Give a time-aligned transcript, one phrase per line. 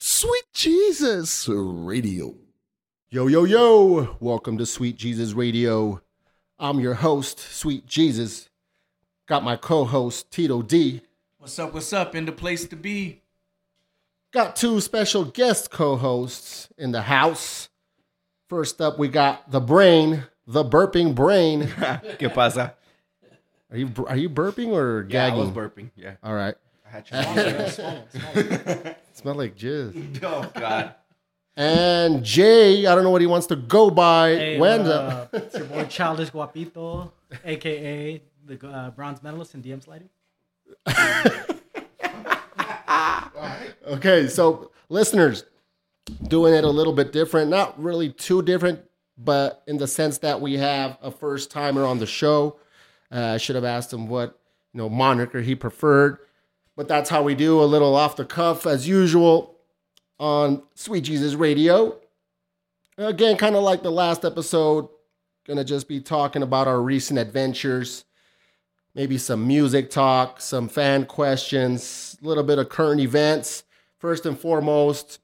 [0.00, 2.34] Sweet Jesus Radio.
[3.08, 4.16] Yo, yo, yo.
[4.18, 6.00] Welcome to Sweet Jesus Radio.
[6.58, 8.48] I'm your host, Sweet Jesus.
[9.28, 11.02] Got my co host, Tito D.
[11.38, 11.72] What's up?
[11.72, 12.16] What's up?
[12.16, 13.22] In the place to be.
[14.32, 17.68] Got two special guest co hosts in the house.
[18.48, 21.62] First up, we got the brain, the burping brain.
[22.18, 22.74] ¿Qué pasa?
[23.70, 25.38] Are you are you burping or Yeah, I gagging?
[25.38, 25.90] was burping.
[25.94, 26.14] Yeah.
[26.24, 26.56] All right.
[26.92, 28.94] I had you.
[29.12, 30.22] Smell like jizz.
[30.22, 30.94] oh God.
[31.56, 34.30] And Jay, I don't know what he wants to go by.
[34.30, 35.34] Hey, when what up?
[35.34, 37.10] it's your boy Childish Guapito,
[37.44, 40.08] aka the uh, bronze medalist in DM sliding.
[43.86, 45.44] Okay, so listeners,
[46.28, 48.80] doing it a little bit different, not really too different,
[49.18, 52.56] but in the sense that we have a first timer on the show.
[53.10, 54.38] Uh, I should have asked him what
[54.72, 56.18] you know moniker he preferred,
[56.80, 59.54] but that's how we do a little off the cuff as usual
[60.18, 61.98] on Sweet Jesus Radio.
[62.96, 64.88] Again, kind of like the last episode,
[65.46, 68.06] gonna just be talking about our recent adventures,
[68.94, 73.64] maybe some music talk, some fan questions, a little bit of current events.
[73.98, 75.18] First and foremost,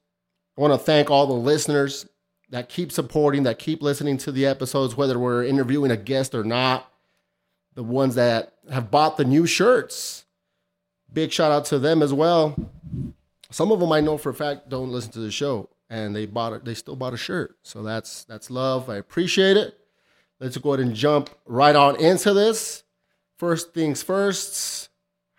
[0.59, 2.07] I want to thank all the listeners
[2.51, 6.43] that keep supporting, that keep listening to the episodes, whether we're interviewing a guest or
[6.43, 6.93] not.
[7.73, 10.25] The ones that have bought the new shirts.
[11.17, 12.55] Big shout out to them as well.
[13.49, 16.27] Some of them I know for a fact don't listen to the show and they
[16.27, 17.57] bought it, they still bought a shirt.
[17.63, 18.87] So that's that's love.
[18.87, 19.79] I appreciate it.
[20.39, 22.83] Let's go ahead and jump right on into this.
[23.39, 24.89] First things first.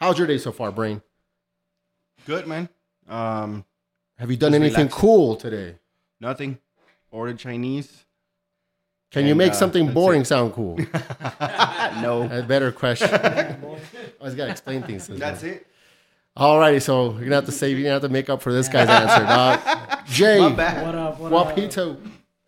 [0.00, 1.00] How's your day so far, Brain?
[2.26, 2.68] Good man.
[3.08, 3.64] Um,
[4.16, 5.00] Have you done anything relaxing.
[5.00, 5.76] cool today?
[6.18, 6.58] nothing.
[7.12, 8.04] Ordered Chinese.
[9.12, 10.26] Can you make uh, something boring it.
[10.26, 10.76] sound cool?
[12.02, 12.28] no.
[12.32, 13.10] A better question.
[13.14, 13.56] I
[14.18, 15.06] always gotta explain things.
[15.06, 15.67] to That's it.
[16.36, 17.76] Alrighty, so you're gonna have to save.
[17.78, 20.06] You're gonna have to make up for this guy's answer, dog.
[20.06, 20.86] Jay, My bad.
[20.86, 21.18] What up?
[21.18, 21.56] What up?
[21.56, 21.96] Wapito.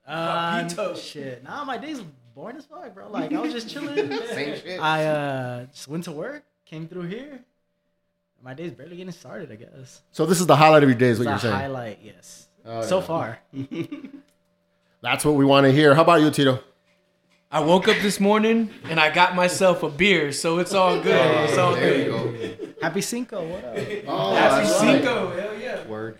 [0.06, 0.96] Uh, Guapito.
[0.96, 1.42] shit.
[1.42, 2.00] Nah, my day's
[2.34, 3.08] boring as fuck, bro.
[3.10, 3.96] Like I was just chilling.
[4.28, 4.80] Same shit.
[4.80, 7.40] I uh just went to work, came through here.
[8.42, 9.50] My day's barely getting started.
[9.50, 10.02] I guess.
[10.12, 11.54] So this is the highlight of your day, is what The you're saying.
[11.54, 12.46] highlight, yes.
[12.64, 13.04] Oh, so yeah.
[13.04, 13.38] far.
[15.02, 15.94] That's what we want to hear.
[15.96, 16.60] How about you, Tito?
[17.52, 21.48] I woke up this morning and I got myself a beer, so it's all good.
[21.48, 22.72] It's all There you go.
[22.80, 23.44] Happy Cinco.
[23.44, 23.76] What up?
[24.06, 24.92] Oh, Happy that's right.
[24.92, 25.30] Cinco.
[25.30, 25.86] Hell yeah.
[25.88, 26.18] Word.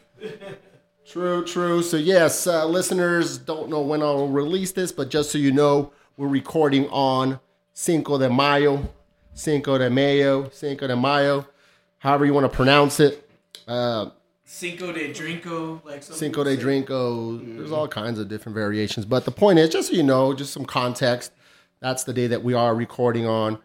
[1.06, 1.82] True, true.
[1.82, 5.92] So yes, uh, listeners don't know when I'll release this, but just so you know,
[6.16, 7.38] we're recording on
[7.74, 8.88] Cinco de Mayo,
[9.32, 11.46] Cinco de Mayo, Cinco de Mayo,
[11.98, 13.28] however you want to pronounce it.
[13.68, 14.10] Uh,
[14.52, 15.82] Cinco de Drinko.
[15.84, 16.82] Like Cinco de people say.
[16.82, 17.56] Drinko.
[17.56, 20.52] There's all kinds of different variations, but the point is, just so you know, just
[20.52, 21.30] some context.
[21.78, 23.58] That's the day that we are recording on,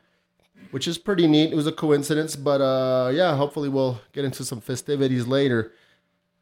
[0.70, 1.52] which is pretty neat.
[1.52, 5.74] It was a coincidence, but uh, yeah, hopefully we'll get into some festivities later.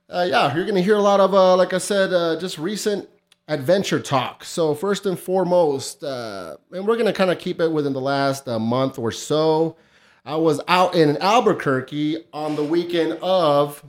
[0.09, 3.07] Uh, yeah, you're gonna hear a lot of, uh, like I said, uh, just recent
[3.47, 4.43] adventure talk.
[4.43, 8.49] So first and foremost, uh, and we're gonna kind of keep it within the last
[8.49, 9.77] uh, month or so.
[10.25, 13.83] I was out in Albuquerque on the weekend of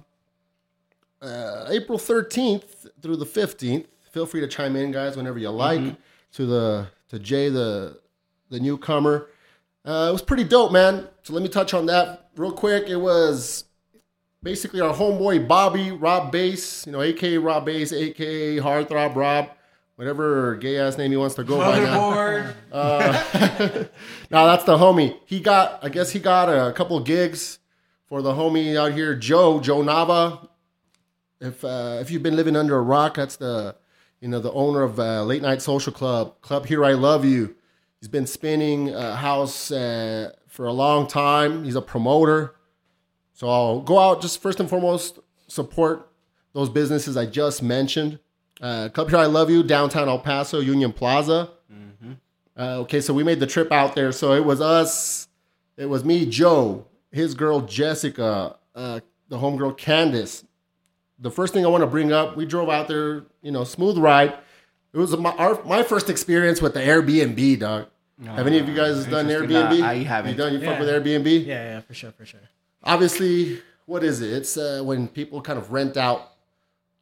[1.24, 3.86] uh, April 13th through the 15th.
[4.10, 5.96] Feel free to chime in, guys, whenever you like.
[6.32, 8.00] To the to Jay, the
[8.50, 9.28] the newcomer.
[9.84, 11.08] Uh, it was pretty dope, man.
[11.22, 12.88] So let me touch on that real quick.
[12.88, 13.64] It was
[14.42, 19.50] basically our homeboy Bobby Rob Bass, you know, aka Rob Bass, aka Heartthrob Rob,
[19.96, 22.54] whatever gay ass name he wants to go by now.
[22.72, 23.22] Uh,
[24.30, 25.16] no, that's the homie.
[25.26, 27.60] He got, I guess he got a couple gigs
[28.06, 30.48] for the homie out here, Joe, Joe Nava.
[31.44, 33.76] If uh, if you've been living under a rock, that's the
[34.20, 37.54] you know the owner of uh, Late Night Social Club, Club Here I Love You.
[38.00, 41.64] He's been spinning a house uh, for a long time.
[41.64, 42.54] He's a promoter.
[43.34, 45.18] So I'll go out just first and foremost
[45.48, 46.10] support
[46.54, 48.18] those businesses I just mentioned.
[48.60, 51.50] Uh, Club Here I Love You, downtown El Paso, Union Plaza.
[52.56, 54.12] Uh, okay, so we made the trip out there.
[54.12, 55.28] So it was us,
[55.76, 60.44] it was me, Joe, his girl Jessica, uh, the homegirl Candace.
[61.24, 63.96] The first thing I want to bring up, we drove out there, you know, smooth
[63.96, 64.34] ride.
[64.92, 67.86] It was my our, my first experience with the Airbnb, dog.
[68.26, 69.26] Have any of you guys done.
[69.28, 69.80] Airbnb?
[69.80, 70.32] Nah, I haven't.
[70.32, 70.52] You done?
[70.52, 70.80] You fuck Yeah.
[70.80, 71.46] with Airbnb?
[71.46, 72.40] Yeah, yeah, for sure, for sure.
[72.82, 74.32] Obviously, what is it?
[74.34, 76.30] It's uh, when people kind of rent out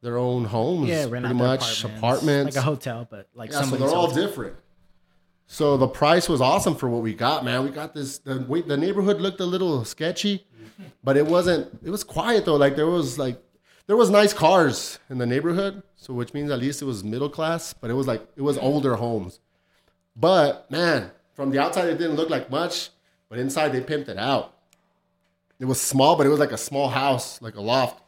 [0.03, 2.57] their own homes, Yeah, rent pretty out much apartments, apartments.
[2.57, 4.27] like a hotel, but like Yeah, so they're all hotel.
[4.27, 4.57] different.
[5.49, 7.65] So the price was awesome for what we got, man.
[7.65, 8.19] We got this.
[8.19, 10.47] The wait, the neighborhood looked a little sketchy,
[11.05, 11.69] but it wasn't.
[11.85, 12.57] It was quiet though.
[12.57, 13.43] Like there was like
[13.87, 17.29] there was nice cars in the neighborhood, so which means at least it was middle
[17.29, 17.73] class.
[17.73, 19.41] But it was like it was older homes.
[20.15, 22.91] But man, from the outside it didn't look like much,
[23.29, 24.55] but inside they pimped it out.
[25.59, 28.03] It was small, but it was like a small house, like a loft.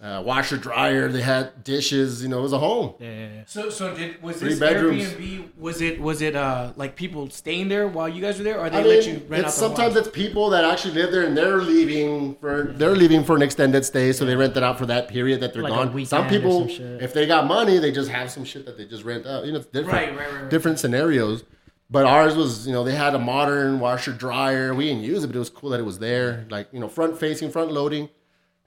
[0.00, 1.08] Uh, washer dryer.
[1.08, 2.22] They had dishes.
[2.22, 2.94] You know, it was a home.
[3.00, 3.42] Yeah, yeah, yeah.
[3.46, 5.02] So so did was Three this bedrooms.
[5.04, 8.60] Airbnb was it was it uh like people staying there while you guys were there
[8.60, 10.94] or they I let mean, you rent out it's the sometimes it's people that actually
[10.94, 14.56] live there and they're leaving for they're leaving for an extended stay, so they rent
[14.56, 15.88] it out for that period that they're Like gone.
[15.92, 17.02] weekend Some or people, some shit.
[17.02, 19.46] if they got money, they just have some shit that they just rent out.
[19.46, 20.50] You know, it's different, Right, right, right, right.
[20.50, 21.42] different scenarios.
[21.90, 24.74] But ours was, you know, they had a modern washer dryer.
[24.74, 26.46] We didn't use it, but it was cool that it was there.
[26.50, 28.10] Like, you know, front facing, front loading.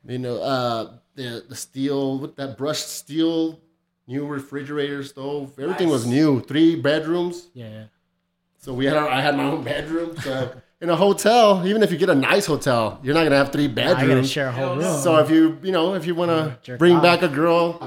[0.07, 3.59] You know, uh, the the steel with that brushed steel,
[4.07, 5.51] new refrigerator stove.
[5.59, 6.41] Everything was new.
[6.41, 7.47] Three bedrooms.
[7.53, 7.83] yeah, yeah.
[8.59, 10.15] So we had our, I had my own bedroom.
[10.21, 10.51] So
[10.81, 13.65] in a hotel, even if you get a nice hotel, you're not gonna have three
[13.65, 14.29] I gotta bedrooms.
[14.31, 14.99] share a whole room.
[15.01, 17.03] So if you you know if you want to Jerk bring off.
[17.03, 17.77] back a girl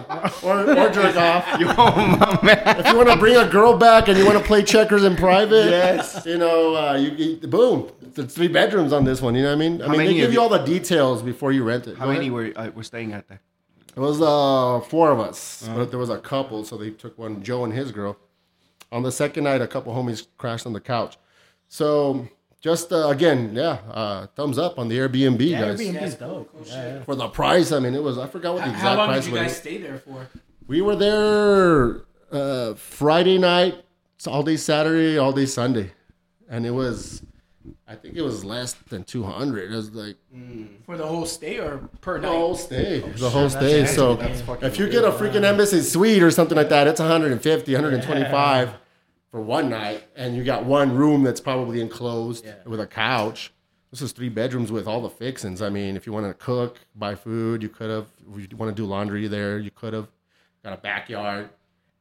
[0.43, 2.79] or, or jerk off, Yo, my man.
[2.81, 5.15] if you want to bring a girl back and you want to play checkers in
[5.17, 6.23] private, Yes.
[6.27, 9.35] you know uh, you, you boom, it's three bedrooms on this one.
[9.35, 9.83] You know what I mean?
[9.83, 11.97] I How mean they give you you- all the details before you rent it.
[11.99, 12.33] How Go many ahead.
[12.33, 13.41] were uh, were staying at that?
[13.97, 15.77] It was uh four of us, Uh-huh.
[15.79, 18.17] but there was a couple, so they took one, Joe and his girl.
[18.91, 21.17] On the second night, a couple homies crashed on the couch.
[21.69, 22.29] So
[22.61, 25.81] just uh, again, yeah, uh, thumbs up on the Airbnb, yeah, guys.
[25.81, 26.51] Airbnb's dope.
[26.53, 27.03] Cool Yeah, yeah.
[27.05, 29.09] For the price, I mean, it was I forgot what the How- exact How long
[29.09, 29.49] price did you was.
[29.53, 30.29] guys stay there for?
[30.67, 32.03] We were there
[32.33, 33.85] uh, Friday night,
[34.27, 35.93] all day Saturday, all day Sunday,
[36.49, 37.23] and it was,
[37.87, 39.71] I think it was less than two hundred.
[39.71, 40.69] It was like mm.
[40.87, 42.29] For the whole stay or per night.
[42.29, 42.41] Oh, the night?
[42.41, 43.87] whole stay, the whole that's stay.
[43.87, 47.01] So that's fucking if you get a freaking embassy suite or something like that, it's
[47.01, 48.71] 150, 125
[49.31, 52.55] for one night, and you got one room that's probably enclosed Yeah.
[52.65, 53.53] with a couch.
[53.91, 55.61] This is three bedrooms with all the fixings.
[55.63, 58.07] I mean, if you want to cook, buy food, you could have.
[58.35, 60.09] If you want to do laundry there, you could have.
[60.65, 61.51] Got a backyard,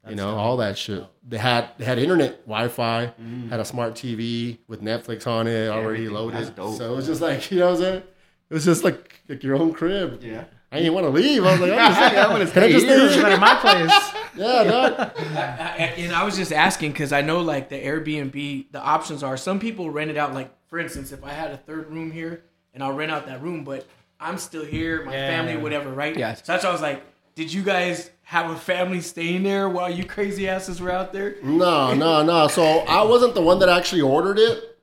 [0.10, 1.06] you know, all that shit.
[1.28, 3.50] They had they had internet, Wi-Fi, mm.
[3.50, 6.14] had a smart TV with Netflix on it already Everything.
[6.14, 6.56] loaded.
[6.56, 6.78] Dope.
[6.78, 8.04] So it was just like you know what I'm saying.
[8.50, 10.22] It was just like like your own crib.
[10.22, 10.46] Yeah.
[10.72, 11.46] I didn't want to leave.
[11.46, 13.10] I was like, I'm just, I'm gonna stay just here.
[13.12, 13.92] stay at my place,
[14.36, 14.94] Yeah, dog.
[15.00, 19.22] I, I- and I was just asking because I know like the Airbnb, the options
[19.24, 20.34] are some people rent it out.
[20.34, 23.42] Like for instance, if I had a third room here and I'll rent out that
[23.44, 23.86] room, but
[24.20, 25.28] I'm still here, my Yeah.
[25.30, 26.18] family, whatever, right?
[26.18, 26.34] Yeah.
[26.34, 27.04] So that's why I was like,
[27.36, 31.36] did you guys have a family staying there while you crazy asses were out there?
[31.44, 32.48] No, no, no.
[32.48, 34.76] So I wasn't the one that actually ordered it.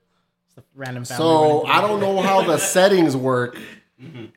[0.46, 1.24] it's a random family.
[1.24, 1.66] So.
[1.66, 3.58] I don't know how the settings work.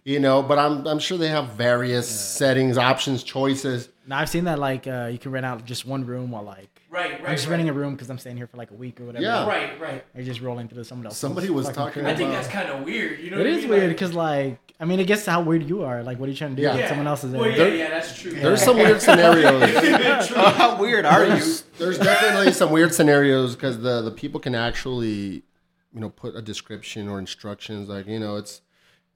[0.03, 3.87] You know, but I'm I'm sure they have various settings, options, choices.
[4.07, 6.72] Now I've seen that like uh, you can rent out just one room while like
[6.93, 7.29] Right, right.
[7.29, 7.51] I'm just right.
[7.53, 9.23] renting a room because I'm staying here for like a week or whatever.
[9.25, 9.47] Yeah.
[9.47, 10.05] Right, right.
[10.15, 11.17] You're just rolling through someone else.
[11.17, 13.19] Somebody was talking I think that's kind of weird.
[13.19, 13.69] You know, It what I mean?
[13.69, 16.03] weird because like I mean it gets to how weird you are.
[16.03, 16.61] Like what are you trying to do?
[16.61, 16.75] Yeah.
[16.75, 17.41] when Someone else is there.
[17.41, 18.31] Well, yeah, There- yeah, that's true.
[18.31, 19.63] There's some weird scenarios.
[20.35, 21.29] Uh, how weird are you?
[21.31, 25.43] There's, there's definitely some weird scenarios because the the people can actually,
[25.93, 28.61] you know, put a description or instructions like you know it's.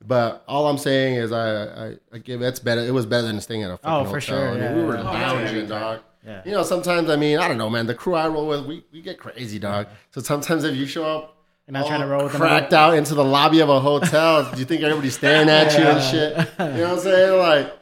[0.06, 2.82] But all I'm saying is I I, I give it's better.
[2.82, 4.22] It was better than staying at a fucking Oh, for hotel.
[4.22, 5.10] sure, I mean, we were oh, yeah.
[5.10, 5.32] Oh, yeah.
[5.34, 6.00] lounging, dog.
[6.28, 6.42] Yeah.
[6.46, 7.88] You know, sometimes I mean I don't know, man.
[7.88, 9.88] The crew I roll with, we, we get crazy, dog.
[10.12, 11.34] So sometimes if you show up.
[11.68, 12.42] You're not trying to roll with them.
[12.42, 14.50] cracked out into the lobby of a hotel.
[14.54, 16.38] Do you think everybody's staring at you and shit?
[16.60, 17.40] You know what I'm saying?
[17.40, 17.74] Like,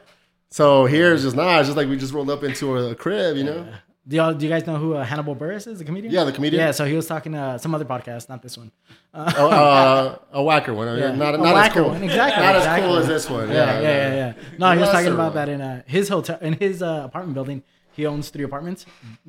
[0.50, 1.58] so here's just nah.
[1.60, 3.66] It's just like we just rolled up into a crib, you know?
[4.08, 5.80] Do y'all do you guys know who uh, Hannibal Buress is?
[5.80, 6.14] The comedian.
[6.14, 6.60] Yeah, the comedian.
[6.62, 8.70] Yeah, so he was talking to some other podcast, not this one.
[9.14, 10.86] Oh, uh, a whacker one.
[10.98, 11.14] Yeah.
[11.14, 11.88] Not, A not cool.
[11.88, 12.84] one, exactly, Not exactly.
[12.84, 13.48] as cool as this one.
[13.48, 14.58] Yeah, Yeah, yeah, yeah, yeah.
[14.58, 15.34] No, he was talking about one.
[15.36, 17.62] that in uh, his hotel, in his uh, apartment building.
[17.96, 18.86] He owns three apartments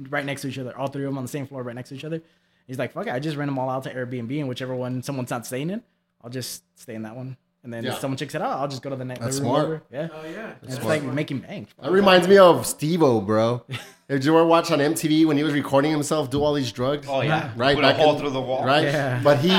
[0.09, 1.89] right next to each other, all three of them on the same floor, right next
[1.89, 2.21] to each other.
[2.67, 5.01] He's like, "Fuck it, I just rent them all out to Airbnb, and whichever one
[5.01, 5.81] someone's not staying in,
[6.23, 7.37] I'll just stay in that one.
[7.63, 7.93] And then Yeah.
[7.93, 9.19] if someone checks it out, I'll just go to the next.
[9.21, 9.65] That's the room smart.
[9.65, 9.83] over.
[9.91, 10.45] Yeah, Oh yeah.
[10.45, 10.85] And it's smart.
[10.85, 11.69] like making bank.
[11.81, 13.63] That reminds me of Steve-O, bro.
[14.09, 17.07] Did you ever watch on MTV when he was recording himself do all these drugs?
[17.09, 17.51] Oh yeah.
[17.57, 18.63] Right Put a back hole in- through the wall.
[18.65, 18.83] Right?
[18.85, 19.21] Yeah.
[19.23, 19.49] But he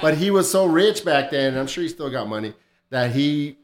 [0.00, 2.54] but he was so rich back then, and I'm sure he still got money,
[2.90, 3.58] that he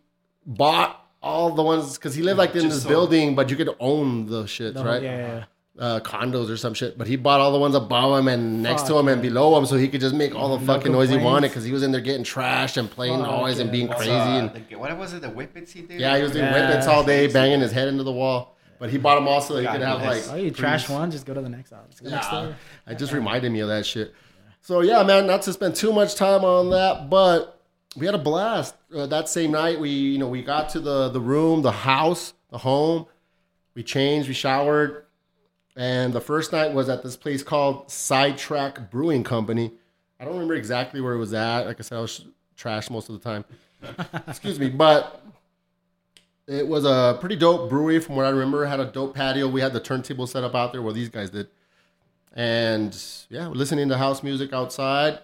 [0.47, 3.57] bought all the ones because he lived like in Just this so- building, but you
[3.57, 5.03] could own the shits, The- right?
[5.03, 5.45] Yeah, yeah,
[5.79, 5.85] yeah.
[5.85, 6.99] uh, condos or some shit.
[6.99, 9.57] But he bought all the ones above him and next to Fuck, him and below
[9.57, 11.33] him, so he could just make all the No fucking noise he complaints.
[11.33, 13.73] wanted because he was in there getting trashed and playing Fuck, noise and yeah.
[13.73, 14.13] being What's, crazy.
[14.13, 15.23] uh, and the- what was it?
[15.23, 16.01] The whippets he did?
[16.01, 16.53] yeah, he was doing Yeah.
[16.71, 18.57] whippets all day, banging his head into the wall.
[18.79, 20.25] But he bought them all so he could have like.
[20.31, 21.83] Oh, you trash one, just go to the next one.
[21.89, 22.57] Just go next Yeah, door.
[22.89, 24.13] it just reminded me of that shit.
[24.61, 27.61] So yeah, man, not to spend too much time on that, but
[27.97, 29.79] we had a blast uh, that same night.
[29.79, 33.07] We you know we got to the the room, the house, the home.
[33.75, 35.05] We changed, we showered,
[35.77, 39.73] and the first night was at this place called Sidetrack Brewing Company.
[40.21, 41.67] I don't remember exactly where it was at.
[41.67, 43.45] Like I said, I was trash most of the time.
[44.29, 45.23] Excuse me, but
[46.47, 48.65] it was a pretty dope brewery from what I remember.
[48.65, 49.49] It had a dope patio.
[49.49, 51.49] We had the turntable set up out there where these guys did.
[52.35, 52.97] And
[53.29, 55.21] yeah, listening to house music outside.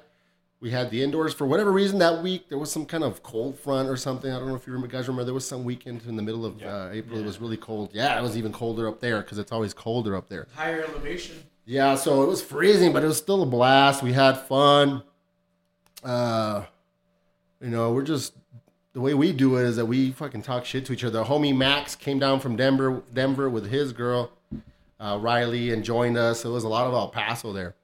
[0.60, 2.48] We had the indoors for whatever reason that week.
[2.48, 4.30] There was some kind of cold front or something.
[4.30, 5.24] I don't know if you remember, guys remember.
[5.24, 7.18] There was some weekend in the middle of uh, April.
[7.18, 7.90] It was really cold.
[7.92, 10.48] Yeah, it was even colder up there because it's always colder up there.
[10.54, 11.36] Higher elevation.
[11.64, 14.02] Yeah, so it was freezing, but it was still a blast.
[14.02, 15.02] We had fun.
[16.02, 16.64] Uh,
[17.60, 18.34] you know, we're just
[18.94, 21.22] the way we do it is that we fucking talk shit to each other.
[21.22, 24.32] Homie Max came down from Denver, Denver with his girl
[24.98, 26.44] uh, Riley, and joined us.
[26.44, 27.74] It was a lot of El Paso there,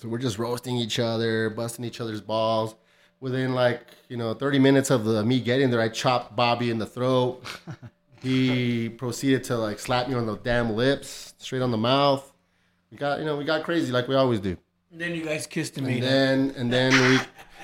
[0.00, 2.74] so we're just roasting each other, busting each other's balls.
[3.20, 6.78] Within like you know 30 minutes of the, me getting there, I chopped Bobby in
[6.78, 7.44] the throat.
[8.22, 12.32] he proceeded to like slap me on the damn lips, straight on the mouth.
[12.90, 14.56] We got you know we got crazy like we always do.
[14.90, 17.18] And then you guys kissed and And made then and then we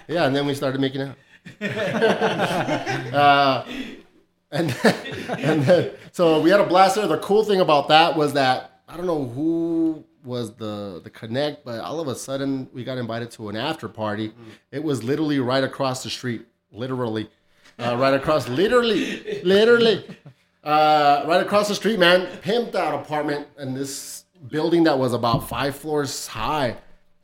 [0.14, 1.16] yeah, and then we started making out.
[3.14, 3.64] uh,
[4.50, 4.94] and then,
[5.38, 7.06] and then so we had a blast there.
[7.06, 11.64] The cool thing about that was that I don't know who was the the connect,
[11.64, 14.32] but all of a sudden we got invited to an after party.
[14.70, 17.30] It was literally right across the street, literally,
[17.78, 20.04] uh, right across, literally, literally,
[20.64, 22.26] uh, right across the street, man.
[22.42, 26.76] Pimped out apartment and this building that was about five floors high.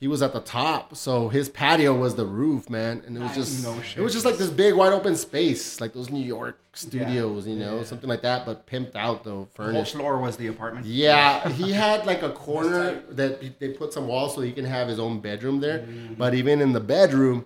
[0.03, 3.37] He was at the top, so his patio was the roof, man, and it was
[3.37, 6.59] just No it was just like this big wide open space, like those New York
[6.73, 10.49] studios, you know, something like that, but pimped out though, The whole floor was the
[10.49, 10.87] apartment.
[10.87, 14.89] Yeah, he had like a corner that they put some walls so he can have
[14.89, 15.79] his own bedroom there.
[15.79, 16.19] Mm.
[16.19, 17.45] But even in the bedroom,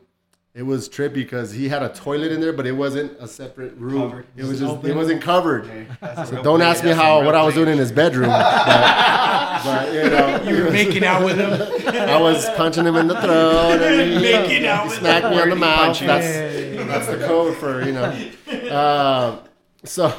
[0.54, 3.76] it was trippy because he had a toilet in there, but it wasn't a separate
[3.76, 4.08] room.
[4.08, 4.26] Covered.
[4.34, 5.66] It was just it wasn't covered.
[6.00, 8.30] A So don't ask me how what I was doing in his bedroom.
[9.64, 11.52] But, but, you know, You were making out with him.
[11.94, 15.40] I was punching him in the throat and he, Making out he with smacked me
[15.40, 15.98] on the mouth.
[16.00, 18.30] That's that's the code for you know.
[18.70, 19.38] Uh,
[19.84, 20.12] so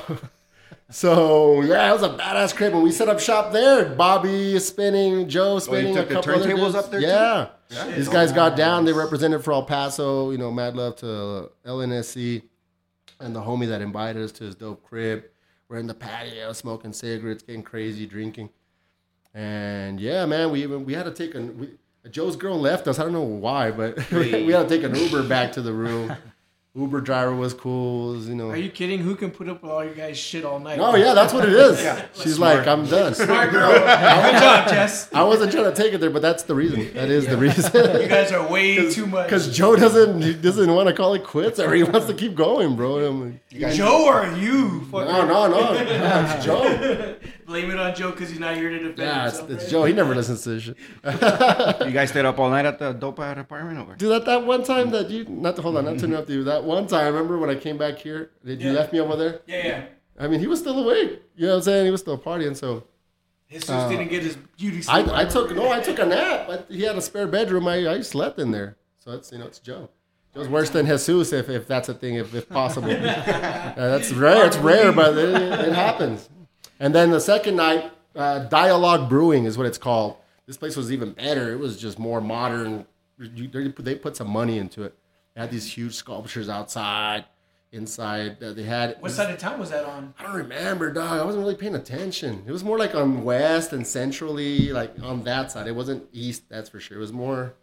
[0.89, 3.86] so yeah, it was a badass crib, and we set up shop there.
[3.86, 6.75] Bobby spinning, Joe spinning, took a couple other turntables dudes.
[6.75, 7.08] up there, too?
[7.08, 7.48] Yeah.
[7.70, 7.96] Yeah.
[7.96, 8.86] these guys got down.
[8.86, 10.32] They represented for El Paso.
[10.32, 12.44] You know, mad love to LNSC
[13.20, 15.25] and the homie that invited us to his dope crib.
[15.67, 18.50] We're in the patio smoking cigarettes, getting crazy, drinking.
[19.38, 21.70] And yeah, man, we even we had to take a we,
[22.10, 22.98] Joe's girl left us.
[22.98, 26.15] I don't know why, but we had to take an Uber back to the room.
[26.75, 28.50] Uber driver was cool, was, you know.
[28.50, 29.00] Are you kidding?
[29.00, 30.79] Who can put up with all you guys shit all night?
[30.79, 31.79] Oh yeah, that's what it is.
[32.22, 33.13] She's like, I'm done.
[33.13, 33.72] Smart girl.
[33.72, 35.12] Good job, Jess.
[35.13, 36.94] I wasn't trying to take it there, but that's the reason.
[36.94, 37.72] That is the reason.
[38.01, 39.27] You guys are way too much.
[39.27, 42.34] Because Joe doesn't he doesn't want to call it quits, or he wants to keep
[42.34, 43.06] going, bro.
[43.06, 44.82] I'm like, Joe are you?
[44.91, 45.08] Fucker.
[45.08, 47.15] no, no, no, no, it's Joe.
[47.48, 49.51] Blame it on Joe because he's not here to defend Yeah, it's, himself.
[49.51, 49.72] it's right?
[49.72, 49.84] Joe.
[49.86, 50.75] He never listens to this shit.
[51.88, 53.96] You guys stayed up all night at the dope apartment over?
[53.96, 56.27] Dude, that that one time that you not to hold on, not turn up to
[56.27, 56.44] interrupt you.
[56.44, 58.32] That one time, I remember when I came back here?
[58.46, 58.77] Did you Yeah.
[58.80, 59.39] left me over there?
[59.48, 59.84] Yeah, yeah.
[60.20, 61.22] I mean, he was still awake.
[61.38, 61.86] You know what I'm saying?
[61.86, 62.56] He was still partying.
[62.56, 62.84] So
[63.50, 65.08] Jesus Uh, didn't get his beauty sleep.
[65.08, 66.50] I, I took no, I took a nap.
[66.50, 67.66] I, he had a spare bedroom.
[67.66, 68.75] I, I slept in there.
[69.00, 69.89] So it's you know it's Joe.
[70.36, 72.92] Joe's worse than Jesus if, if that's a thing, if, if possible.
[73.77, 74.46] Uh, that's rare.
[74.48, 75.30] It's rare, but it,
[75.70, 76.30] it happens.
[76.79, 80.17] And then the second night, uh, Dialogue Brewing is what it's called.
[80.46, 81.51] This place was even better.
[81.51, 82.86] It was just more modern.
[83.19, 84.96] You, they they put some money into it.
[85.36, 87.25] They had these huge sculptures outside,
[87.72, 88.41] inside.
[88.41, 90.13] Uh, they had What side of town was that on?
[90.17, 91.19] I don't remember, dog.
[91.19, 92.43] I wasn't really paying attention.
[92.48, 95.67] It was more like on west and centrally, like on that side.
[95.67, 96.98] It wasn't east, that's for sure.
[96.98, 97.55] It was more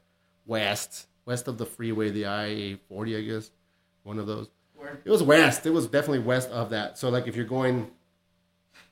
[0.45, 3.51] west, west of the freeway, the I forty, I guess,
[4.03, 4.51] one of those.
[4.75, 5.01] Where?
[5.05, 5.65] It was west.
[5.67, 6.99] It was definitely west of that.
[6.99, 7.91] So like if you're going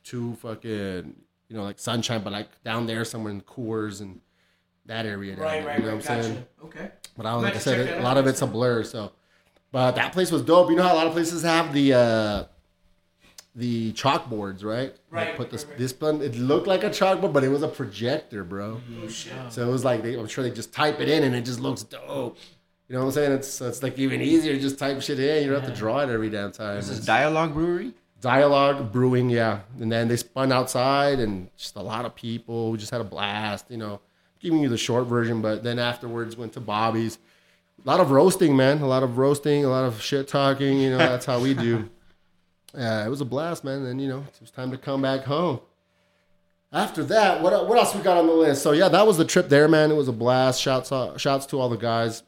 [0.04, 1.14] to fucking,
[1.48, 4.20] you know, like Sunshine, but like down there somewhere in Coors and
[4.86, 5.36] that area.
[5.36, 5.96] down Right, there, right, you know right.
[5.96, 6.28] what I'm Gotcha.
[6.28, 6.46] saying?
[6.64, 6.90] Okay.
[7.16, 8.82] But I was, Might like I said, it, a lot of it's a blur.
[8.84, 9.12] So,
[9.70, 10.70] but that place was dope.
[10.70, 12.44] You know how a lot of places have the uh,
[13.54, 14.94] the chalkboards, right?
[15.10, 15.78] Right, Like put this right, right.
[15.78, 16.22] this one.
[16.22, 18.80] It looked like a chalkboard, but it was a projector, bro.
[19.02, 19.32] Oh shit.
[19.50, 21.60] So it was like they, I'm sure they just type it in and it just
[21.60, 22.38] looks dope.
[22.88, 23.32] You know what I'm saying?
[23.32, 25.44] It's it's like even easier to just type shit in.
[25.44, 26.76] You don't have to draw it every damn time.
[26.76, 27.92] This is It's Dialogue Brewery?
[28.22, 29.60] Dialogue brewing, yeah.
[29.78, 32.70] And then they spun outside and just a lot of people.
[32.70, 34.00] We just had a blast, you know.
[34.40, 37.18] Giving you the short version, but then afterwards went to Bobby's.
[37.84, 38.80] A lot of roasting, man.
[38.80, 40.80] A lot of roasting, a lot of shit talking.
[40.80, 41.90] You know, that's how we do.
[42.74, 43.84] Yeah, it was a blast, man.
[43.84, 45.60] And you know, it was time to come back home.
[46.72, 48.62] After that, what what else we got on the list?
[48.62, 49.90] So yeah, that was the trip there, man.
[49.90, 50.58] It was a blast.
[50.58, 52.22] Shouts out, shouts to all the guys,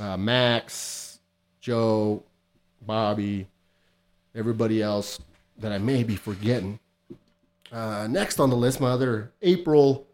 [0.00, 1.20] uh, Max,
[1.60, 2.24] Joe,
[2.84, 3.46] Bobby,
[4.34, 5.20] everybody else
[5.58, 6.78] that I may be forgetting.
[7.72, 10.06] Uh, next on the list, my other April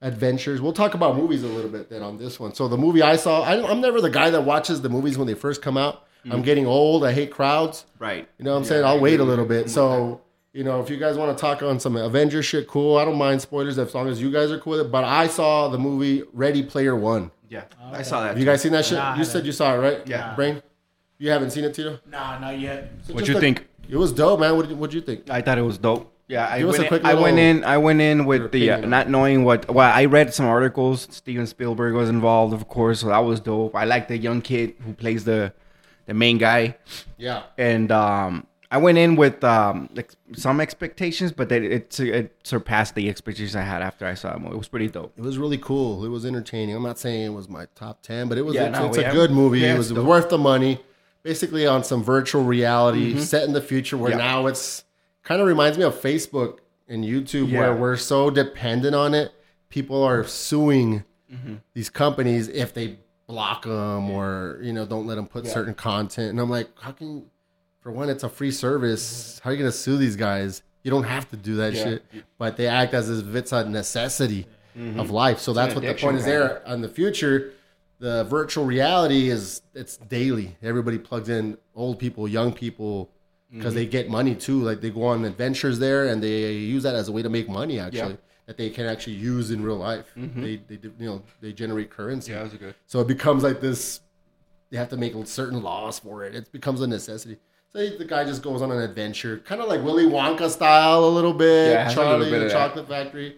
[0.00, 0.60] adventures.
[0.60, 2.54] We'll talk about movies a little bit then on this one.
[2.54, 5.26] So the movie I saw, I, I'm never the guy that watches the movies when
[5.26, 6.04] they first come out.
[6.30, 7.04] I'm getting old.
[7.06, 7.86] I hate crowds.
[7.98, 8.28] Right.
[8.38, 8.84] You know what I'm Yeah, saying?
[8.84, 9.64] I I'll wait a little with bit.
[9.66, 9.70] that.
[9.70, 10.20] So,
[10.52, 12.98] you know, if you guys want to talk on some Avengers shit, cool.
[12.98, 14.92] I don't mind spoilers as long as you guys are cool with it.
[14.92, 17.30] But I saw the movie Ready Player One.
[17.48, 18.28] Yeah, I saw that.
[18.30, 18.98] Have you guys seen that shit?
[18.98, 20.06] Nah, you said you saw it, right?
[20.06, 20.34] Yeah.
[20.34, 20.62] Brain.
[21.18, 21.98] You haven't seen it, Tito?
[22.10, 22.90] Nah, not yet.
[23.06, 23.66] So What'd you a- think?
[23.88, 24.54] It was dope, man.
[24.56, 25.30] What did what'd you think?
[25.30, 26.12] I thought it was dope.
[26.28, 27.64] Yeah, I went, a in, quick I went in.
[27.64, 29.66] I went in with the uh, not knowing what.
[29.70, 31.08] Well, I read some articles.
[31.10, 33.74] Steven Spielberg was involved, of course, so that was dope.
[33.74, 35.54] I like the young kid who plays the
[36.04, 36.76] the main guy,
[37.16, 37.44] Yeah.
[37.56, 42.94] and um, I went in with um, ex- some expectations, but that it, it surpassed
[42.94, 44.42] the expectations I had after I saw it.
[44.42, 45.14] It was pretty dope.
[45.16, 46.04] It was really cool.
[46.04, 46.76] It was entertaining.
[46.76, 48.54] I'm not saying it was my top ten, but it was.
[48.54, 49.60] Yeah, it's no, it's a have- good movie.
[49.60, 50.06] yeah, it was it's dope.
[50.06, 50.78] worth the money.
[51.22, 54.20] Basically, on some virtual reality set in the future, where Mm-hmm.
[54.20, 54.26] Yeah.
[54.32, 54.84] now it's
[55.24, 56.58] kind of reminds me of Facebook
[56.88, 57.60] and YouTube, Yeah.
[57.60, 59.32] where we're so dependent on it.
[59.68, 61.56] People are suing Mm-hmm.
[61.74, 66.30] these companies if they block them or you know don't let them put certain content.
[66.30, 67.26] And I'm like, how can?
[67.80, 69.38] For one, it's a free service.
[69.44, 70.62] How are you gonna sue these guys?
[70.84, 71.84] You don't have to do that Yeah.
[71.84, 72.04] shit,
[72.38, 74.46] but they act as if it's a necessity
[74.96, 75.38] of life.
[75.40, 76.62] So that's what the point is there.
[76.66, 77.52] In the future,
[77.98, 80.56] the virtual reality is it's daily.
[80.62, 83.10] Everybody plugs in, old people, young people,
[83.50, 84.60] because they get money too.
[84.62, 87.48] Like they go on adventures there, and they use that as a way to make
[87.48, 87.78] money.
[87.78, 90.12] Actually, that they can actually use in real life.
[90.16, 92.32] They, they, you know, they generate currency.
[92.32, 92.74] was good.
[92.86, 94.00] So it becomes like this.
[94.70, 96.34] They have to make certain laws for it.
[96.34, 97.38] It becomes a necessity.
[97.72, 101.08] So the guy just goes on an adventure, kind of like Willy Wonka style, a
[101.10, 101.72] little bit.
[101.72, 102.52] Yeah, has a little Charlie bit the that.
[102.52, 103.36] Chocolate Factory.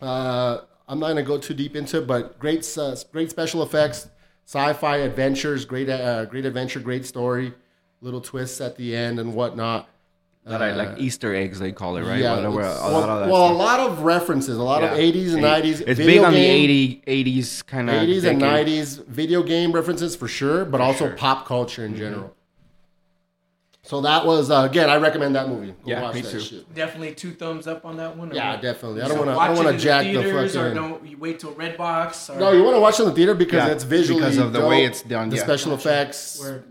[0.00, 4.08] Uh, I'm not gonna go too deep into it, but great, uh, great special effects,
[4.44, 7.52] sci-fi adventures, great, uh, great adventure, great story,
[8.00, 9.88] little twists at the end and whatnot.
[10.44, 12.20] That I like Easter eggs they call it, right?
[12.20, 14.96] Yeah, it's- a well, lot of that well, a lot of references, a lot of
[14.96, 15.80] 80s and 90s.
[15.80, 19.72] It's video big on game- the 80, 80s kind of 80s and 90s video game
[19.72, 21.08] references for sure, but also sure.
[21.08, 21.16] Mm-hmm.
[21.18, 22.32] pop culture in general.
[23.86, 25.68] So that was uh, again, I recommend that movie.
[25.68, 26.40] Go Yeah, watch me that too.
[26.40, 26.74] shit.
[26.74, 28.34] Definitely two thumbs up on that one.
[28.34, 28.62] Yeah, what?
[28.62, 29.02] definitely.
[29.02, 29.38] I don't want to.
[29.38, 32.34] I don't want to jack the theaters, Or don't you wait till Redbox?
[32.34, 34.38] Or No, you want to watch it in the theater because Yeah, it's visually because
[34.38, 34.70] of the dope.
[34.70, 35.42] way it's done, The yeah.
[35.44, 36.64] special effects, Where-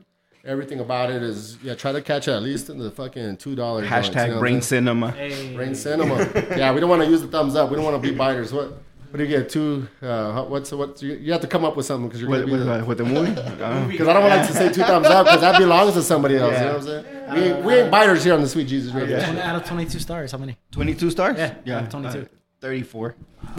[0.44, 1.74] everything about it is yeah.
[1.74, 3.88] Try to catch it at least in the fucking two dollars.
[3.88, 5.12] Hashtag brain cinema.
[5.12, 6.18] Hey, brain cinema.
[6.58, 7.70] yeah, we don't want to use the thumbs up.
[7.70, 8.52] We don't want to be biters.
[8.52, 8.74] What?
[9.16, 9.48] What do you get?
[9.50, 9.88] Two?
[10.02, 11.02] Uh, what's what?
[11.02, 12.84] You, you have to come up with something because you're With, gonna be with, the-
[12.84, 13.32] uh, with the movie?
[13.64, 16.36] Uh, Because I don't like to say two thumbs up because that belongs to somebody
[16.36, 16.52] else.
[16.52, 17.06] You know what I'm saying?
[17.34, 19.18] We, ain't, we ain't biters here on the Sweet Jesus Radio.
[19.24, 20.34] 20 out of 22 stars.
[20.34, 20.58] How many?
[20.72, 21.38] 22 stars?
[21.38, 21.86] Yeah, yeah.
[21.88, 22.20] 22.
[22.24, 22.26] uh,
[22.60, 23.16] 34.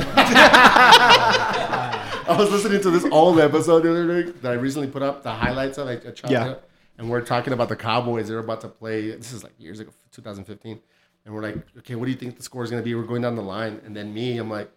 [2.28, 5.22] I was listening to this old episode the other day that I recently put up,
[5.22, 6.04] the highlights of it.
[6.06, 6.44] I chopped Yeah.
[6.44, 8.28] it up, and we're talking about the Cowboys.
[8.28, 9.12] They're about to play.
[9.12, 10.80] This is like years ago, 2015.
[11.24, 12.94] And we're like, okay, what do you think the score is going to be?
[12.94, 13.80] We're going down the line.
[13.86, 14.70] And then me, I'm like,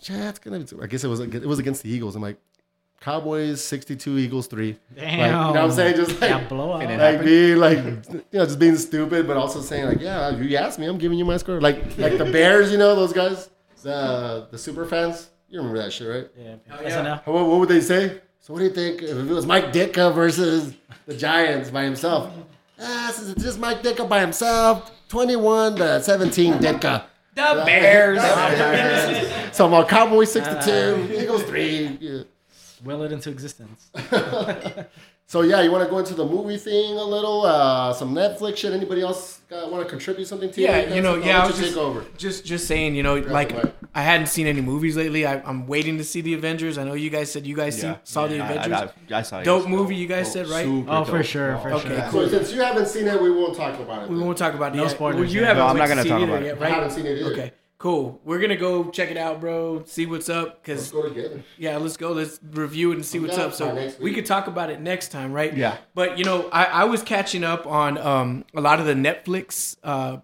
[0.00, 0.82] yeah, it's going to be.
[0.82, 2.16] I guess it was, it was against the Eagles.
[2.16, 2.38] I'm like,
[3.00, 4.76] Cowboys 62, Eagles 3.
[4.94, 5.04] Damn.
[5.04, 5.96] Like, you know what I'm saying?
[5.96, 6.82] Just like, Yeah, blowout.
[6.82, 10.30] And it like being like you know just being stupid but also saying like yeah
[10.36, 13.12] you asked me i'm giving you my score like like the bears you know those
[13.12, 13.50] guys
[13.82, 17.18] the the super fans you remember that shit right Yeah, yeah.
[17.26, 20.12] What, what would they say so what do you think if it was mike ditka
[20.14, 20.74] versus
[21.06, 22.32] the giants by himself
[22.80, 27.04] ah this is just mike ditka by himself 21 to 17 ditka
[27.36, 28.20] The Bears.
[29.54, 32.22] so i'm on cowboys 62 uh, eagles 3 yeah.
[32.84, 33.90] Will it into existence.
[35.26, 38.58] so yeah you want to go into the movie thing a little uh some netflix
[38.58, 40.94] shit anybody else want to contribute something to Yeah, it?
[40.96, 43.14] you know, I'll yeah, I let was just, take over just just saying, you know,
[43.16, 43.54] like.
[43.94, 45.24] I hadn't seen any movies lately.
[45.24, 46.76] I, I'm waiting to see the Avengers.
[46.78, 48.72] I know you guys said you guys see, saw the I- Avengers.
[49.08, 49.44] I, I, I saw it.
[49.44, 50.64] Dope movie, you guys said, right?
[50.66, 51.26] Super Oh, for dope.
[51.26, 52.08] sure, for Okay, sure.
[52.10, 52.22] cool.
[52.24, 54.10] So since you haven't seen it, we won't talk about it.
[54.10, 54.26] We then.
[54.26, 54.90] won't talk about it No yet.
[54.90, 55.46] spoilers Well, you yet.
[55.46, 56.46] haven't No, I'm not gonna talk about it.
[56.46, 56.74] yet, I right?
[56.74, 57.32] haven't seen it either.
[57.32, 57.52] Okay,
[57.86, 58.20] cool.
[58.24, 59.84] We're gonna go check it out, bro.
[59.84, 61.44] See what's up, Let's cause go together.
[61.56, 62.10] yeah, let's go.
[62.12, 63.54] Let's review it and see what's up.
[63.54, 65.56] So we could talk about it next time, right?
[65.56, 65.76] Yeah.
[65.94, 69.76] But you know, I, I was catching up on um, a lot of the Netflix,
[69.84, 70.18] uh,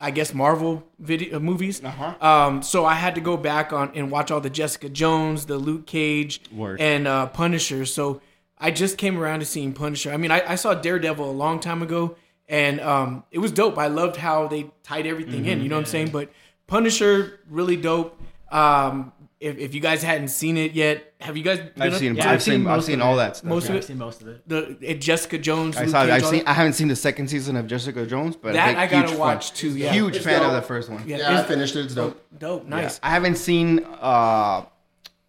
[0.00, 1.84] I guess Marvel video uh, movies.
[1.84, 2.14] Uh-huh.
[2.26, 5.58] Um, so I had to go back on and watch all the Jessica Jones, the
[5.58, 6.80] Luke Cage, Word.
[6.80, 7.84] and uh, Punisher.
[7.84, 8.22] So
[8.58, 10.12] I just came around to seeing Punisher.
[10.12, 12.16] I mean, I, I saw Daredevil a long time ago,
[12.48, 13.76] and um, it was dope.
[13.76, 15.62] I loved how they tied everything in.
[15.62, 16.08] You know what I'm saying?
[16.10, 16.30] But
[16.66, 18.20] Punisher, really dope.
[18.50, 21.58] Um, if, if you guys hadn't seen it yet, have you guys?
[21.58, 23.48] been I've up- seen, Yeah, I've I've seen seen, I've seen all that stuff.
[23.48, 24.48] Most of it- I've seen most of it.
[24.48, 25.76] the it, Jessica Jones.
[25.76, 26.02] I Luke saw.
[26.02, 26.38] Cage, I've all seen.
[26.44, 26.48] that.
[26.50, 29.50] I haven't seen the second season of Jessica Jones, but That I gotta huge watch
[29.50, 29.56] fan.
[29.56, 29.92] too, yeah.
[29.92, 30.48] Huge It's fan dope.
[30.48, 31.06] of the first one.
[31.06, 31.84] Yeah, Yeah, I finished it.
[31.84, 32.20] It's dope.
[32.38, 32.70] dope, Yeah.
[32.70, 32.98] nice.
[33.02, 33.84] I haven't seen.
[34.00, 34.64] uh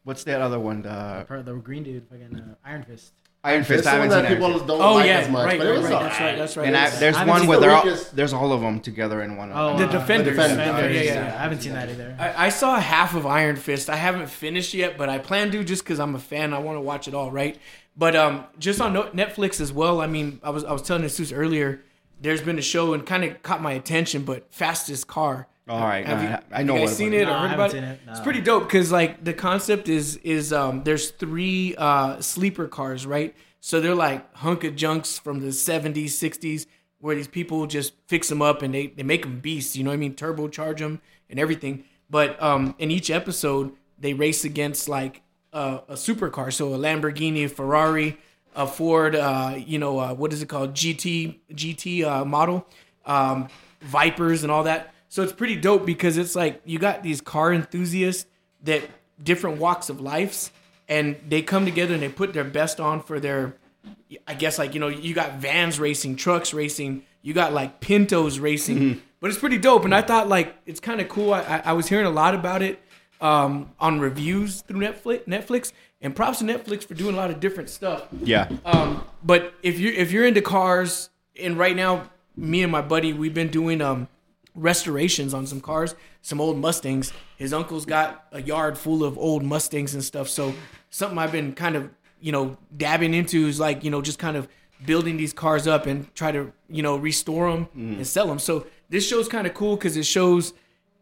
[0.04, 0.84] What's that other one?
[0.84, 3.12] The Per- The green dude, fucking uh, Iron Fist.
[3.48, 3.84] Iron It's Fist.
[3.86, 4.68] the I one haven't that seen people Iron Fist.
[4.68, 5.94] don't Oh like yeah, as much, right, but it right, was right.
[5.94, 6.38] all That's right.
[6.38, 6.68] That's right.
[6.68, 9.38] And I, there's I one where the they're all, there's all of them together in
[9.38, 9.52] one.
[9.52, 9.96] Oh, of The them.
[9.96, 10.36] uh, Defenders.
[10.38, 10.58] Defenders.
[10.96, 11.36] Yeah, yeah, yeah, yeah.
[11.36, 12.16] I haven't seen that either.
[12.20, 13.90] I, I saw half of Iron Fist.
[13.90, 16.54] I haven't finished yet, but I plan to just because I'm a fan.
[16.54, 17.58] I want to watch it all, right?
[17.96, 20.02] But um, just on Netflix as well.
[20.02, 21.82] I mean, I was I was telling Jesus earlier.
[22.22, 25.48] There's been a show and kind of caught my attention, but Fastest Car.
[25.68, 27.36] All right, Have you, I, I have know you guys seen it it No, or
[27.36, 27.92] I heard haven't about seen it?
[27.94, 28.12] it, no.
[28.14, 33.06] It's pretty dope because like the concept is is um there's three uh sleeper cars,
[33.06, 33.36] right?
[33.60, 36.68] So they're like hunk of junks from the 70s, 60s,
[37.00, 39.76] where these people just fix them up and they, they make them beasts.
[39.76, 40.14] You know what I mean?
[40.16, 41.84] Turbocharge them and everything.
[42.10, 45.22] But um in each episode they race against like
[45.54, 48.18] uh, a supercar, so a Lamborghini, a Ferrari,
[48.56, 50.74] a Ford, uh, you know, uh, what is it called?
[50.74, 52.68] GT GT uh, model,
[53.06, 53.48] um,
[53.82, 54.94] Vipers, and all that.
[55.10, 58.26] So it's pretty dope because it's like you got these car enthusiasts
[58.63, 58.84] that
[59.22, 60.52] different walks of lives,
[60.88, 63.56] and they come together and they put their best on for their.
[64.28, 68.38] I guess like you know you got vans racing, trucks racing, you got like Pintos
[68.38, 69.86] racing, but it's pretty dope.
[69.86, 71.34] And I thought like it's kind of cool.
[71.34, 72.80] I, I I was hearing a lot about it
[73.22, 75.26] um, on reviews through Netflix.
[75.26, 78.08] Netflix and props to Netflix for doing a lot of different stuff.
[78.22, 78.50] Yeah.
[78.65, 83.13] Um, but if you if you're into cars, and right now, me and my buddy,
[83.13, 84.08] we've been doing um
[84.58, 87.13] restorations on some cars, some old Mustangs.
[87.38, 90.28] His uncle's got a yard full of old Mustangs and stuff.
[90.28, 90.54] So
[90.89, 91.89] something I've been kind of
[92.20, 94.48] you know dabbing into is like you know just kind of
[94.86, 97.96] building these cars up and try to you know restore them mm.
[97.98, 98.39] and sell them.
[98.39, 100.54] So this show's kind of cool because it shows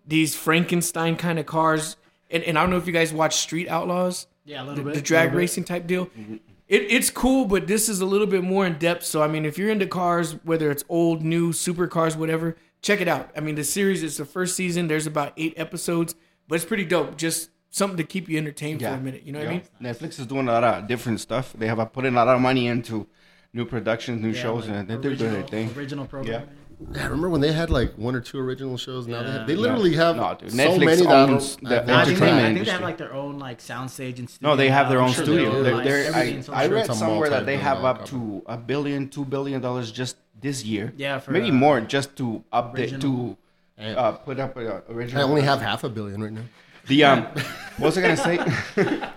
[0.07, 1.97] these Frankenstein kind of cars.
[2.29, 4.95] And, and I don't know if you guys watch Street Outlaws Yeah, a little bit.
[4.95, 5.39] the drag little bit.
[5.39, 6.07] racing type deal.
[6.07, 6.35] Mm-hmm.
[6.67, 9.05] It, it's cool, but this is a little bit more in depth.
[9.05, 13.07] So I mean, if you're into cars, whether it's old, new, supercars, whatever, check it
[13.07, 13.31] out.
[13.35, 14.87] I mean, the series is the first season.
[14.87, 16.13] There's about eight episodes,
[16.47, 17.17] but it's pretty dope.
[17.17, 19.23] Just something to keep you entertained for a minute.
[19.25, 19.61] You know what I mean?
[19.81, 21.53] Netflix is doing a lot of different stuff.
[21.57, 23.07] They have uh, put in a lot of money into
[23.53, 25.73] new productions, new Yeah, shows, like and they're doing their thing.
[25.75, 26.41] Original program.
[26.43, 26.45] Yeah.
[26.93, 29.07] Yeah, remember when they had like one or two original shows?
[29.07, 29.59] Now they, have, they Yeah.
[29.61, 30.51] literally have No, dude.
[30.51, 32.25] so Netflix many that owns the that No, I don't think, they.
[32.25, 34.49] I entertainment think they have like their own like soundstage and studio.
[34.49, 35.63] No, they have their I'm own sure studio.
[35.63, 36.15] they do, They're, they're,
[36.53, 40.17] I, I read somewhere that they have up to a billion, two billion dollars just
[40.41, 40.93] this year.
[40.97, 43.37] Yeah, for, maybe uh, more just to update original.
[43.77, 45.21] to uh, put up a I original.
[45.21, 46.41] I only have half a billion right now.
[46.87, 47.23] the um.
[47.77, 49.09] what was I gonna say?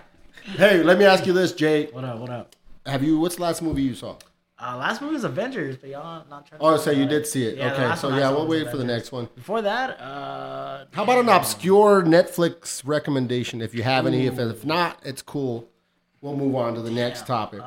[0.57, 1.85] Hey, let me ask you this, Jay.
[1.91, 2.17] What up?
[2.19, 2.55] What up?
[2.87, 3.19] Have you?
[3.19, 4.15] What's the last movie you saw?
[4.61, 6.59] Uh, last movie was Avengers, but y'all not trying.
[6.59, 7.57] to Oh, talk so you about did see it.
[7.57, 9.29] Yeah, okay, so yeah, we'll was wait for the next one.
[9.35, 13.61] Before that, uh, How about an obscure Netflix recommendation?
[13.61, 15.69] If you have any, if, if not, it's cool.
[16.21, 17.61] We'll move on to the next topic.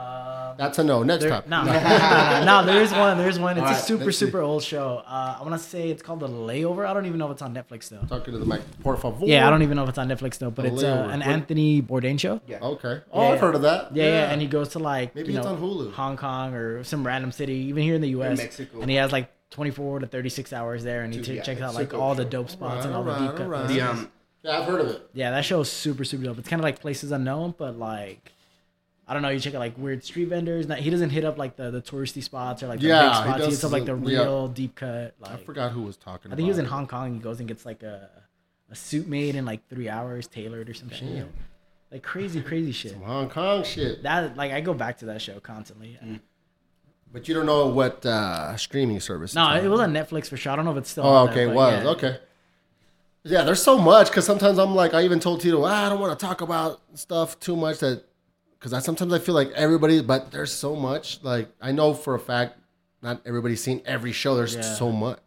[0.62, 1.02] That's a no.
[1.02, 1.48] Next topic.
[1.50, 3.18] No, no, no, no, there is one.
[3.18, 3.56] There's one.
[3.58, 4.26] It's All a right, super, see.
[4.26, 5.02] super old show.
[5.06, 6.86] Uh, I want to say it's called The Layover.
[6.86, 8.02] I don't even know if it's on Netflix though.
[8.08, 9.16] Talking to the mic, por favor.
[9.26, 10.50] Yeah, I don't even know if it's on Netflix though.
[10.50, 12.40] But The it's uh, an What- Anthony Bourdain show.
[12.46, 12.60] Yeah.
[12.60, 13.00] Okay.
[13.12, 13.40] Oh, Yeah, I've yeah.
[13.40, 13.96] heard of that.
[13.96, 15.92] Yeah, yeah, and he goes to like Maybe you it's know, on Hulu.
[15.94, 18.38] Hong Kong or some random city, even here in the U.S.
[18.38, 18.80] Mexico.
[18.80, 21.60] And he has like 24 to 36 hours there, and he Dude, ch- yeah, checks
[21.60, 23.42] out like super all the dope spots and all Alright, the deep cut.
[23.46, 23.66] alright.
[23.66, 23.82] places.
[23.82, 24.12] The um.
[24.44, 25.08] Yeah, I've heard of it.
[25.12, 26.38] Yeah, that show is super, super dope.
[26.38, 28.32] It's kind of like places unknown, but like.
[29.12, 29.28] I don't know.
[29.28, 30.66] You check out like weird street vendors.
[30.66, 33.14] Not, he doesn't hit up like the, the touristy spots or like the Yeah, big
[33.14, 33.44] spots.
[33.44, 34.20] He, hits up like the the- yeah.
[34.20, 35.14] real deep cut.
[35.20, 36.32] Like I forgot who was talking.
[36.32, 36.68] I think he was in it.
[36.68, 37.12] Hong Kong.
[37.12, 38.08] He goes and gets like a
[38.70, 41.14] a suit made in like three hours, tailored or some shit.
[41.14, 41.28] Damn.
[41.90, 42.92] Like crazy, crazy shit.
[42.92, 44.02] Some Hong Kong shit.
[44.02, 45.98] That like I go back to that show constantly.
[46.02, 46.20] Mm.
[47.12, 49.34] But you don't know what uh, streaming service.
[49.34, 50.52] No, it was on Netflix for sure.
[50.52, 51.04] I don't know if it's still.
[51.04, 51.90] Oh, on okay, there, it was yeah.
[51.90, 52.18] okay.
[53.24, 56.00] Yeah, there's so much because sometimes I'm like, I even told Tito, ah, I don't
[56.00, 58.04] want to talk about stuff too much that
[58.62, 61.18] because I sometimes I feel like everybody, but there's so much.
[61.24, 62.58] Like I know for a fact,
[63.02, 64.36] not everybody's seen every show.
[64.36, 64.62] There's Yeah.
[64.62, 65.18] so much.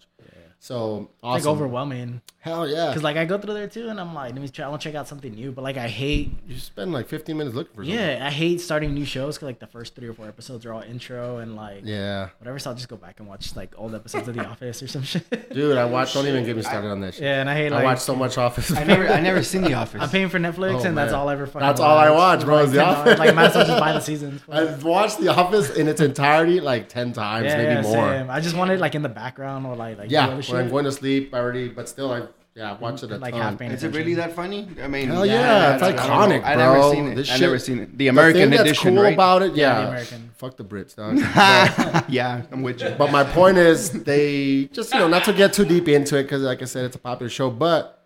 [0.60, 1.52] So Like awesome.
[1.52, 2.21] overwhelming.
[2.45, 2.93] Hell yeah!
[2.93, 4.65] Cause like I go through there too, and I'm like, let me try.
[4.65, 6.29] I want to check out something new, but like I hate.
[6.47, 7.95] you spend like 15 minutes looking for something.
[7.99, 10.71] Yeah, I hate starting new shows because like the first three or four episodes are
[10.71, 12.60] all intro and like Yeah, whatever.
[12.60, 15.01] So I'll just go back and watch like old episodes of The Office or some
[15.01, 15.27] shit.
[15.55, 16.13] dude, I watched.
[16.13, 17.23] Don't even get me started on that shit.
[17.23, 18.71] yeah, and I hate I like watched so much Office.
[18.71, 19.99] I never, I never seen The Office.
[20.03, 21.62] I'm paying for Netflix, Oh, and that's all I ever fucking.
[21.62, 23.17] That's all I watch, bro, is The Office.
[23.17, 24.43] Like might as well just buy the seasons.
[24.47, 27.93] I've watched The Office in its entirety like 10 times, yeah, maybe yeah, more.
[28.12, 28.29] same.
[28.29, 30.53] I just want it like in the background or like like Yeah, when shit.
[30.53, 33.34] I'm going to sleep, I already, but still, I yeah, I watch it a Like
[33.34, 33.58] ton.
[33.58, 34.68] half Is it really that funny?
[34.82, 36.74] I mean, Hell yeah, it's I don't iconic, I bro.
[36.74, 37.15] never seen it.
[37.15, 37.91] This I shit- never seen it.
[37.91, 39.13] The The American thing that's edition, cool right?
[39.13, 40.32] about it, Yeah, yeah, the American.
[40.38, 41.18] fuck the Brits, dog.
[42.10, 42.96] yeah, I'm with you.
[42.98, 46.24] but my point is, they just you know not to get too deep into it
[46.24, 47.50] because, like I said, it's a popular show.
[47.50, 48.04] But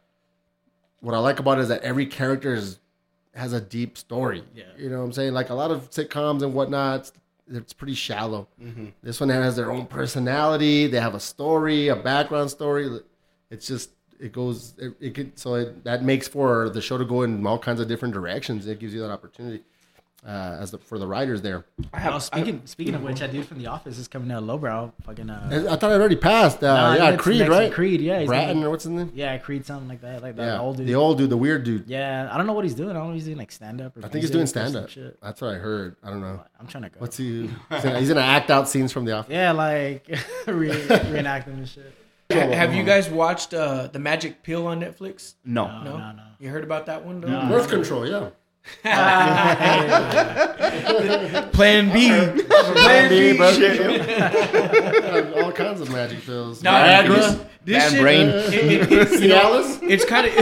[1.02, 2.80] what I like about it is that every character is
[3.36, 4.44] has a deep story.
[4.56, 4.64] Yeah.
[4.78, 5.34] you know what I'm saying.
[5.34, 7.12] Like a lot of sitcoms and whatnot, it's,
[7.48, 8.48] it's pretty shallow.
[8.62, 8.88] Mm-hmm.
[9.04, 10.88] This one has their own personality.
[10.88, 13.00] They have a story, a background story.
[13.52, 17.06] It's just it goes it, it could so it, that makes for the show to
[17.06, 18.68] go in all kinds of different directions.
[18.68, 19.64] It gives you that opportunity
[20.28, 21.64] uh, as the, for the writers there.
[21.94, 24.44] I have, Oh, speaking speaking of which, that dude from The Office is coming out
[24.44, 24.92] lowbrow.
[25.06, 26.62] Fucking uh, I I thought it already passed.
[26.62, 27.72] Uh, Nah, yeah, Creed, right?
[27.72, 29.12] Creed, yeah, he's Bratton gonna- or what's his name?
[29.16, 30.88] yeah, Creed something like that, like that Yeah, old dude.
[30.88, 31.86] the old dude, the weird dude.
[31.88, 32.90] yeah, I don't know what he's doing.
[32.90, 33.94] I don't know if he's doing like stand up.
[34.04, 34.90] I think he's doing stand up.
[35.24, 35.96] That's what I heard.
[36.04, 36.44] I don't know.
[36.60, 37.00] I'm trying to go.
[37.00, 37.44] What's he?
[37.70, 39.32] He's gonna, he's gonna act out scenes from The Office.
[39.32, 40.06] Yeah, like
[40.48, 41.94] re- reenacting and shit.
[42.32, 45.34] Ha- have you guys watched uh, the Magic Pill on Netflix?
[45.44, 45.66] No.
[45.84, 46.24] No, no, no.
[46.40, 47.22] You heard about that one?
[47.22, 47.28] though?
[47.50, 48.30] Birth control, yeah.
[51.54, 52.10] Plan B.
[52.48, 53.40] Plan B, B.
[55.42, 56.62] All kinds of magic pills.
[56.62, 57.08] No, Viagra.
[57.08, 58.28] this, this Bad shit, brain.
[58.30, 59.80] It, it, it's, Cialis.
[59.90, 60.34] it's kind of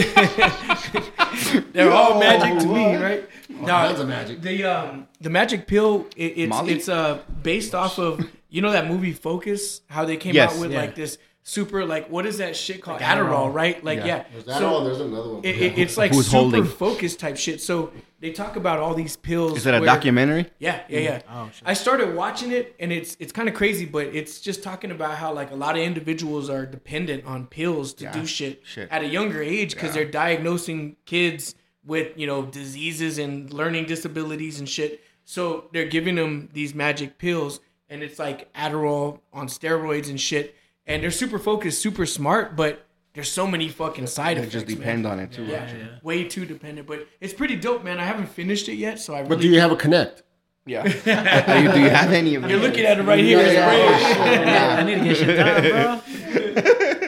[1.73, 3.23] they're all magic to me, right?
[3.50, 4.41] No, kinds of magic.
[4.41, 6.73] The um the magic pill it, it's Molly?
[6.73, 8.19] it's uh based off of
[8.50, 10.54] you know that movie Focus how they came Yes.
[10.56, 10.82] out with Yeah.
[10.82, 13.53] like this super like what is that shit called Like Adderall, Adderall.
[13.53, 13.81] right?
[13.83, 14.05] Like Yeah.
[14.05, 14.23] yeah.
[14.33, 14.83] There's that So.
[14.83, 15.45] There's another one.
[15.45, 16.65] it, it, it's like Who's super holding?
[16.65, 17.62] focus type shit.
[17.62, 19.57] So they talk about all these pills.
[19.60, 20.47] Is it a where- documentary?
[20.60, 21.17] yeah, yeah, yeah.
[21.19, 21.38] Mm-hmm.
[21.38, 21.63] Oh, shit.
[21.65, 25.15] I started watching it, and it's it's kind of crazy, but it's just talking about
[25.17, 28.89] how like a lot of individuals are dependent on pills to do shit, shit.
[28.91, 31.55] at a younger age because they're diagnosing kids
[31.86, 35.01] with you know diseases and learning disabilities and shit.
[35.23, 40.55] So they're giving them these magic pills, and it's like Adderall on steroids and shit.
[40.88, 44.54] And they're super focused, super smart, but there's so many fucking side It effects.
[44.54, 44.78] just man.
[44.78, 45.43] depend on it too.
[45.45, 45.67] Yeah,
[46.02, 48.00] way too dependent, but it's pretty dope, man.
[48.00, 49.30] I haven't finished it yet, so I really.
[49.30, 50.23] But do you have a connect?
[50.65, 50.84] Yeah.
[50.84, 52.69] do, you, do you have any of You're them?
[52.69, 53.39] looking at it right here.
[53.39, 56.02] It's brand- oh, I need to get shit done,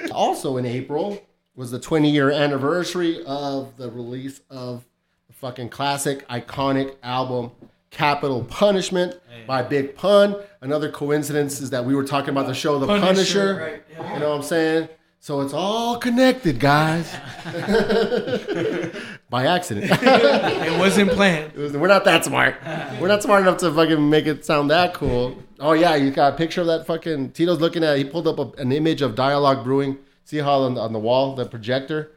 [0.04, 0.10] bro.
[0.14, 1.22] Also in April
[1.56, 4.84] was the 20 year anniversary of the release of
[5.28, 7.52] the fucking classic, iconic album
[7.92, 10.36] Capital Punishment by Big Pun.
[10.62, 13.56] Another coincidence is that we were talking about the show The Punisher, Punisher.
[13.56, 14.14] right, yeah.
[14.14, 14.90] You know what I'm saying?
[15.22, 17.12] So it's all connected, guys.
[19.30, 19.92] by accident.
[20.02, 21.52] It wasn't planned.
[21.56, 22.56] It was- We're not that smart.
[23.02, 25.38] We're not smart enough to fucking make it sound that cool.
[25.60, 27.98] Oh yeah, you got a picture of that fucking Tito's looking at.
[27.98, 29.98] He pulled up a, an image of Dialogue Brewing.
[30.24, 32.12] See how on the, on the wall the projector.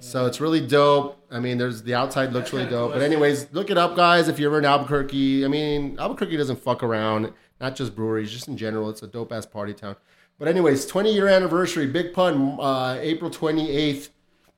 [0.00, 1.18] So it's really dope.
[1.30, 2.92] I mean, there's the outside looks really dope.
[2.92, 4.28] But anyways, look it up, guys.
[4.28, 7.32] If you're ever in Albuquerque, I mean, Albuquerque doesn't fuck around.
[7.60, 8.90] Not just breweries, just in general.
[8.90, 9.96] It's a dope ass party town.
[10.38, 14.10] But anyways, 20 year anniversary, Big Pun, uh, April 28th,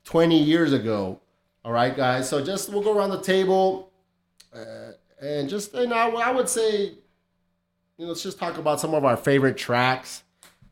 [0.04, 1.20] 20 years ago.
[1.64, 2.28] All right, guys.
[2.28, 3.92] So just we'll go around the table,
[4.54, 6.96] uh, and just you know, I would say, you
[7.98, 10.22] know, let's just talk about some of our favorite tracks.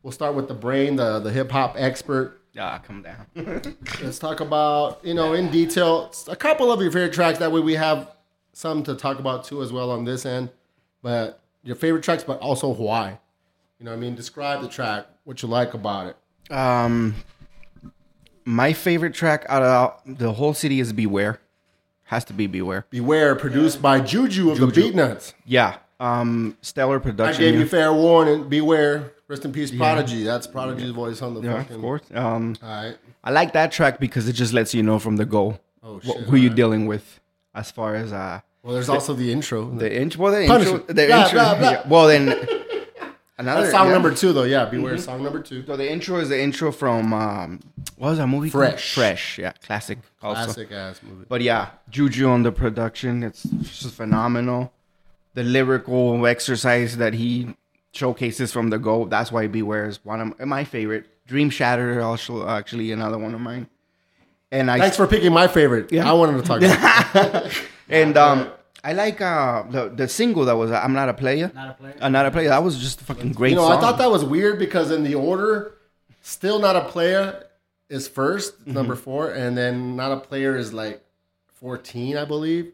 [0.01, 2.36] We'll start with the brain, the the hip hop expert.
[2.57, 3.25] Ah, come down.
[4.01, 7.39] Let's talk about, you know, in detail a couple of your favorite tracks.
[7.39, 8.15] That way we have
[8.53, 10.49] some to talk about too as well on this end.
[11.03, 13.19] But your favorite tracks, but also why.
[13.79, 14.15] You know what I mean?
[14.15, 16.51] Describe the track, what you like about it.
[16.51, 17.15] Um,
[18.45, 21.39] my favorite track out of the whole city is Beware.
[22.05, 22.85] Has to be Beware.
[22.89, 25.33] Beware, produced by Juju of the Beatnuts.
[25.45, 25.77] Yeah.
[25.99, 27.21] Um, stellar production.
[27.21, 27.51] I production.
[27.51, 28.47] gave you fair warning.
[28.49, 29.11] Beware.
[29.27, 30.23] Rest in peace, Prodigy.
[30.23, 31.75] That's Prodigy's voice on the Yeah, fucking.
[31.75, 32.01] of course.
[32.13, 32.97] Um, All right.
[33.23, 36.05] I like that track because it just lets you know from the go Oh wh-
[36.05, 36.17] shit.
[36.23, 37.19] who you're dealing with,
[37.53, 39.69] as far as uh Well, there's also the intro.
[39.69, 40.23] the intro.
[40.23, 40.77] Well, the intro.
[40.79, 41.39] The Blah, intro.
[41.39, 41.71] blah, blah.
[41.71, 41.87] yeah.
[41.87, 42.29] Well, then
[43.37, 43.93] another That's song yeah.
[43.93, 44.43] number two, though.
[44.43, 44.97] Yeah, Beware.
[44.97, 45.65] Song number two.
[45.65, 47.59] So the intro is the intro from um,
[47.97, 48.49] what was that movie?
[48.49, 48.63] called?
[48.69, 48.93] Fresh.
[48.95, 49.39] Fresh.
[49.39, 49.99] Yeah, classic.
[50.21, 50.43] Also.
[50.45, 51.25] Classic ass movie.
[51.27, 54.71] But yeah, Juju on the production, it's just phenomenal.
[55.33, 57.55] The lyrical exercise that he
[57.97, 61.05] showcases from the go, that's why Beware is one of my favorite.
[61.27, 63.67] Dream Shatter, also actually another one of mine.
[64.51, 65.91] And I Thanks for picking my favorite.
[65.91, 67.51] Yeah, I wanted to talk about.
[67.89, 68.49] and um
[68.81, 71.51] I like uh the the single that was I'm not a player.
[71.53, 71.95] Not a player.
[71.99, 72.47] Uh, not a player.
[72.47, 73.77] That was just a fucking great You know, song.
[73.77, 75.73] I thought that was weird because in the order,
[76.21, 77.43] still not a player
[77.89, 78.73] is 1st Mm-hmm.
[78.73, 81.01] number four, and then not a player is like
[81.53, 82.71] fourteen, I believe.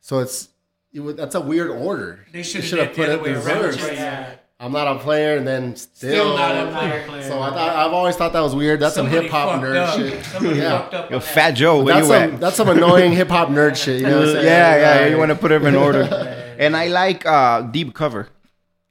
[0.00, 0.48] So it's
[0.92, 2.24] it was, that's a weird order.
[2.32, 3.76] They should should have have put it other in reverse.
[3.92, 4.36] Yeah.
[4.60, 7.04] I'm not a player, and then still, Still not a player.
[7.08, 7.22] player.
[7.24, 8.78] So I thought I've always thought that was weird.
[8.80, 9.98] That's some hip hop nerd up.
[9.98, 10.24] shit.
[10.26, 10.74] Somebody Yeah.
[10.74, 11.10] up.
[11.10, 11.54] Yo, Fat that.
[11.56, 12.40] Joe, where That's you some at?
[12.40, 14.00] that's some annoying hip hop nerd shit.
[14.00, 14.44] You know what I'm saying?
[14.46, 16.02] yeah, yeah, Like, you want to put them in order.
[16.58, 18.28] and I like uh deep cover.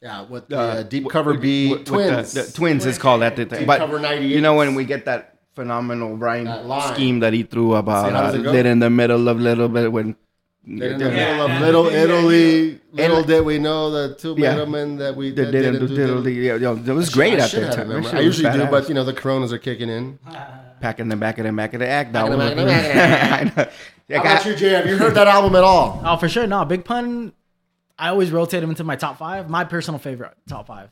[0.01, 2.33] yeah, with the Uh, uh, deep with- cover with- B with the- twins.
[2.33, 3.37] The, twins is called that.
[3.37, 3.59] the time.
[3.59, 4.29] Deep But cover 98.
[4.35, 8.39] you know when we get that phenomenal Brian That scheme that he threw about See,
[8.39, 10.17] uh, lit in the middle of little bit when
[10.65, 11.31] They're in the Yeah.
[11.35, 12.03] middle of Little Yeah.
[12.03, 12.79] Italy.
[12.93, 14.51] Little And- did we know the two Yeah.
[14.51, 16.27] middlemen that we that didn't do diddle.
[16.29, 17.79] Yeah, yo, it was great I at should that time.
[17.81, 18.09] it That memorized.
[18.11, 20.19] shit I usually do, but you know the Coronas are kicking in.
[20.79, 22.13] Packing in the back of the back of the act.
[22.13, 23.69] That Back in the was back of the back I know.
[24.07, 24.69] Yeah, How about you, Jay?
[24.69, 26.01] Have you heard that album at all?
[26.05, 26.45] Oh, for sure.
[26.47, 27.31] No, Big Pun.
[27.99, 29.49] I always rotate him into my top five.
[29.49, 30.89] My personal favorite top five.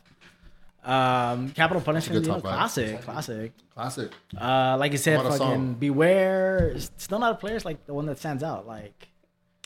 [0.83, 3.53] Um, Capital Punishment, you know, classic, classic.
[3.75, 4.11] Classic.
[4.39, 5.75] Uh, like you said, fucking.
[5.75, 6.75] Beware.
[6.97, 7.55] Still not a player.
[7.55, 8.65] It's like the one that stands out.
[8.65, 9.09] Like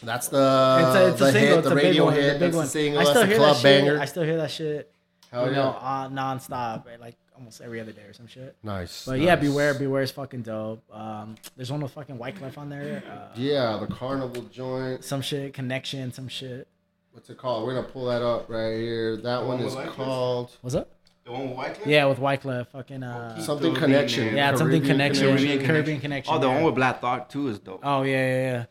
[0.04, 1.50] That's the it's a, it's the a single.
[1.50, 2.14] hit, it's the a big radio one.
[2.14, 2.24] hit.
[2.24, 2.66] It's a big That's one.
[2.66, 3.00] the single.
[3.00, 3.94] I That's still the hear club that banger.
[3.94, 4.02] shit.
[4.02, 4.92] I still hear that shit.
[5.32, 5.56] Hell you yeah.
[5.58, 8.56] know, uh, nonstop, like almost every other day or some shit.
[8.64, 9.06] Nice.
[9.06, 9.36] But yeah.
[9.36, 10.84] Beware, Beware is fucking dope.
[10.94, 13.04] Um, there's one with fucking Wyclef on there.
[13.10, 15.04] Uh, Yeah, the carnival joint.
[15.04, 16.68] Some shit, connection, some shit.
[17.12, 17.66] What's it called?
[17.66, 19.16] We're gonna pull that up right here.
[19.18, 20.52] That one is called.
[20.62, 20.90] What's up?
[21.26, 21.86] The one with Wyclef?
[21.88, 24.36] Yeah, with Wyclef, fucking uh, Something connection.
[24.36, 26.02] yeah, it's something connection, Caribbean Caribbean, Connection.
[26.02, 26.34] connection.
[26.36, 26.56] Oh, the yeah.
[26.56, 27.80] one with Black Thought too is dope.
[27.84, 28.66] Oh yeah, yeah, yeah.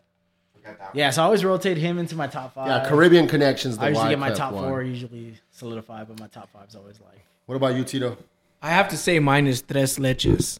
[0.64, 0.96] Forgot that.
[0.96, 2.68] Yeah, so I always rotate him into my top five.
[2.68, 3.76] Yeah, Caribbean connections.
[3.76, 4.64] The I usually get my top one.
[4.64, 7.24] four usually solidified, but my top five is always like.
[7.46, 8.16] What about you, Tito?
[8.62, 10.58] I have to say mine is Tres Leches.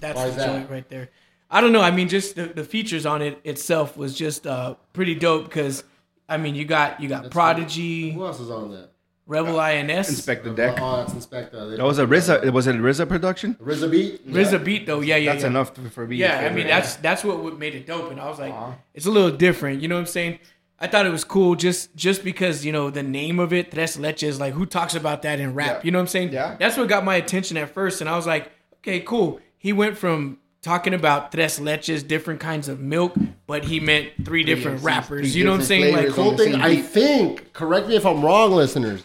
[0.00, 0.46] That's Why the that?
[0.46, 1.10] joint right there.
[1.50, 1.82] I don't know.
[1.82, 5.84] I mean, just the, the features on it itself was just uh, pretty dope because
[6.28, 8.90] I mean, you got you got Prodigy, Who else is on that?
[9.26, 10.78] Rebel INS, Inspect the deck.
[10.80, 11.76] Oh, that's Inspector.
[11.76, 12.44] That was a RZA.
[12.44, 13.54] It was it a RZA production?
[13.54, 14.28] RZA beat.
[14.30, 15.00] RZA beat though.
[15.00, 15.48] Yeah, yeah, That's yeah.
[15.50, 16.16] enough to, for me.
[16.16, 18.72] Yeah, I mean that's that's what what made it dope, and I was like, Uh-huh.
[18.92, 19.80] it's a little different.
[19.80, 20.40] You know what I'm saying?
[20.78, 23.96] I thought it was cool just just because you know the name of it, Tres
[23.96, 24.38] Leches.
[24.38, 25.76] Like who talks about that in rap?
[25.78, 25.80] Yeah.
[25.84, 26.32] You know what I'm saying?
[26.32, 26.56] Yeah.
[26.58, 28.50] That's what got my attention at first, and I was like,
[28.82, 29.40] okay, cool.
[29.56, 33.14] He went from talking about Tres Leches, different kinds of milk,
[33.46, 35.32] but he meant three different MCs, rappers.
[35.32, 35.92] three You know what I'm saying?
[35.94, 36.84] Like flavors Cool on the thing, same I beat.
[36.84, 37.52] think.
[37.54, 39.02] Correct me if I'm wrong, listeners.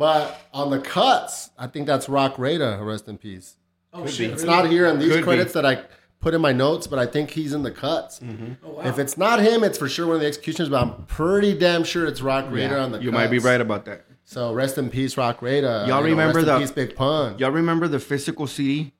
[0.00, 2.82] But on the cuts, I think that's Roc Raida.
[2.82, 3.56] Rest in peace.
[3.92, 4.56] oh shit, It's really?
[4.56, 5.22] not here in these Could be.
[5.24, 5.82] credits that I
[6.20, 8.18] put in my notes, but I think he's in the cuts.
[8.64, 8.82] Oh, wow.
[8.82, 10.70] If it's not him, it's for sure one of the executioners.
[10.70, 13.02] But I'm pretty damn sure it's Roc Raida on the.
[13.02, 14.06] you might be right about that.
[14.24, 15.86] So rest in peace, Roc Raida.
[15.86, 17.38] Y'all You know, remember rest the- peace, Big Pun?
[17.38, 18.92] Y'all remember the physical CD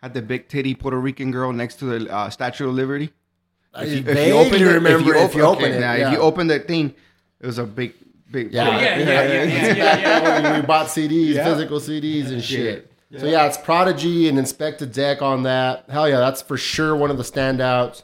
[0.00, 3.12] had the big titty Puerto Rican girl next to the uh, Statue of Liberty?
[3.78, 5.80] If you, if you open it, remember if you if you open, open okay, it.
[5.80, 6.06] now, yeah.
[6.06, 6.94] if you open that thing,
[7.40, 7.92] it was a big,
[8.30, 8.52] big.
[8.52, 8.68] Yeah.
[8.68, 10.60] Yeah, yeah, yeah, yeah, yeah, yeah, yeah.
[10.60, 11.44] we bought CDs, Yeah.
[11.44, 12.90] physical CDs and shit.
[13.18, 15.84] So yeah, it's Prodigy and Inspectah Deck on that.
[15.88, 18.02] Hell yeah, that's for sure one of the standouts.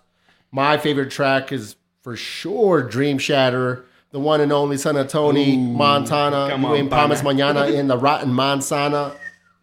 [0.52, 3.82] My favorite track is for sure Dream Shatterer,
[4.12, 6.48] the one and only son of Tony Montana.
[6.50, 9.12] come You on, ain't promised mañana in the Rotten Mansana.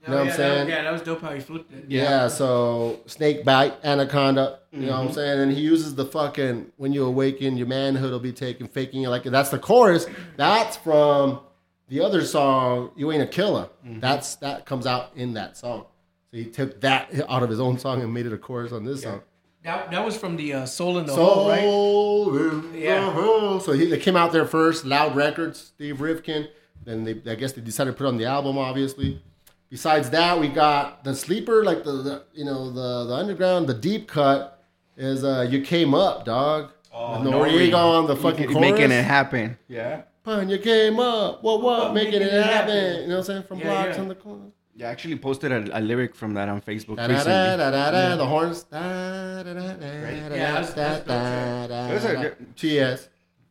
[0.10, 0.68] You know Oh, what yeah, I'm saying?
[0.68, 1.86] That, yeah, that was dope how he flipped it.
[1.88, 4.60] Yeah, so snake bite, anaconda.
[4.72, 5.40] You know what I'm saying?
[5.40, 9.10] And he uses the fucking when you awaken, your manhood will be taken, faking you
[9.10, 10.06] like that's the chorus.
[10.38, 11.42] That's from
[11.88, 13.70] the other song, You Ain't a Killer.
[13.84, 15.86] That's that comes out in that song.
[16.32, 18.86] So he took that out of his own song and made it a chorus on
[18.86, 19.22] this song.
[19.64, 21.62] That, that was from the uh, Soul in the Hole, right?
[21.62, 23.12] Soul in the Yeah.
[23.12, 23.60] hole.
[23.60, 26.48] So he, they came out there first, Loud Records, Steve Rifkin.
[26.86, 29.22] Then they, I guess they decided to put it on the album, obviously.
[29.70, 33.74] Besides that, we got the sleeper, like the, the you know the the underground, the
[33.74, 34.64] deep cut
[34.98, 36.72] is uh you came up, dog.
[36.92, 38.60] Oh, Noreaga on the fucking chorus.
[38.62, 39.58] making it happen.
[39.68, 40.02] Yeah.
[40.24, 41.44] Pun, you came up.
[41.44, 41.94] What what?
[41.94, 43.02] Making it happen.
[43.02, 43.44] You know what I'm saying?
[43.44, 44.02] From Yeah, blocks yeah.
[44.02, 44.46] on the corner.
[44.76, 47.70] Yeah, I actually posted a, a lyric from that on Facebook Da, da, da, da,
[47.72, 48.64] da, da, the horns.
[48.64, 52.22] Da, da, da, da, da, Yeah, da, that's- that's da, da, It was a da.
[52.22, 53.10] good- TS.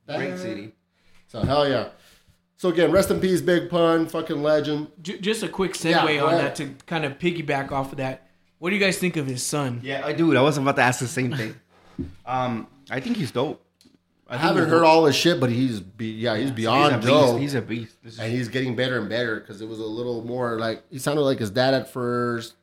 [0.09, 0.72] Great city.
[1.26, 1.88] So hell yeah.
[2.59, 4.88] So again, rest in peace, Big Pun, fucking legend.
[5.01, 8.27] J- just a quick segue Yeah, on that to kind of piggyback off of that.
[8.59, 9.81] What do you guys think of his son?
[9.85, 10.37] Yeah, I do.
[10.37, 11.55] I was about to ask the same thing.
[12.27, 13.64] Um, I think he's dope.
[14.29, 17.09] I haven't heard all his shit, but he's be, yeah, he's He's beyond a beast.
[17.09, 17.97] dope, He's a beast.
[18.03, 20.83] This is- and he's getting better and better because it was a little more like
[20.90, 22.55] he sounded like his dad at first.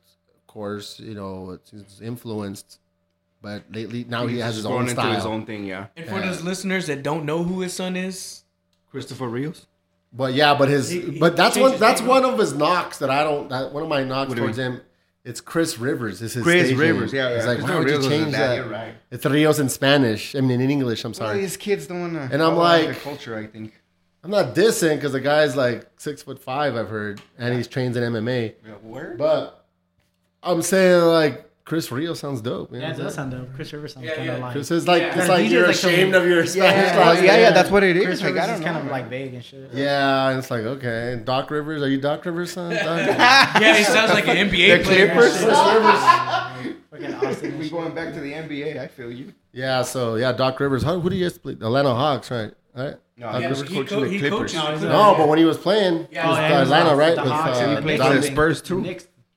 [0.42, 2.78] Of course, you know it's, it's influenced,
[3.42, 5.14] but lately now he has his own going into style.
[5.14, 5.64] his own thing.
[5.66, 5.86] Yeah.
[5.96, 8.44] And for those listeners that don't know who his son is,
[8.90, 9.66] Christopher Rios.
[10.16, 12.98] But yeah, but his He- he but that's one that's name, one of his knocks
[12.98, 13.48] that I don't.
[13.50, 14.80] That one of my knocks What towards him.
[15.24, 16.22] It's Chris Rivers.
[16.22, 17.20] Is his Chris stage Rivers, name.
[17.20, 18.70] yeah, It's like Chris why would you Rivers change dad, that?
[18.70, 18.94] right.
[19.10, 20.34] It's Rios in Spanish.
[20.36, 21.04] I mean in English.
[21.04, 21.40] I'm Sorry, sorry.
[21.40, 22.28] his kids don't wanna.
[22.32, 23.36] And I'm follow like- the culture.
[23.36, 23.74] I think.
[24.24, 26.74] I'm not dissing because the guy's like six foot five.
[26.76, 28.54] I've heard, and he's trains in MMA.
[28.66, 29.14] Yeah, where?
[29.18, 29.64] But
[30.42, 32.72] I'm saying like Chris Rio sounds dope.
[32.72, 33.30] You Yeah, it what I'm does saying?
[33.32, 33.54] sound dope.
[33.56, 34.32] Chris Rivers sounds Yeah, kind yeah.
[34.34, 34.52] of like.
[34.52, 35.18] Chris is like Yeah.
[35.18, 36.92] it's like DJ's you're like some- ashamed of your Spanish.
[36.94, 38.04] Yeah, last yeah, yeah, that's what it is.
[38.04, 39.70] Chris Like, Rivers I is don't kind know, of like vague and shit.
[39.74, 41.82] Yeah, and it's like okay, and Doc Rivers.
[41.82, 42.70] Are you Doc Rivers' son?
[43.60, 45.06] Yeah, he sounds like an NBA The player.
[45.12, 45.32] Clippers?
[45.32, 46.74] Chris Rivers.
[46.90, 47.58] Fucking Austin.
[47.58, 47.72] We shit.
[47.72, 48.78] going back to the NBA.
[48.80, 49.32] I feel you.
[49.52, 50.84] Yeah, so yeah, Doc Rivers.
[50.84, 51.54] How, who do you guys play?
[51.54, 52.52] Atlanta Hawks, right?
[52.76, 52.94] Right.
[53.16, 53.68] No, Doc he was Rivers?
[53.70, 54.38] he coaching co- the Clippers.
[54.38, 56.48] coaches No, he's the a- No, but when he was playing, Yeah, was the yeah,
[56.48, 57.14] he was Atlanta, right?
[57.16, 58.82] the With, Hawks, uh, he played for the Spurs too.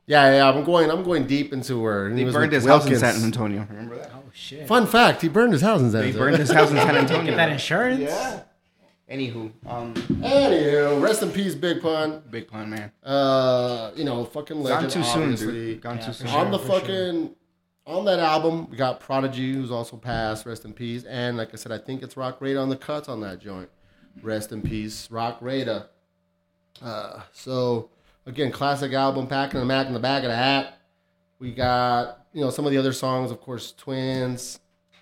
[0.10, 0.12] Knicks.
[0.12, 0.50] yeah, yeah.
[0.50, 0.90] I'm going.
[0.92, 3.66] I'm going deep into where He was burned with his house in San Antonio.
[3.70, 4.12] Remember that?
[4.16, 4.68] Oh shit.
[4.68, 6.12] Fun fact: He burned his house in San Antonio.
[6.14, 6.38] He Antonio.
[6.38, 7.26] burned his house in San Antonio.
[7.32, 8.00] Get that insurance.
[8.02, 8.42] Yeah.
[9.10, 12.22] Anywho, um, Anywho, rest in peace, Big Pun.
[12.30, 12.92] big pun, man.
[13.04, 14.82] Uh, you know, fucking legend.
[14.82, 15.52] Gone too soon, obviously.
[15.52, 15.82] dude.
[15.82, 16.28] Gone Yeah, too for soon.
[16.28, 16.38] sure.
[16.40, 17.36] on the for fucking
[17.88, 20.46] on that album, we got Prodigy, who's also passed.
[20.46, 21.06] Rest in peace.
[21.06, 23.70] And like I said, I think it's Roc Raida on the cuts on that joint.
[24.22, 25.88] Rest in peace, Roc Raida.
[26.80, 27.90] Uh, so
[28.30, 30.80] again, classic album, packing the Mac in the back of the hat.
[31.40, 34.60] We got you know some of the other songs, of course, Twins.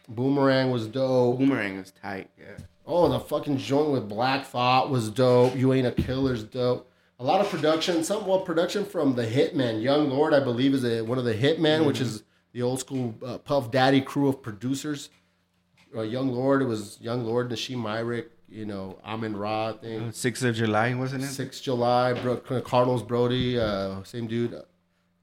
[0.10, 1.38] Boomerang was dope.
[1.38, 2.30] Boomerang is tight.
[2.40, 2.58] Yeah.
[2.86, 5.56] Oh, the fucking joint with Black Thought was dope.
[5.56, 6.90] You Ain't a Killer's dope.
[7.20, 9.82] A lot of production, some well production from the Hitman.
[9.82, 12.24] Young Lord, I believe, is a, one of the Hitmen, which is
[12.54, 15.10] the old school uh, Puff Daddy crew of producers.
[15.96, 20.14] Uh, Young Lord, it was Young Lord, Nasheem Myrick, you know, Amen-Ra, I think.
[20.14, 21.28] Sixth of July, wasn't it?
[21.28, 24.62] 6th July, Bro- Carlos Broady, uh, same dude, uh,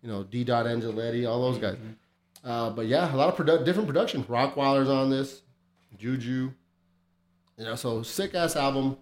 [0.03, 0.45] you know, D.
[0.45, 1.77] Dot Angelettie, all those guys.
[2.45, 4.23] Uh, but yeah, a lot of produ- different production.
[4.25, 5.41] Rockwilder's on this,
[5.99, 6.51] Juju,
[7.59, 8.99] you know, so sick ass album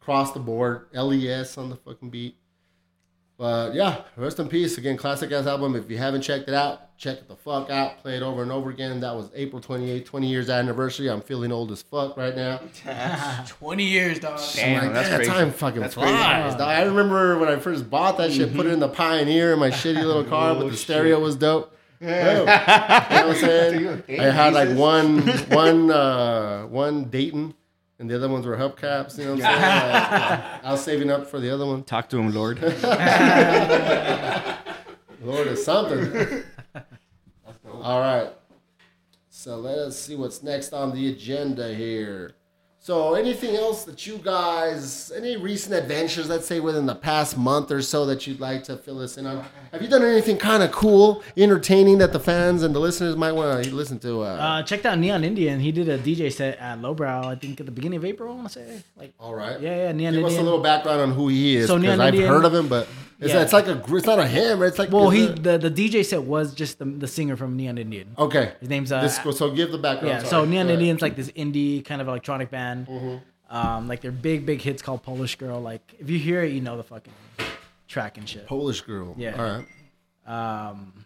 [0.00, 0.86] across the board.
[0.92, 2.36] Les on the fucking beat.
[3.42, 4.78] But yeah, rest in peace.
[4.78, 5.74] Again, classic ass album.
[5.74, 7.98] If you haven't checked it out, check it the fuck out.
[7.98, 9.00] Play it over and over again.
[9.00, 11.10] That was April 28th, 20 years anniversary.
[11.10, 12.60] I'm feeling old as fuck right now.
[13.48, 14.38] 20 years, dog.
[14.54, 15.30] Damn, I'm like, that's "Man, crazy.
[15.32, 16.42] time fucking That's flies.
[16.42, 16.58] crazy.
[16.58, 16.68] dog.
[16.68, 19.70] I remember when I first bought that shit, put it in the Pioneer in my
[19.70, 21.76] shitty little car, but the stereo was dope.
[21.98, 22.10] Boom.
[22.10, 24.02] You know what I'm saying?
[24.20, 27.54] I had like one, one, uh, one Dayton,
[28.02, 29.16] and the other ones were hubcaps.
[29.16, 29.92] You know what I'm saying?
[29.92, 31.84] Like, I was saving up for the other one.
[31.84, 32.60] Talk to him, Lord.
[35.22, 36.42] Lord is something.
[37.72, 38.32] All right.
[39.30, 42.34] So let us see what's next on the agenda here.
[42.84, 47.70] So, anything else that you guys, any recent adventures, let's say within the past month
[47.70, 49.44] or so, that you'd like to fill us in on?
[49.70, 53.30] Have you done anything kind of cool, entertaining that the fans and the listeners might
[53.32, 54.22] want to listen to?
[54.22, 55.60] Uh, Uh, checked out Neon Indian.
[55.60, 57.28] He did a DJ set at Lowbrow.
[57.28, 58.32] I think at the beginning of April.
[58.32, 59.60] I want to say like all right.
[59.60, 61.68] yeah, yeah, Neon Give us a little background on who he is.
[61.68, 62.88] So because Neon I've Indian- heard of him, but
[63.22, 63.42] it's, Yeah.
[63.42, 64.62] it's like a, it's not a him.
[64.62, 67.56] It's like well, he a- the, the DJ set was just the, the singer from
[67.56, 68.14] Neon Indian.
[68.18, 68.52] okay.
[68.60, 70.22] His name's uh, This, so give the background.
[70.22, 70.28] yeah.
[70.28, 70.78] So Neon Go ahead.
[70.80, 72.86] Indian's like this indie kind of electronic band.
[72.86, 73.56] Mm-hmm.
[73.56, 75.60] Um, like their big big hits called Polish Girl.
[75.60, 77.12] Like if you hear it, you know the fucking
[77.86, 78.46] track and shit.
[78.46, 79.14] Polish girl.
[79.18, 79.36] Yeah.
[79.36, 79.44] All
[80.26, 80.68] right.
[80.70, 81.04] Um,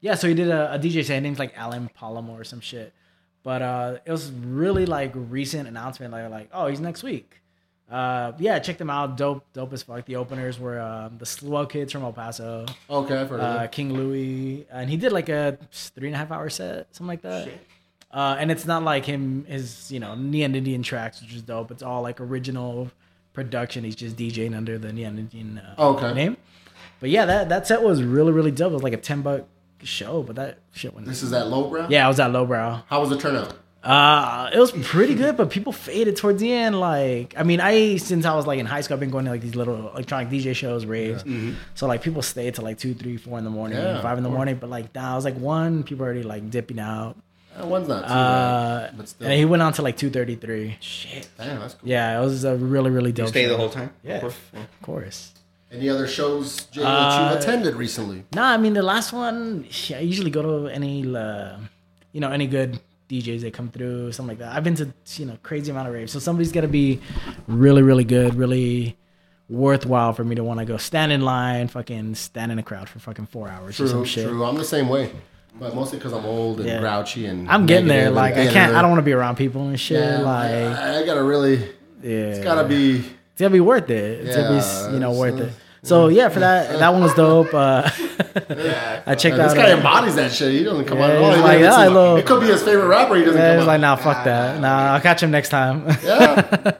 [0.00, 1.14] yeah, so he did a, a DJ set.
[1.14, 2.92] His name's like Alan Palomo or some shit.
[3.42, 6.12] But uh, it was really like recent announcement.
[6.12, 7.37] Like like oh he's next week.
[7.90, 9.16] Uh, yeah, check them out.
[9.16, 10.04] Dope, dope as fuck.
[10.04, 13.66] The openers were um, the Slow Kids from El Paso, Okay, I've heard uh.
[13.68, 17.22] King Louis, and he did like a three and a half hour set, something like
[17.22, 17.48] that.
[18.12, 21.70] Uh, and it's not like him his you know Neon Indian tracks, which is dope.
[21.70, 22.90] It's all like original
[23.32, 23.84] production.
[23.84, 26.12] He's just DJing under the Neon Indian uh, Okay.
[26.12, 26.36] name.
[27.00, 28.72] But yeah, that that set was really really dope.
[28.72, 29.44] It was like a ten buck
[29.82, 31.06] show, but that shit went.
[31.06, 31.86] This is at lowbrow.
[31.88, 32.82] yeah, I was at Lowbrow.
[32.88, 33.54] How was the turnout?
[33.82, 36.78] Uh, it was pretty good, but people faded towards the end.
[36.80, 39.30] Like, I mean, I since I was like in high school, I've been going to
[39.30, 41.24] like these little electronic DJ shows, raves.
[41.74, 44.24] So like people stayed till like two, three, four in the morning, Yeah, five in
[44.24, 44.56] the morning.
[44.56, 47.16] But like now, I was like one, people already like dipping out.
[47.60, 49.26] Uh, one's not too Uh, bad, but still.
[49.28, 50.76] and he went on to like two thirty three.
[50.80, 51.28] Shit.
[51.38, 51.88] Damn, that's cool.
[51.88, 53.28] Yeah, it was a really really dope.
[53.28, 53.50] Stay show.
[53.50, 53.90] the whole time.
[54.02, 54.66] Yeah, Of of course.
[54.82, 55.32] course.
[55.70, 58.24] Any other shows Jay, that Uh, you've attended recently?
[58.34, 59.66] No, I mean the last one.
[59.94, 61.58] I usually go to any, uh,
[62.12, 64.54] you know, any good DJs that come through, something like that.
[64.56, 67.00] I've been to you know crazy amount of raves, so somebody's got to be
[67.46, 68.96] really, really good, really
[69.48, 72.88] worthwhile for me to want to go stand in line, fucking stand in a crowd
[72.88, 74.28] for fucking four hours or True, some shit.
[74.28, 74.44] true.
[74.44, 75.10] I'm the same way,
[75.58, 76.80] but mostly because I'm old and Yeah.
[76.80, 78.10] grouchy and I'm getting there.
[78.10, 78.74] Like I can't.
[78.74, 79.98] I don't want to be around people and shit.
[79.98, 81.56] Yeah, like I, I gotta really.
[82.02, 82.96] yeah, It's gotta be.
[82.98, 84.26] It's gotta be worth it.
[84.26, 85.52] It's gotta Yeah, be you know worth uh, it.
[85.82, 87.54] So yeah, for that that one was dope.
[87.54, 87.82] Uh,
[89.06, 89.38] I checked this out.
[89.38, 90.52] This guy uh, embodies that shit.
[90.52, 91.32] He doesn't come Yeah, out at all.
[91.34, 93.14] He like, yeah, I seem- love- it could be his favorite rapper.
[93.16, 93.66] He doesn't yeah, come it's out.
[93.68, 94.60] like, nah, fuck that.
[94.60, 95.86] Nah, I'll catch him next time.
[96.04, 96.74] yeah.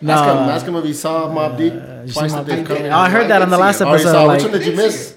[0.00, 0.36] no, ask him.
[0.36, 2.78] uh, Ask him if he saw Mobb Deep you twice see that Mobb Deep?
[2.86, 4.12] Oh, I heard that on the last Oh, episode.
[4.12, 5.16] saw like, which one did you miss?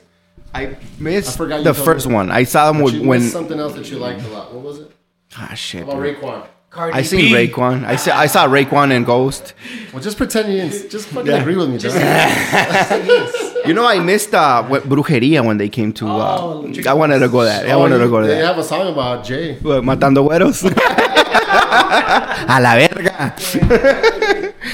[0.54, 2.14] I missed I forgot the first me.
[2.14, 2.30] one.
[2.32, 3.22] I saw them You with, when.
[3.22, 4.54] something else that you liked a lot.
[4.54, 4.92] What was it?
[5.38, 5.84] Ah, shit.
[5.84, 6.18] About dude.
[6.18, 6.46] Raekwon.
[6.72, 7.34] Cardi I seen B.
[7.34, 7.84] Raekwon.
[7.86, 9.54] I saw I saw Raekwon and Ghost.
[9.92, 11.92] Well, just pretend you didn't- just fucking agree with me, dog.
[13.68, 16.08] You know, I missed uh, what, Brujeria when they came to.
[16.08, 17.68] Uh, Oh, I wanted to go that.
[17.68, 18.46] I Oh, wanted to go to They that.
[18.46, 19.54] have a song about Jay.
[19.62, 20.66] What, Matando güeros.
[22.50, 23.36] A la verga.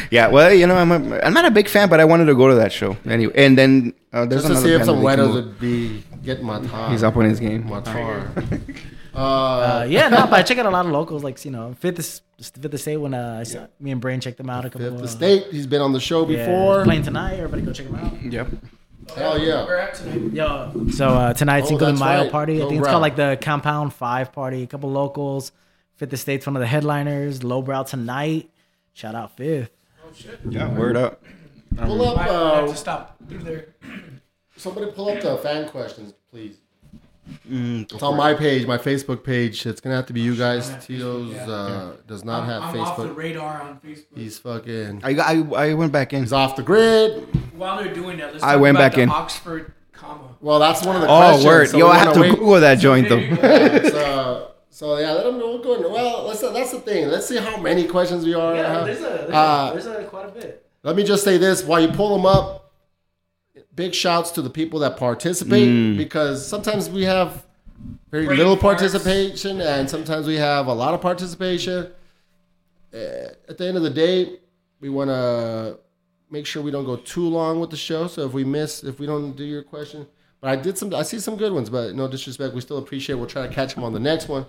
[0.09, 2.35] yeah, well, you know, I'm, a, I'm not a big fan, but I wanted to
[2.35, 3.33] go to that show anyway.
[3.35, 6.03] And then uh, there's Just to see if some that they weirdos came would be
[6.23, 6.89] getting my tar.
[6.91, 7.67] He's up on his game.
[7.67, 8.31] My tar.
[9.17, 11.73] Uh, Uh, yeah, no, but I check out a lot of locals, like you know,
[11.79, 14.69] Fifth is Fifth Estate when uh, I saw, me and Brain checked them out a
[14.69, 14.91] couple.
[14.91, 15.47] Fifth uh, Estate.
[15.51, 16.83] He's been on the show yeah, before.
[16.83, 17.33] playing tonight.
[17.35, 18.21] Everybody go check them out.
[18.21, 18.47] Yep.
[19.15, 19.65] Hell yeah.
[19.65, 20.33] We're at tonight.
[20.33, 22.31] Yo, so uh, tonight's Oh, Cinco de Mayo right.
[22.31, 22.57] party.
[22.57, 22.91] I Low think it's Brow.
[22.91, 24.63] called like the Compound Five party.
[24.63, 25.51] A couple locals.
[25.95, 27.43] Fifth Estate's one of the headliners.
[27.43, 28.51] Lowbrow tonight.
[28.93, 29.71] Shout out Fifth.
[30.05, 30.39] Oh shit.
[30.47, 31.23] Yeah, word up.
[31.75, 32.17] Pull up.
[32.17, 32.33] I, I have
[32.65, 33.67] Uh, to stop through there.
[34.57, 36.57] somebody pull up the fan questions, please.
[37.49, 39.65] Mm, It's on my page, my Facebook page.
[39.65, 40.69] It's gonna have to be you guys.
[40.85, 43.15] Tito's uh, does not I'm, have I'm off the Facebook.
[43.15, 44.05] radar on Facebook.
[44.15, 45.01] He's fucking.
[45.03, 46.21] I, I, I went back in.
[46.23, 47.23] He's off the grid.
[47.57, 49.09] While they're doing that, let's I talk went about back the in.
[49.09, 50.35] Oxford comma.
[50.41, 51.45] Well, that's one of the Oh, questions.
[51.45, 51.69] word.
[51.69, 52.31] so Yo, we I have wanna wait.
[52.39, 53.19] Google that joint, though.
[53.89, 55.57] so, so yeah, let them know.
[55.59, 55.91] Go in.
[55.91, 57.07] Well, let's, that's the thing.
[57.09, 58.55] Let's see how many questions we are.
[58.55, 60.63] Yeah, there's a there's, Uh, a, there's a quite a bit.
[60.83, 62.56] Let me just say this while you pull them up.
[63.77, 65.97] Big shouts to the people that participate Mm.
[65.97, 67.45] because sometimes we have
[68.11, 68.61] very little farts.
[68.61, 71.87] participation and sometimes we have a lot of participation.
[72.93, 72.97] Uh,
[73.47, 74.39] at the end of the day,
[74.81, 75.77] we want to
[76.31, 78.07] make sure we don't go too long with the show.
[78.07, 80.07] So if we miss, if we don't do your question,
[80.41, 81.69] but I did some, I see some good ones.
[81.69, 83.15] But no disrespect, we still appreciate.
[83.15, 84.45] We'll try to catch them on the next one.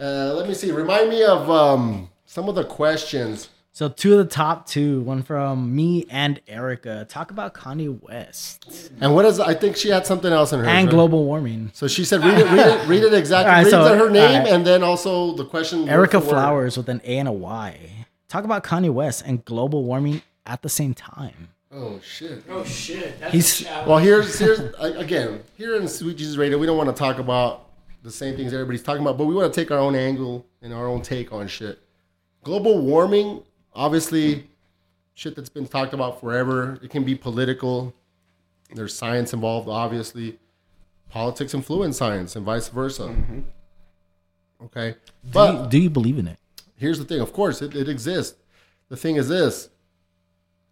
[0.00, 0.72] Uh, let me see.
[0.72, 3.50] Remind me of um, some of the questions.
[3.76, 8.92] So two of the top two, one from me and Erica, talk about Kanye West
[9.00, 9.40] And what is?
[9.40, 10.64] I think she had something else in her.
[10.66, 11.72] and global warming.
[11.74, 13.50] So she said, read it, read it, read it exactly.
[13.50, 14.52] All right, read so- her name all right.
[14.52, 15.80] and then also the question.
[15.82, 16.30] word Erica for word.
[16.34, 18.06] Flowers with an A and a Y.
[18.28, 21.48] Talk about Kanye West and global warming at the same time.
[21.72, 22.44] Oh shit.
[22.48, 23.18] Oh shit!
[23.18, 23.88] That's He's- a challenge.
[23.88, 27.18] Well, here's here's a- again here in Sweet Jesus Radio, we don't want to talk
[27.18, 27.66] about
[28.04, 30.72] the same things everybody's talking about, but we want to take our own angle and
[30.72, 31.80] our own take on shit.
[32.44, 33.42] Global warming,
[33.74, 34.48] obviously,
[35.14, 36.78] shit that's been talked about forever.
[36.82, 37.94] It can be political.
[38.74, 40.38] There's science involved, obviously.
[41.10, 43.02] Politics influence science, and vice versa.
[43.04, 43.40] Mm-hmm.
[44.64, 44.92] Okay,
[45.24, 46.38] Do but you, do you believe in it?
[46.76, 48.36] here's the thing of course it, it exists
[48.88, 49.68] the thing is this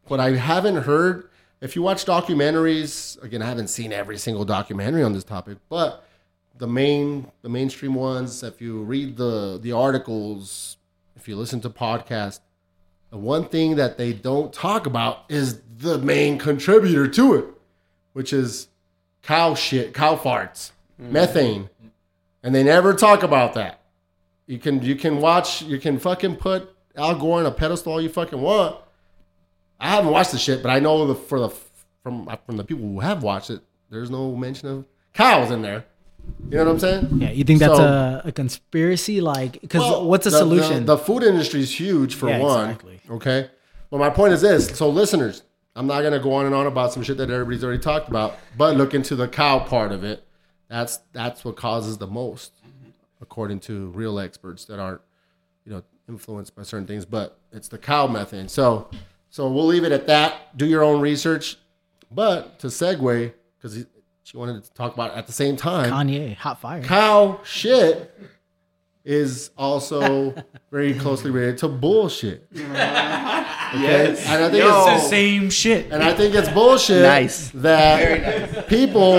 [0.09, 1.28] what i haven't heard
[1.61, 6.05] if you watch documentaries again i haven't seen every single documentary on this topic but
[6.59, 10.76] the main the mainstream ones if you read the the articles
[11.14, 12.40] if you listen to podcasts
[13.18, 17.44] one thing that they don't talk about is the main contributor to it
[18.12, 18.68] which is
[19.22, 21.10] cow shit cow farts mm.
[21.10, 21.68] methane
[22.42, 23.80] and they never talk about that
[24.46, 28.00] you can you can watch you can fucking put Al Gore on a pedestal all
[28.00, 28.76] you fucking want.
[29.80, 31.48] I haven't watched the shit, but I know the for the
[32.02, 33.60] from from the people who have watched it,
[33.90, 35.84] there's no mention of cows in there.
[36.49, 37.09] You know what I'm saying?
[37.20, 39.20] Yeah, you think that's So- a, a conspiracy?
[39.20, 40.85] Like, because Well, what's the, the- solution?
[40.85, 42.70] The, the food industry is huge for Yeah, one.
[42.70, 43.01] exactly.
[43.11, 43.51] Okay.
[43.91, 44.66] Well, my point is this.
[44.77, 45.43] So listeners,
[45.75, 48.37] I'm not gonna go on and on about some shit that everybody's already talked about,
[48.57, 50.25] but look into the cow part of it.
[50.68, 52.53] That's that's what causes the most,
[53.20, 55.01] according to real experts that aren't,
[55.64, 57.05] you know, influenced by certain things.
[57.05, 58.49] But it's the cow methane.
[58.49, 58.89] So
[59.31, 60.57] so we'll leave it at that.
[60.57, 61.57] Do your own research.
[62.11, 63.87] But to segue, because
[64.25, 66.83] she wanted to talk about at the same time Kanye, hot fire.
[66.83, 68.11] cow shit
[69.05, 70.33] is also
[70.70, 72.47] very closely related to bullshit.
[73.75, 74.09] Okay?
[74.27, 74.85] And I think Yo.
[74.85, 75.91] it's It's the same shit.
[75.91, 77.51] and I think it's bullshit Nice.
[77.55, 79.16] that people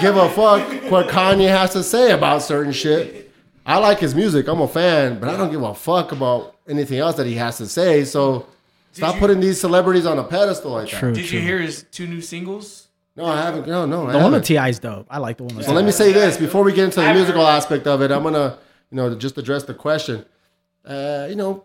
[0.00, 3.30] give a fuck what Kanye has to say about certain shit.
[3.66, 4.48] I like his music.
[4.48, 7.58] I'm a fan, but I don't give a fuck about anything else that he has
[7.58, 8.04] to say.
[8.04, 8.46] So
[8.92, 10.98] stop you- putting these celebrities on a pedestal like that.
[10.98, 11.38] True, Did true.
[11.38, 12.88] you hear his two new singles?
[13.20, 13.66] No, I haven't.
[13.66, 14.06] No, no.
[14.06, 14.32] I the one haven't.
[14.32, 15.06] with Ti's dope.
[15.10, 17.12] I like the one with So let me say this before we get into the
[17.12, 18.10] musical aspect of it.
[18.10, 18.58] I'm gonna,
[18.90, 20.24] you know, just address the question.
[20.86, 21.64] Uh, you know,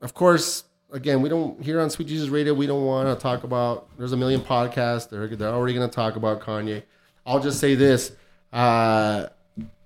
[0.00, 2.54] of course, again, we don't here on Sweet Jesus Radio.
[2.54, 3.88] We don't want to talk about.
[3.98, 5.08] There's a million podcasts.
[5.08, 6.84] They're they're already gonna talk about Kanye.
[7.26, 8.12] I'll just say this.
[8.52, 9.26] Uh,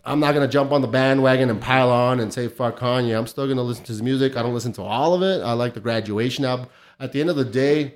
[0.04, 3.16] I'm not gonna jump on the bandwagon and pile on and say fuck Kanye.
[3.16, 4.36] I'm still gonna listen to his music.
[4.36, 5.42] I don't listen to all of it.
[5.42, 6.66] I like the Graduation album.
[7.00, 7.94] At the end of the day,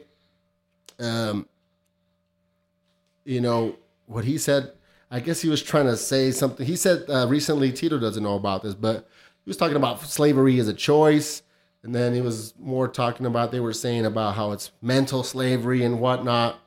[0.98, 1.46] um,
[3.24, 4.72] you know what he said
[5.10, 6.66] i guess he was trying to say something.
[6.66, 9.08] He said uh, recently tito doesn't know about this but
[9.44, 11.42] he was talking about slavery as a choice.
[11.82, 15.82] And then he was more talking about they were saying about how it's mental slavery
[15.82, 16.54] and whatnot.
[16.54, 16.60] at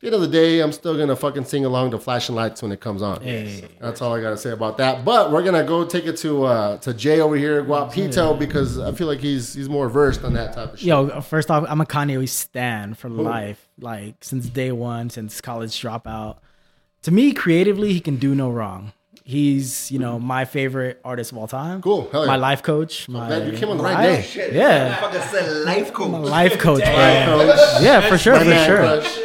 [0.00, 2.70] the end of the day i'm still gonna fucking sing along to flashing lights when
[2.72, 3.64] it comes on Hey.
[3.80, 6.76] that's all i gotta say about that but we're gonna go take it to uh
[6.78, 10.54] to jay over here guapito because i feel like he's he's more versed on that
[10.54, 13.68] type of shit Yo, first off, I'm a Kanye stan for life.
[13.80, 16.38] Like since day one, since college dropout.
[17.02, 18.92] To me, creatively, he can do no wrong.
[19.24, 21.82] He's, you know, my favorite artist of all time.
[21.82, 22.08] Cool.
[22.10, 22.26] Hell yeah.
[22.28, 23.08] My life coach.
[23.08, 24.50] My man, you came on the right day.
[24.52, 24.96] Yeah.
[25.00, 26.24] Fucking said life My coach.
[26.28, 27.52] life coach, bro.
[27.54, 27.82] Coach.
[27.82, 28.76] Yeah, for sure, My for man sure.
[28.78, 29.18] crush.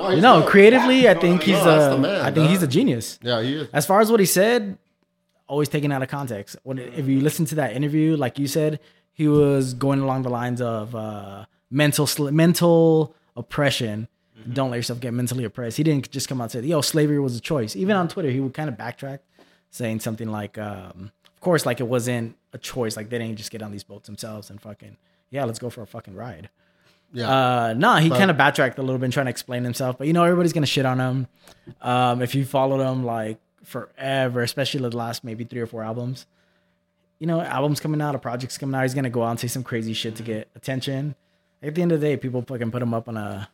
[0.00, 3.18] No, You know, creatively, I think he's No, a, man, I think he's a genius.
[3.22, 3.68] Yeah, he is.
[3.72, 4.78] As far as what he said,
[5.46, 6.56] always taken out of context.
[6.62, 8.80] When if you listen to that interview, like you said,
[9.12, 14.08] he was going along the lines of uh, mental sl- mental oppression.
[14.50, 15.76] Don't let yourself get mentally oppressed.
[15.76, 18.30] He didn't just come out and say, "Yo, slavery was a choice." Even on Twitter,
[18.30, 19.18] he would kind of backtrack,
[19.70, 22.96] saying something like, um, "Of course, like it wasn't a choice.
[22.96, 24.96] Like they didn't just get on these boats themselves and fucking
[25.30, 26.48] yeah, let's go for a fucking ride."
[27.12, 27.28] Yeah.
[27.28, 29.98] Uh, nah, he kind of backtracked a little bit, trying to explain himself.
[29.98, 31.26] But you know, everybody's gonna shit on him.
[31.82, 36.26] Um, if you followed him like forever, especially the last maybe three or four albums,
[37.18, 39.48] you know, albums coming out, a project's coming out, he's gonna go out and say
[39.48, 41.14] some crazy shit to get attention.
[41.62, 43.48] At the end of the day, people fucking put him up on a,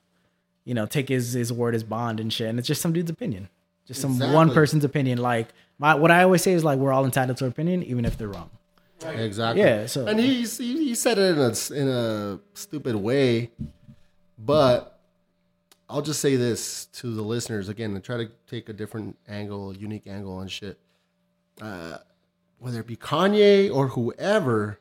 [0.64, 3.10] you know, take his his word as bond and shit, and it's just some dude's
[3.10, 3.48] opinion,
[3.86, 5.18] just some one person's opinion.
[5.18, 5.48] Like
[5.78, 8.16] my, what I always say is like we're all entitled to our opinion, even if
[8.18, 8.50] they're wrong.
[9.04, 9.62] Exactly.
[9.62, 13.50] Yeah, so- and he he said it in a in a stupid way,
[14.38, 14.98] but
[15.88, 19.70] I'll just say this to the listeners again and try to take a different angle,
[19.70, 20.78] a unique angle on shit.
[21.60, 21.98] Uh,
[22.58, 24.78] whether it be Kanye or whoever,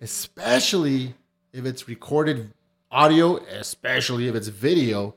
[0.00, 1.14] especially
[1.52, 2.52] if it's recorded
[2.90, 5.14] audio, especially if it's video,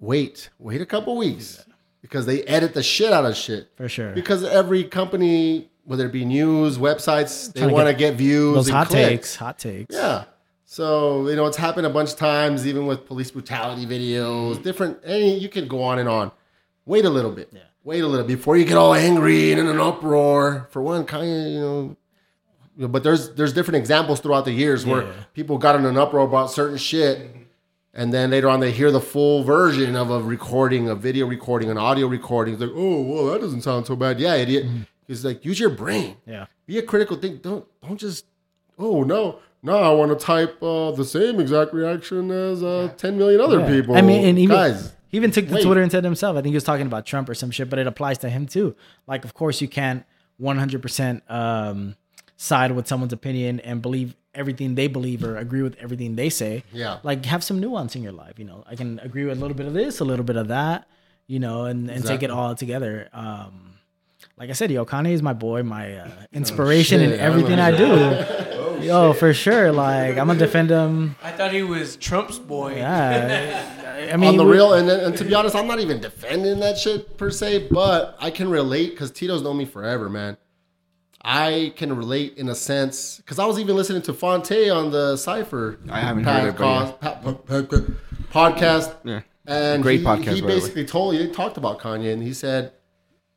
[0.00, 1.64] wait, wait a couple weeks
[2.00, 3.68] because they edit the shit out of shit.
[3.76, 4.12] For sure.
[4.12, 8.54] Because every company, whether it be news, websites, they want to get get views.
[8.54, 9.08] Those and hot clicks.
[9.08, 9.94] takes, hot takes.
[9.94, 10.24] Yeah.
[10.64, 14.62] So you know it's happened a bunch of times, even with police brutality videos, mm.
[14.62, 14.98] different.
[15.04, 16.32] Any you can go on and on.
[16.86, 17.50] Wait a little bit.
[17.52, 17.60] Yeah.
[17.84, 20.68] Wait a little before you get all angry and in an uproar.
[20.70, 22.88] For one, kind of you know.
[22.88, 25.12] But there's there's different examples throughout the years where Yeah.
[25.34, 27.28] people got in an uproar about certain shit,
[27.92, 31.70] and then later on they hear the full version of a recording, a video recording,
[31.70, 32.54] an audio recording.
[32.54, 34.18] It's like, oh, well, that doesn't sound so bad.
[34.18, 34.64] Yeah, idiot.
[34.64, 34.86] Mm.
[35.12, 36.46] It's like use your brain Yeah.
[36.66, 38.24] be a critical think don't don't just
[38.78, 43.16] oh no no i want to type uh, the same exact reaction as uh, 10
[43.18, 43.68] million other Yeah.
[43.68, 45.64] people I mean, and even guys he even took the wait.
[45.64, 46.38] Twitter and said himself.
[46.38, 48.46] I think he was talking about Trump or some shit, but it applies to him
[48.46, 48.74] too.
[49.06, 50.06] Like, of course, you can't
[50.40, 51.96] 100% um,
[52.38, 56.64] side with someone's opinion and believe everything they believe or agree with everything they say.
[56.72, 56.98] Yeah.
[57.02, 58.38] Like, have some nuance in your life.
[58.38, 60.48] You know, I can agree with a little bit of this, a little bit of
[60.48, 60.86] that.
[61.26, 63.10] You know, and, and take it all together.
[63.12, 63.71] Um,
[64.36, 67.58] like I said, yo, Kanye is my boy, my uh, inspiration in shit, I everything
[67.60, 68.82] I do.
[68.86, 69.70] Yo, for sure.
[69.70, 71.14] Like, I'm gonna defend him.
[71.22, 72.74] I thought he was Trump's boy.
[72.76, 76.00] Yeah, I mean, on the we- real and, and to be honest i'm not even
[76.00, 80.36] defending that shit per se but i can relate because tito's known me forever man
[81.24, 85.16] i can relate in a sense because i was even listening to Phonte on the
[85.16, 87.00] cipher I haven't heard it, but
[87.46, 87.96] podcast,
[88.32, 89.20] podcast Yeah.
[89.46, 90.54] and Great he, podcast, he by way.
[90.54, 92.72] basically told he talked about kanye and he said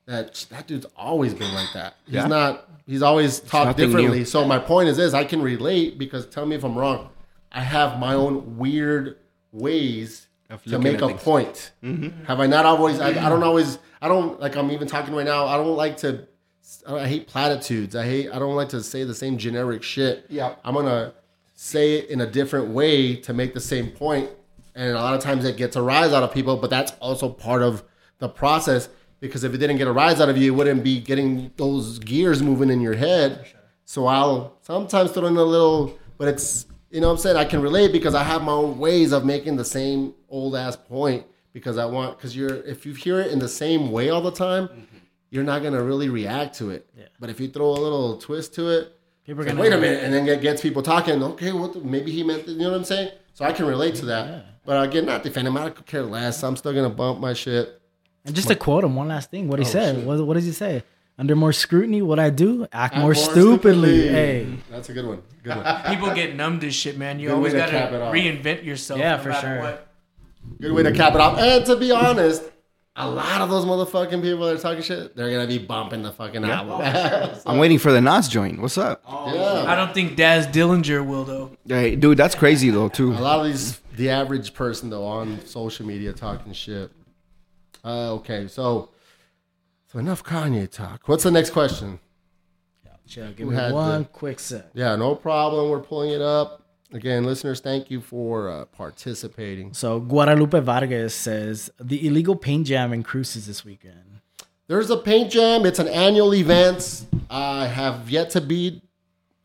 [0.08, 2.28] that that dude's always been like that he's Yeah.
[2.28, 4.26] not he's always talked differently new.
[4.26, 7.10] so my point is this i can relate because tell me if i'm wrong
[7.51, 9.18] i have my own weird
[9.51, 11.22] ways Of to make a things.
[11.24, 11.72] point
[12.28, 15.26] have i not always I, I don't always i don't like i'm even talking right
[15.26, 16.28] now i don't like to
[16.88, 20.56] i hate platitudes i hate i don't like to say the same generic shit Yeah.
[20.64, 21.14] i'm gonna
[21.56, 24.30] say it in a different way to make the same point
[24.76, 27.30] and a lot of times it gets a rise out of people but that's also
[27.30, 27.84] part of
[28.20, 28.89] the process
[29.28, 31.99] because if it didn't get a rise out of you it wouldn't be getting those
[31.99, 33.45] gears moving in your head
[33.86, 37.45] so i'll sometimes throw in a little but it's you know what i'm saying i
[37.45, 41.26] can relate because i have my own ways of making the same old ass point
[41.53, 44.32] because i want because you're if you hear it in the same way all the
[44.32, 44.97] time mm-hmm.
[45.30, 48.69] you're not gonna really react to it but if you throw a little twist to
[48.69, 48.95] it
[49.26, 51.21] People are gonna- wait a minute, and then it gets people talking.
[51.23, 51.73] Okay, what?
[51.73, 53.09] The, maybe he meant, you know what I'm saying?
[53.34, 54.63] So I can relate to that.
[54.65, 55.55] But again, not defending.
[55.57, 56.43] I don't care less.
[56.43, 57.82] I'm still gonna bump my shit.
[58.26, 60.05] And just to quote him, one last thing, what he Oh, said.
[60.05, 60.84] What, what does he say?
[61.17, 64.07] Under more scrutiny, what I do, act, Act more, stupidly.
[64.09, 65.21] Hey, that's a good one.
[65.43, 65.82] Good one.
[65.88, 67.19] People get numb to shit, man.
[67.19, 68.13] You Good always way to gotta cap it off.
[68.13, 68.99] reinvent yourself.
[68.99, 69.59] Yeah, no for sure.
[69.61, 69.88] What.
[70.59, 71.39] Good way to cap it off.
[71.39, 72.43] And to be honest,
[72.97, 76.11] a lot of those motherfucking people that are talking shit, they're gonna be bumping the
[76.11, 76.82] fucking album.
[77.45, 78.59] I'm waiting for the Nas joint.
[78.61, 79.01] What's up?
[79.07, 79.71] Oh, yeah.
[79.71, 81.51] I don't think Daz Dillinger will though.
[81.65, 83.13] Hey, dude, that's crazy though too.
[83.13, 86.91] A lot of these, the average person though, on social media talking shit.
[87.86, 88.89] Uh, okay, so
[89.91, 91.07] so enough Kanye talk.
[91.07, 91.99] What's the next question?
[93.07, 93.31] chill.
[93.33, 94.65] Give Who me one the- quick sec.
[94.73, 95.69] Yeah, no problem.
[95.69, 96.63] We're pulling it up.
[96.91, 99.73] Again, listeners, thank you for uh, participating.
[99.73, 104.21] So Guadalupe Vargas says the illegal paint jam in Cruces this weekend.
[104.67, 105.65] There's a paint jam.
[105.65, 107.05] It's an annual event.
[107.29, 108.81] I have yet to be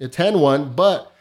[0.00, 1.12] attend one, but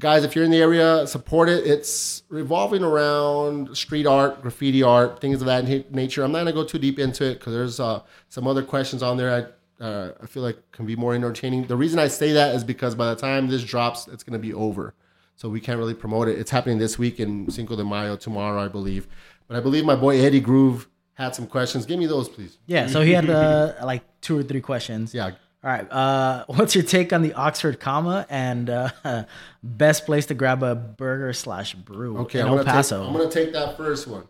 [0.00, 1.66] guys, if you're in the area, support it.
[1.66, 6.24] It's revolving around street art, graffiti art, things of that nature.
[6.24, 9.16] I'm not gonna go too deep into it because there's uh, some other questions on
[9.16, 9.30] there.
[9.30, 11.66] I uh, I feel like can be more entertaining.
[11.66, 14.52] The reason I say that is because by the time this drops, it's gonna be
[14.52, 14.94] over,
[15.36, 16.38] so we can't really promote it.
[16.38, 19.06] It's happening this week in Cinco de Mayo tomorrow, I believe.
[19.46, 21.86] But I believe my boy Eddie Groove had some questions.
[21.86, 22.58] Give me those, please.
[22.66, 25.14] Yeah, so he had uh, like two or three questions.
[25.14, 25.32] Yeah.
[25.62, 25.90] All right.
[25.90, 28.90] Uh, what's your take on the Oxford comma and uh,
[29.62, 32.98] best place to grab a burger slash brew Okay, in I'm El gonna, Paso?
[33.00, 34.24] take, I'm gonna take that first one.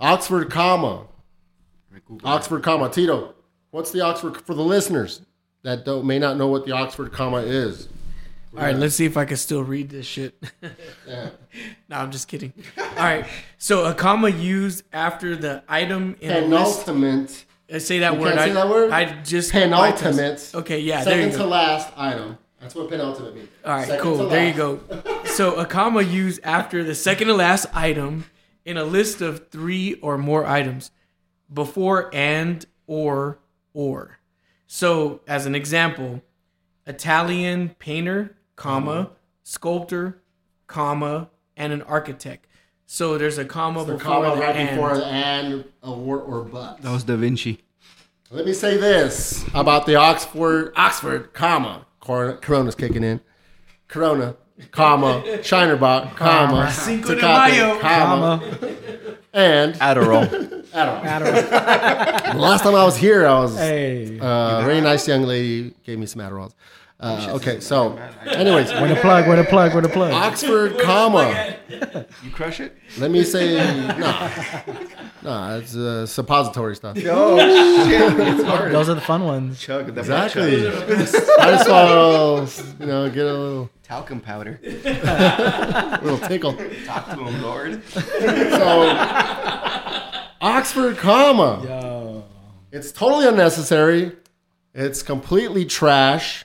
[0.00, 1.06] Oxford comma.
[2.24, 2.88] Oxford comma.
[2.90, 3.34] Tito,
[3.70, 5.22] what's the Oxford for the listeners
[5.62, 7.88] that don't may not know what the Oxford comma is?
[8.54, 10.34] All right, let's see if I can still read this shit.
[11.06, 11.30] Yeah.
[11.88, 12.52] no, I'm just kidding.
[12.78, 13.26] All right,
[13.58, 16.86] so a comma used after the item in a list.
[17.72, 17.74] Penultimate.
[17.74, 18.38] Uh, Say that You word.
[18.38, 18.90] I, say that word?
[18.90, 20.50] I just Penultimate.
[20.54, 22.38] Okay, yeah, there Second to last item.
[22.60, 23.48] That's what penultimate means.
[23.64, 24.28] All right, Second cool.
[24.28, 24.80] There you go.
[25.32, 28.26] So a comma used after the second to last item
[28.66, 30.90] in a list of three or more items
[31.50, 33.38] before and or
[33.72, 34.18] or.
[34.66, 36.20] So as an example,
[36.86, 39.12] Italian painter, comma,
[39.42, 40.20] sculptor,
[40.66, 42.46] comma, and an architect.
[42.86, 44.70] So there's a comma The before comma the right and.
[44.70, 46.82] before the and or or but.
[46.82, 47.60] That was Da Vinci.
[48.30, 51.86] Let me say this about the Oxford Oxford comma.
[52.00, 53.20] Cor- Corona's kicking in.
[53.88, 54.36] Corona.
[54.70, 57.78] comma, Shiner Bock, comma, Cinco de Mayo.
[57.80, 58.42] comma,
[59.32, 60.26] and Adderall.
[60.72, 62.32] Adderall.
[62.32, 64.18] The last time I was here, I was Hey.
[64.18, 66.54] uh, a very nice young lady gave me some Adderalls.
[67.02, 67.96] Uh, okay, so,
[68.26, 69.26] anyways, when a plug?
[69.26, 69.74] when a plug?
[69.74, 70.12] when a plug?
[70.12, 71.56] Oxford, comma.
[72.22, 72.76] you crush it?
[72.96, 73.56] Let me say,
[73.98, 74.30] nah,
[75.22, 76.96] nah, it's uh, suppository stuff.
[77.06, 77.36] Oh
[77.88, 78.20] shit!
[78.20, 78.70] It's hard.
[78.72, 79.58] Those are the fun ones.
[79.58, 80.62] Chug the Exactly.
[80.62, 80.90] chug.
[81.40, 84.60] I just want to, you know, get a little, Talcum powder.
[86.02, 86.54] little tickle.
[86.86, 87.82] Talk to him, Lord.
[87.90, 88.82] So,
[90.40, 91.62] Oxford, comma.
[91.64, 92.24] Yo.
[92.70, 94.12] It's totally unnecessary.
[94.72, 96.44] It's completely trash.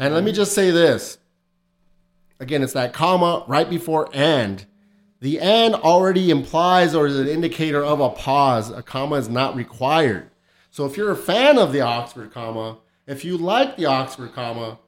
[0.00, 1.18] And let me just say this.
[2.40, 4.64] Again, it's that comma right before and.
[5.20, 8.70] The and already implies or is an indicator of a pause.
[8.70, 10.30] A comma is not required.
[10.70, 14.78] So if you're a fan of the Oxford comma, if you like the Oxford comma,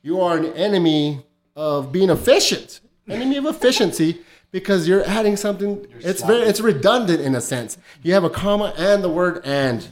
[0.00, 2.80] you are an enemy of being efficient.
[3.06, 7.76] Enemy of efficiency because you're adding something it's very it's redundant in a sense.
[8.02, 9.86] You have a comma and the word and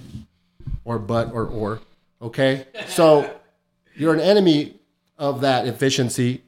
[0.85, 1.81] or but or or.
[2.23, 2.67] Okay?
[2.87, 3.40] So
[4.01, 4.81] you're an enemy
[5.19, 6.43] of that efficiency.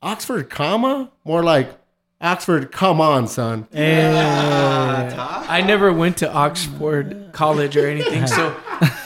[0.00, 1.10] Oxford comma?
[1.24, 1.78] More like
[2.20, 3.68] Oxford, come on, son.
[3.74, 8.56] I never went to Oxford College or anything, so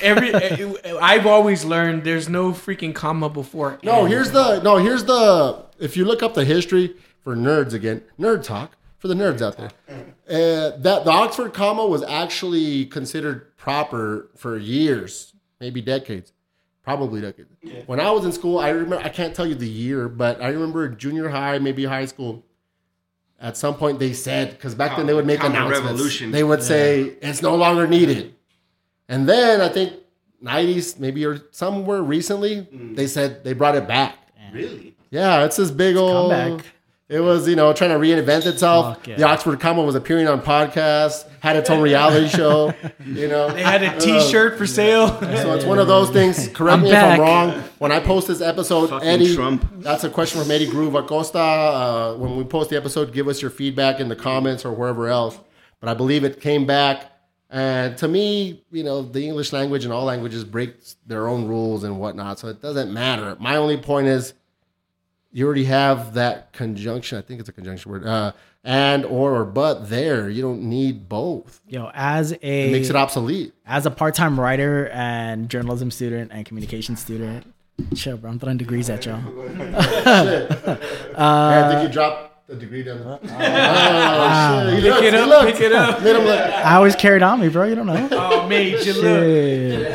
[0.01, 3.80] every I've always learned there's no freaking comma before.
[3.82, 4.09] No, and.
[4.09, 6.94] here's the no, here's the if you look up the history
[7.24, 9.70] for nerds again, nerd talk for the nerds out there.
[10.28, 16.32] Uh, that the Oxford comma was actually considered proper for years, maybe decades,
[16.83, 17.51] probably decades.
[17.87, 20.49] When I was in school, I remember I can't tell you the year, but I
[20.49, 22.45] remember junior high, maybe high school.
[23.41, 25.89] At some point, they said because back then they would make announcements.
[25.89, 26.31] revolution.
[26.31, 28.35] They would say it's no longer needed,
[29.09, 29.95] and then I think
[30.43, 32.95] '90s, maybe or somewhere recently, mm.
[32.97, 34.18] they said they brought it back.
[34.53, 34.97] Really?
[35.11, 36.31] Yeah, it's this big old.
[36.31, 36.66] comeback.
[37.11, 38.99] It was, you know, trying to reinvent itself.
[39.05, 39.17] Yeah.
[39.17, 42.73] The Oxford comma was appearing on podcasts, had its own reality show.
[43.05, 45.09] You know, They had a T-shirt for sale.
[45.21, 46.47] so it's one of those things.
[46.49, 47.15] Correct I'm me back.
[47.19, 47.65] if I'm wrong.
[47.79, 49.69] When I post this episode, Fucking Eddie, Trump.
[49.79, 51.39] that's a question from Eddie Groove Acosta.
[51.41, 55.09] Uh, when we post the episode, give us your feedback in the comments or wherever
[55.09, 55.37] else.
[55.81, 57.07] But I believe it came back.
[57.53, 60.77] And to me, you know, the English language and all languages break
[61.09, 62.39] their own rules and whatnot.
[62.39, 63.37] So it doesn't matter.
[63.41, 64.35] My only point is
[65.33, 67.18] you already have that conjunction.
[67.18, 68.07] I think it's a conjunction word.
[68.07, 68.33] Uh,
[68.64, 70.28] and or or but there.
[70.28, 71.61] You don't need both.
[71.66, 73.55] Yo, as It a makes it obsolete.
[73.64, 77.53] as a part-time writer and journalism student and communication student,
[77.95, 78.31] chill, bro.
[78.31, 79.20] I'm throwing degrees at y'all.
[80.11, 80.47] Yeah,
[81.16, 82.99] I think you dropped the degree down.
[82.99, 83.18] there.
[83.22, 84.74] oh, shit.
[84.74, 85.53] He Pick looked, it he up, looked.
[85.53, 86.03] pick it up.
[86.03, 86.41] Made him look.
[86.41, 87.64] I always carried on me, bro.
[87.66, 88.09] You don't know.
[88.12, 89.93] Oh, made you look.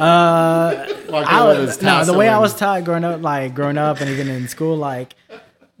[0.00, 4.00] Uh, Walked I was, no, the way I was taught growing up, like growing up
[4.00, 5.14] and even in school, like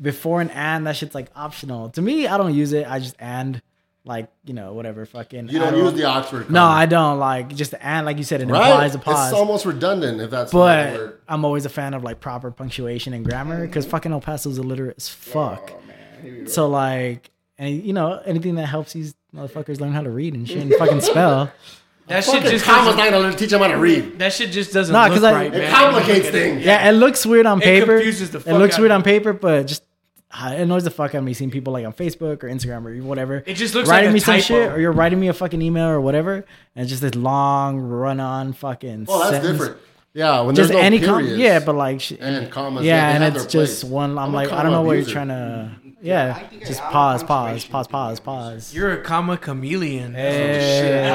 [0.00, 1.90] before an and, that shit's like optional.
[1.90, 2.88] To me, I don't use it.
[2.88, 3.60] I just and,
[4.04, 5.48] like you know, whatever, fucking.
[5.48, 6.50] You don't I use the Oxford.
[6.50, 6.64] No.
[6.64, 8.70] I don't like just and, like you said, it right.
[8.70, 9.32] implies a pause.
[9.32, 11.20] It's almost redundant if that's the but word.
[11.28, 14.96] I'm always a fan of like proper punctuation and grammar because fucking El Paso's illiterate
[14.96, 15.72] as oh, fuck.
[15.72, 20.34] Oh, So like, and you know, anything that helps these motherfuckers learn how to read
[20.34, 21.52] and shit and fucking spell.
[22.08, 24.18] That shit just comma's doesn't, not gonna teach them how to read.
[24.18, 25.70] that shit just doesn't Nah, look 'cause I- right, It man.
[25.72, 26.64] complicates things.
[26.64, 27.96] Yeah, it looks weird on It paper.
[27.96, 29.04] confuses the it looks out weird of on me.
[29.04, 29.82] paper, but just
[30.30, 32.84] uh, it annoys the fuck out of me seeing people like on Facebook or Instagram
[32.86, 33.42] or whatever.
[33.46, 34.42] It just looks writing like a me some typo.
[34.44, 36.34] shit, or you're writing me a fucking email or whatever,
[36.76, 39.06] and it's just this long run-on fucking.
[39.08, 39.58] Well, that's sentence.
[39.58, 39.76] different.
[40.14, 41.38] Yeah, when Just there's no any com- periods.
[41.38, 42.84] yeah, but like sh- and commas.
[42.84, 43.90] yeah, they and have it's their just place.
[43.90, 44.10] one.
[44.12, 45.12] I'm, I'm a like, I don't know what you're abuser.
[45.12, 45.70] trying to.
[46.00, 48.74] Yeah, just pause, pause, pause, pause, pause.
[48.74, 50.14] You're a comma chameleon.
[50.14, 51.08] Hey.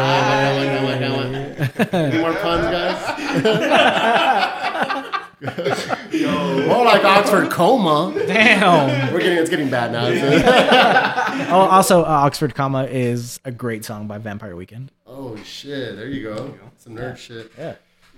[1.94, 3.00] Any more puns, guys?
[5.44, 8.14] More like Oxford coma.
[8.28, 9.12] Damn.
[9.14, 10.08] We're getting it's getting bad now.
[11.54, 14.92] Oh, also, uh, Oxford comma is a great song by Vampire Weekend.
[15.06, 15.96] oh shit!
[15.96, 16.58] There you go.
[16.78, 17.52] Some nerd shit.
[17.58, 17.76] Yeah.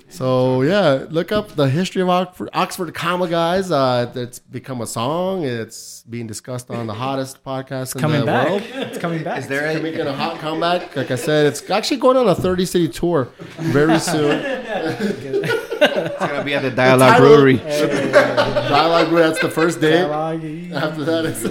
[0.08, 3.72] So yeah, look up the history of Oxford, Oxford comma, guys.
[3.72, 5.44] Uh, it's become a song.
[5.44, 8.48] It's being discussed on the hottest podcast in Coming the back.
[8.48, 8.62] world.
[8.64, 9.40] It's coming back.
[9.40, 10.96] Is there They're a, making a hot comeback.
[10.96, 14.40] Like I said, it's actually going on a 30 city tour very soon.
[14.42, 17.58] it's gonna be at the Dialogue title- Brewery?
[17.58, 20.02] Dialogue, Brew, that's the first day.
[20.04, 20.44] Dialogue.
[20.72, 21.44] After that, it's,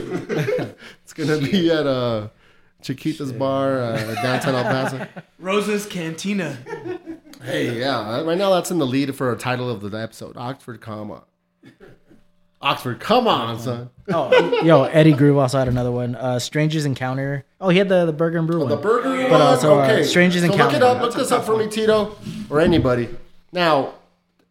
[1.02, 2.28] it's gonna be at uh,
[2.82, 5.06] Chiquita's bar, uh, downtown El Paso.
[5.38, 6.56] Rosa's Cantina.
[7.44, 10.80] Hey, yeah, right now that's in the lead for a title of the episode, Oxford,
[10.80, 11.24] comma.
[12.62, 13.90] Oxford, come on, son.
[14.08, 16.14] Oh, yo, Eddie Groove also had another one.
[16.14, 17.44] Uh, Strangers Encounter.
[17.60, 18.80] Oh, he had the, the Burger and Brew The one.
[18.82, 19.42] burger But one?
[19.42, 20.02] also, uh, okay.
[20.04, 20.64] Strangers so Encounter.
[20.72, 21.02] Look it up.
[21.02, 22.16] Look this up for me, Tito,
[22.48, 23.10] or anybody.
[23.52, 23.94] Now,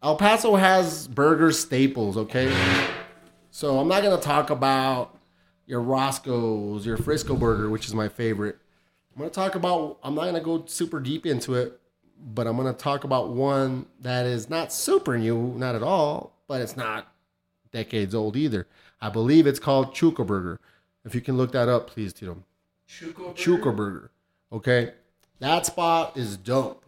[0.00, 2.16] El Paso has burger staples.
[2.16, 2.54] Okay,
[3.50, 5.18] So I'm not gonna talk about
[5.66, 8.58] your Roscoe's, your Frisco Burger, which is my favorite.
[9.14, 9.98] I'm gonna talk about.
[10.04, 11.80] I'm not gonna go super deep into it,
[12.24, 16.60] but I'm gonna talk about one that is not super new, not at all, but
[16.62, 17.12] it's not
[17.70, 18.66] decades old either.
[19.00, 20.58] I believe it's called Chuka Burger.
[21.04, 22.42] If you can look that up, please, Tito.
[22.88, 24.10] Chuka Burger.
[24.50, 24.92] Okay,
[25.40, 26.84] that spot is dope.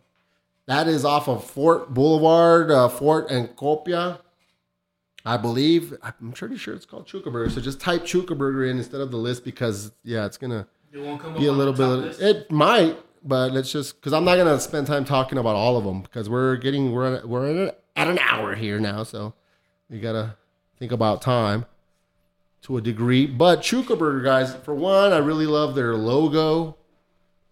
[0.66, 4.20] That is off of Fort Boulevard, uh, Fort and Copia.
[5.24, 5.92] I believe.
[6.02, 7.50] I'm pretty sure it's called Chuka Burger.
[7.50, 10.38] So just type Chuka Burger in instead of the list because yeah, it's
[11.02, 12.20] won't come be a little bit.
[12.20, 12.96] It might,
[13.26, 16.30] but let's just because I'm not gonna spend time talking about all of them because
[16.30, 19.34] we're getting we're at, we're at, at an hour here now, so
[19.90, 20.36] you gotta
[20.78, 21.66] think about time
[22.62, 23.26] to a degree.
[23.26, 26.76] But Chuka Burger, guys, for one, I really love their logo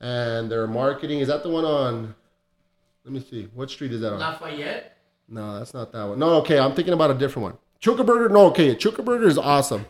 [0.01, 1.20] and their marketing.
[1.20, 2.14] Is that the one on?
[3.05, 3.49] Let me see.
[3.55, 4.20] What street is that on?
[4.20, 4.97] Lafayette.
[5.29, 6.18] No, that's not that one.
[6.18, 7.59] No, okay, I'm thinking about a different one.
[7.81, 8.29] Chuka Burger.
[8.29, 9.87] No, okay, Chuka Burger is awesome.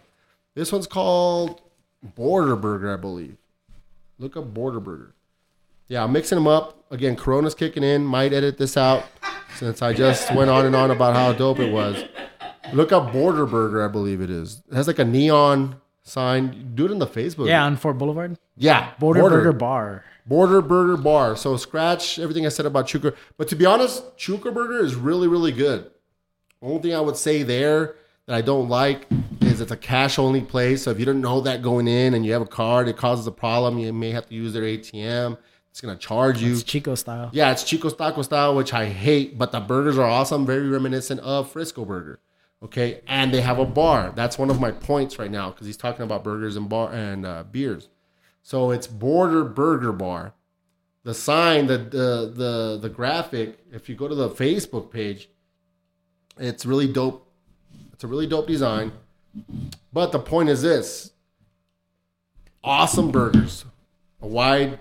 [0.55, 1.61] This one's called
[2.03, 3.37] Border Burger, I believe.
[4.19, 5.15] Look up Border Burger.
[5.89, 6.85] Yeah, I'm mixing them up.
[6.91, 8.05] Again, Corona's kicking in.
[8.05, 9.05] Might edit this out
[9.57, 12.05] since I just went on and on about how dope it was.
[12.73, 14.63] Look up Border Burger, I believe it is.
[14.71, 16.73] It has like a neon sign.
[16.75, 17.49] Do it in the Facebook.
[17.49, 18.39] Yeah, on Fort Boulevard.
[18.57, 18.93] Yeah.
[18.99, 20.05] Border, Burger Bar.
[20.27, 21.37] Border Burger Bar.
[21.37, 23.15] So scratch everything I said about Chuka.
[23.37, 25.91] But to be honest, Chuka Burger is really, really good.
[26.63, 29.07] Only thing I would say there that I don't like
[29.43, 30.85] is it's a cash only place.
[30.85, 33.27] So if you don't know that going in and you have a card, it causes
[33.27, 33.79] a problem.
[33.79, 35.37] You may have to use their ATM.
[35.75, 36.53] It's gonna charge you.
[36.53, 37.31] It's Chico style.
[37.33, 41.19] Yeah, it's Chico's Taco style, which I hate, but the burgers are awesome, very reminiscent
[41.19, 42.21] of Frisco Burger.
[42.63, 44.13] Okay, and they have a bar.
[44.15, 47.27] That's one of my points right now because he's talking about burgers and bar and
[47.27, 47.89] uh, beers.
[48.41, 50.35] So it's Border Burger Bar.
[51.03, 53.59] The sign, the the the the graphic.
[53.73, 55.29] If you go to the Facebook page,
[56.39, 57.29] it's really dope.
[57.93, 58.93] It's a really dope design.
[59.93, 61.11] But the point is this:
[62.63, 63.65] awesome burgers,
[64.23, 64.79] a wide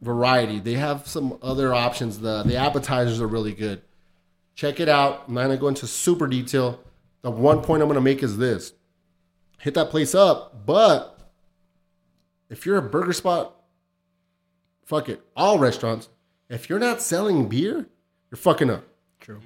[0.00, 0.58] variety.
[0.58, 2.18] They have some other options.
[2.18, 3.82] The the appetizers are really good.
[4.54, 5.24] Check it out.
[5.28, 6.80] I'm not gonna go into super detail.
[7.22, 8.72] The one point I'm gonna make is this:
[9.60, 10.66] hit that place up.
[10.66, 11.18] But
[12.48, 13.54] if you're a burger spot,
[14.84, 15.22] fuck it.
[15.36, 16.08] All restaurants.
[16.48, 17.86] If you're not selling beer,
[18.30, 18.84] you're fucking up.
[19.20, 19.40] True.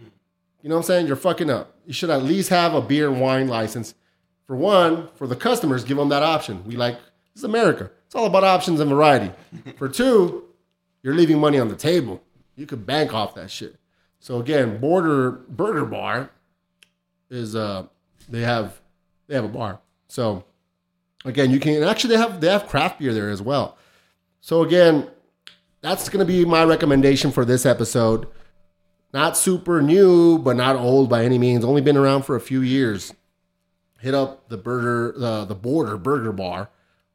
[0.62, 1.06] You know what I'm saying?
[1.06, 1.74] You're fucking up.
[1.86, 3.94] You should at least have a beer and wine license.
[4.46, 6.64] For one, for the customers, give them that option.
[6.64, 7.90] We like this is America.
[8.10, 9.30] It's all about options and variety.
[9.76, 10.46] For two,
[11.00, 12.20] you're leaving money on the table.
[12.56, 13.76] You could bank off that shit.
[14.18, 16.28] So again, Border Burger Bar
[17.30, 17.86] is uh
[18.28, 18.80] they have
[19.28, 19.78] they have a bar.
[20.08, 20.44] So
[21.24, 23.78] again, you can actually they have they have craft beer there as well.
[24.40, 25.08] So again,
[25.80, 28.26] that's gonna be my recommendation for this episode.
[29.14, 31.64] Not super new, but not old by any means.
[31.64, 33.14] Only been around for a few years.
[34.00, 36.70] Hit up the burger, the the Border Burger Bar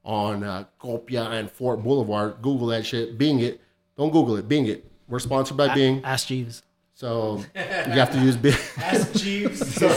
[0.06, 2.36] on uh, Copia and Fort Boulevard.
[2.42, 3.18] Google that shit.
[3.18, 3.60] Bing it.
[3.98, 4.48] Don't Google it.
[4.48, 4.90] Bing it.
[5.08, 6.64] We're sponsored by Bing, Ask Jeeves.
[6.94, 8.56] so you have to use Bing.
[8.78, 9.84] Ask Jeeves.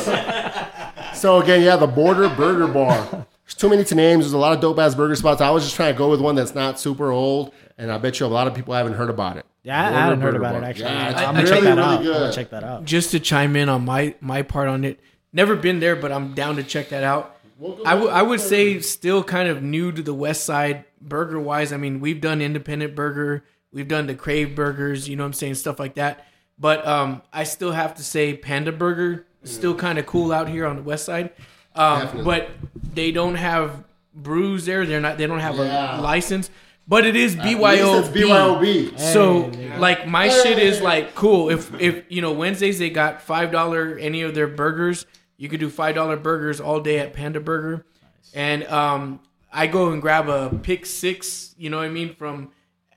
[1.14, 3.26] So again, yeah, the Border Burger Bar.
[3.44, 4.24] There's too many to names.
[4.24, 5.40] There's a lot of dope ass burger spots.
[5.40, 8.20] I was just trying to go with one that's not super old, and I bet
[8.20, 9.44] you a lot of people haven't heard about it.
[9.64, 10.84] Yeah, I Border hadn't heard Burger about it actually.
[10.84, 11.98] Yeah, I'm gonna really, check that really out.
[11.98, 12.84] I'm gonna check that out.
[12.84, 15.00] Just to chime in on my my part on it.
[15.32, 17.37] Never been there, but I'm down to check that out.
[17.84, 21.72] I would I would say still kind of new to the West Side burger wise.
[21.72, 25.32] I mean, we've done independent burger, we've done the Crave burgers, you know what I'm
[25.32, 26.26] saying, stuff like that.
[26.58, 30.48] But um, I still have to say Panda Burger is still kind of cool out
[30.48, 31.30] here on the West Side.
[31.74, 32.50] Um, but
[32.94, 33.84] they don't have
[34.14, 34.84] brews there.
[34.84, 35.18] They're not.
[35.18, 36.00] They don't have Yeah.
[36.00, 36.50] a license.
[36.88, 37.98] But it is At least BYOB.
[38.00, 38.98] it's BYOB.
[38.98, 41.50] So Hey, like my shit is like cool.
[41.50, 45.04] If if you know Wednesdays they got five dollar any of their burgers,
[45.38, 47.86] you could do five dollar burgers all day at Panda Burger,
[48.34, 49.20] and um
[49.50, 51.54] I go and grab a pick six.
[51.56, 52.50] You know what I mean from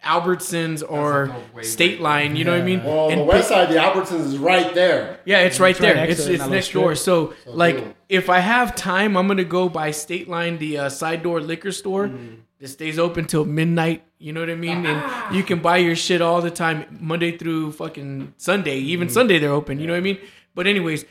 [0.03, 2.35] Albertsons or State Line.
[2.35, 2.83] You know what I mean?
[2.83, 5.19] Well, And the West Side, the Albertsons is right there.
[5.25, 5.95] yeah, it's right right there.
[5.95, 6.95] next it's it's next door.
[6.95, 7.93] So, like, cool.
[8.09, 11.71] if I have time, I'm gonna go by State Line, the uh, side door liquor
[11.71, 12.07] store.
[12.07, 12.37] Mm.
[12.59, 14.03] It stays open till midnight.
[14.19, 14.85] You know what I mean?
[14.85, 18.77] And you can buy your shit all the time, Monday through fucking Sunday.
[18.77, 19.11] Even Mm.
[19.11, 19.79] Sunday they're open.
[19.79, 20.19] You know what I mean?
[20.53, 21.05] But anyways,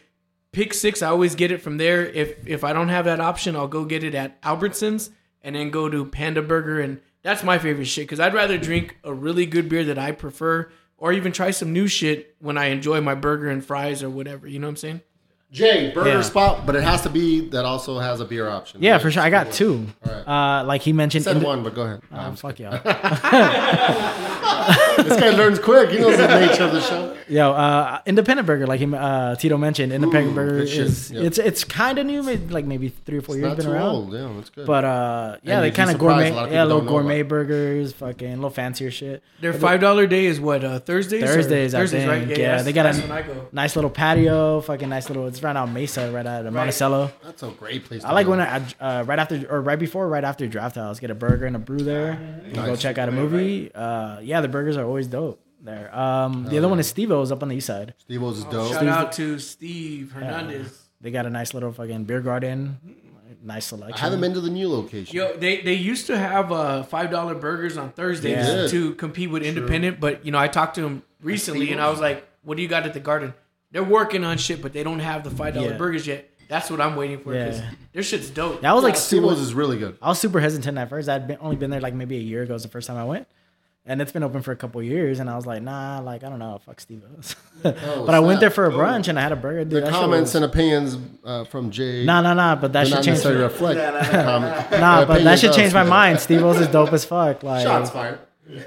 [0.52, 1.02] pick six.
[1.02, 2.04] I always get it from there.
[2.06, 5.10] If if I don't have that option, I'll go get it at Albertsons
[5.42, 7.00] and then go to Panda Burger and.
[7.22, 10.70] That's my favorite shit because I'd rather drink a really good beer that I prefer,
[10.96, 14.48] or even try some new shit when I enjoy my burger and fries or whatever.
[14.48, 15.00] You know what I'm saying?
[15.52, 16.22] Jay, burger Yeah.
[16.22, 18.82] spot, but it has to be that also has a beer option.
[18.82, 19.02] Yeah, right?
[19.02, 19.22] for sure.
[19.22, 19.86] I got two.
[20.06, 20.26] All right.
[20.60, 21.24] Uh, like he mentioned.
[21.24, 22.00] Said in the- one, but go ahead.
[22.10, 22.70] Oh, fuck y'all.
[22.80, 22.82] this
[25.20, 25.90] guy learns quick.
[25.90, 27.09] He knows the nature of the show.
[27.30, 30.80] Yo, uh, independent burger, like him, uh, Tito mentioned, independent Ooh, burger shit.
[30.86, 31.24] is Yep.
[31.24, 33.72] it's it's kind of new, maybe, like maybe three or four years Not been too
[33.72, 33.86] around.
[33.94, 34.12] old.
[34.12, 34.66] Yeah, that's good.
[34.66, 37.28] But uh, yeah, And they kind of gourmet, a lot of yeah, little gourmet about
[37.28, 39.22] burgers, fucking a little fancier shit.
[39.40, 41.22] Their five dollar day is what uh, Thursdays.
[41.22, 42.10] or- Thursdays, I Thursdays, think.
[42.28, 42.28] right?
[42.36, 43.48] Yeah, that's- they got a- that's when go.
[43.52, 45.28] Nice little patio, fucking nice little.
[45.28, 47.12] It's right out Mesa, right out of Monticello.
[47.24, 48.02] that's a great place.
[48.02, 48.30] To I like go.
[48.32, 51.46] when I uh, right after or right before, right after draft house, get a burger
[51.46, 52.10] and a brew there.
[52.44, 53.70] and Go check out a movie.
[53.72, 55.94] Uh, yeah, the burgers are always dope there.
[55.96, 57.94] Um, the other one is Steve O's up on the east side.
[57.98, 58.72] Steve O's is dope.
[58.72, 60.88] Shout out to Steve Hernandez.
[61.00, 62.78] They got a nice little fucking beer garden,
[63.42, 63.94] nice selection.
[63.94, 64.04] I selection.
[64.04, 65.16] haven't been to the new location.
[65.16, 68.66] Yo, they they used to have uh five dollar burgers on Thursdays Yeah.
[68.68, 72.00] to compete with independent, but you know I talked to him recently and I was
[72.00, 73.32] like, "What do you got at the Garden?"
[73.72, 75.76] They're working on shit, but they don't have the five dollar Yeah.
[75.76, 76.28] burgers yet.
[76.48, 77.70] That's what I'm waiting for because Yeah.
[77.92, 78.60] their shit's dope.
[78.62, 79.32] That was like Steve super.
[79.32, 79.96] O's is really good.
[80.02, 81.08] I was super hesitant at first.
[81.08, 82.52] I'd been, only been there like maybe a year ago.
[82.54, 83.28] Was the first time I went,
[83.86, 85.18] and it's been open for a couple years.
[85.20, 87.34] And I was like, nah, like I don't know, fuck Steve O's.
[87.62, 87.78] but
[88.10, 88.40] I went snap.
[88.40, 89.64] there for a brunch and I had a burger.
[89.64, 92.04] Dude, The comments was- and opinions uh, from Jay.
[92.04, 92.54] Nah, nah, nah.
[92.56, 93.16] But that should not change.
[93.18, 94.70] necessarily reflect the comment.
[94.72, 96.20] Nah, The but that should change my mind.
[96.20, 97.42] Steve O's is dope as fuck.
[97.50, 98.18] Like, Shots fired.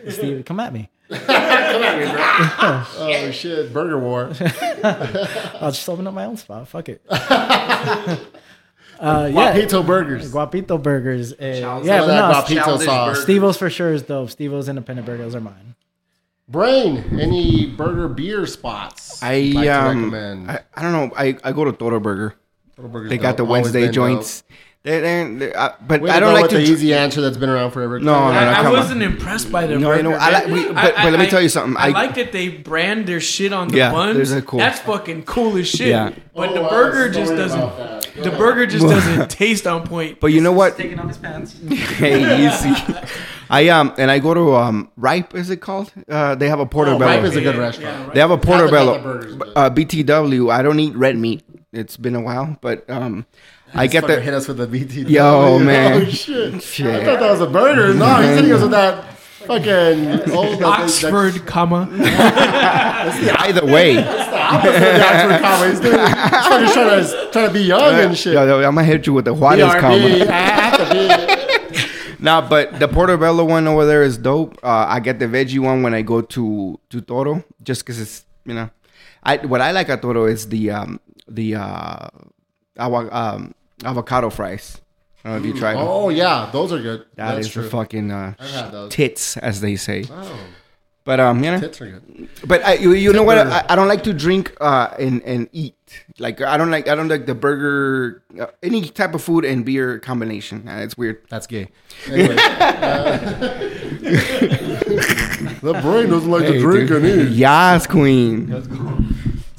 [0.09, 0.89] Steve, come at me.
[1.09, 3.05] Come at me, bro.
[3.07, 3.71] oh shit!
[3.73, 4.31] Burger war.
[5.59, 6.67] I'll just open up my own spot.
[6.67, 7.01] Fuck it.
[9.03, 10.31] Uh, yeah, Guapito burgers.
[10.33, 11.33] Guapito burgers.
[11.37, 12.85] eh, Chow's yeah, but no, guapito sauce.
[12.85, 13.21] burger.
[13.21, 14.29] Steve O's for sure is dope.
[14.29, 15.75] Steve O's independent burgers are mine.
[16.47, 17.19] Brain.
[17.19, 19.21] Any burger beer spots?
[19.23, 20.51] I like to um, recommend.
[20.51, 21.15] I, I don't know.
[21.15, 22.35] I, I go to Toro Burger.
[22.77, 23.45] Little burgers They got dope.
[23.47, 24.43] the Wednesday been joints.
[24.83, 26.01] They're, they're, they're, uh, but.
[26.01, 26.57] Way I don't like with to.
[26.57, 27.99] the easy answer that's been around forever.
[28.01, 28.73] No, no, I, no, I come on.
[28.73, 30.03] wasn't impressed by the No, burger.
[30.03, 31.77] no, I like- we- but- but let me tell you something.
[31.77, 34.31] I, I- like that they brand their shit on the Yeah, buns.
[34.31, 35.87] a cool- That's fucking cool as shit.
[35.87, 36.11] Yeah.
[36.35, 37.57] But Oh, the burger was just doesn't.
[37.61, 38.13] about that.
[38.15, 40.19] Go The burger just doesn't taste on point.
[40.19, 40.75] But you know what?
[40.77, 41.55] Taking off his pants.
[41.69, 42.73] hey, easy.
[43.49, 45.33] I um and I go to um Ripe.
[45.33, 45.93] Is it called?
[46.09, 47.05] Uh, they have a portobello.
[47.09, 47.95] Ripe is a good restaurant.
[47.95, 48.13] yeah, right.
[48.15, 49.01] They have a Haven't portobello.
[49.01, 50.51] burgers, Uh, BTW.
[50.51, 51.41] I don't eat red meat.
[51.73, 53.25] It's been a while, but um,
[53.73, 55.01] I get Fucker the hit us with the BT.
[55.11, 56.03] Yo, man.
[56.05, 56.53] Oh shit!
[56.53, 57.93] I thought that was a burger.
[57.95, 61.89] No, he's hitting us with that fucking old that- Oxford, comma.
[63.39, 65.93] Either way, That, Oxford comments, dude.
[65.99, 68.33] He's fucking trying to trying to be young and shit.
[68.33, 69.95] Yo, yo, I'm gonna hit you with the Juarez BRB, comma.
[70.29, 72.23] I have to be.
[72.23, 74.57] Nah, but the portobello one over there is dope.
[74.63, 78.25] Uh, I get the veggie one when I go to to Toro, just because it's
[78.45, 78.69] you know,
[79.23, 82.07] I what I like at Toro is the um the uh
[82.79, 83.53] ava- um,
[83.83, 84.79] avocado fries.
[85.25, 85.85] I don't know if you tried them.
[85.87, 87.05] Oh yeah, those are good.
[87.15, 87.63] That That's is true.
[87.63, 88.91] the fucking uh, I've had those.
[88.91, 90.03] tits, as they say.
[90.11, 90.37] Oh,
[91.05, 92.29] But um, you know, tits are good.
[92.45, 93.37] but I, you, you know what?
[93.37, 95.75] I, I don't like to drink uh and and eat.
[96.19, 99.63] Like I don't like I don't like the burger, uh, any type of food and
[99.63, 100.67] beer combination.
[100.67, 101.21] Uh, it's weird.
[101.29, 101.69] That's gay.
[102.07, 102.35] Anyway,
[105.61, 107.29] the brain doesn't like to drink and eat.
[107.31, 108.49] Yas, queen.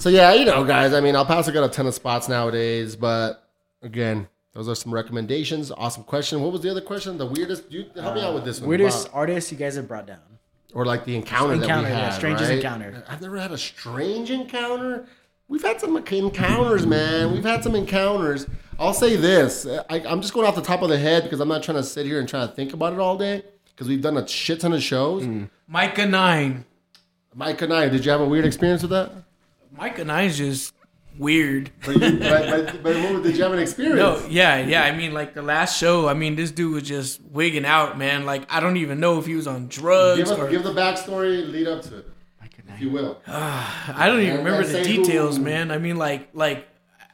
[0.05, 0.93] So yeah, you know, guys.
[0.93, 3.49] I mean, El Paso got a ton of spots nowadays, but
[3.81, 5.71] again, those are some recommendations.
[5.71, 6.43] Awesome question.
[6.43, 7.17] What was the other question?
[7.17, 7.73] The weirdest.
[7.73, 8.69] You help me out with this one.
[8.69, 9.21] Weirdest Wow.
[9.21, 10.19] artist you guys have brought down.
[10.75, 12.13] or like the encounter, Encounter, that we yeah, had.
[12.13, 12.57] strangest right?
[12.59, 13.03] encounter.
[13.09, 15.07] I've never had a strange encounter.
[15.49, 17.33] We've had some encounters, man.
[17.33, 18.47] We've had some encounters.
[18.79, 19.67] I'll say this.
[19.89, 21.83] I, I'm just going off the top of the head because I'm not trying to
[21.83, 23.43] sit here and try to think about it all day
[23.75, 25.23] because we've done a shit ton of shows.
[25.23, 25.49] Mm.
[25.73, 26.67] Myka 9.
[27.35, 29.11] Mike and I, did you have a weird experience with that?
[29.79, 30.72] Myka 9's just
[31.18, 31.70] weird.
[31.85, 32.20] But, you, but,
[32.72, 33.97] but, but what, did you have an experience?
[33.97, 34.83] No, yeah, yeah.
[34.85, 36.09] I mean, like the last show.
[36.09, 38.25] I mean, this dude was just wigging out, man.
[38.27, 40.72] Like I don't even know if he was on drugs Give, us, or give the
[40.72, 42.07] backstory, lead up to it,
[42.68, 43.20] if you will.
[43.27, 45.70] I don't even And remember the details, dude- man.
[45.70, 46.66] I mean, like, like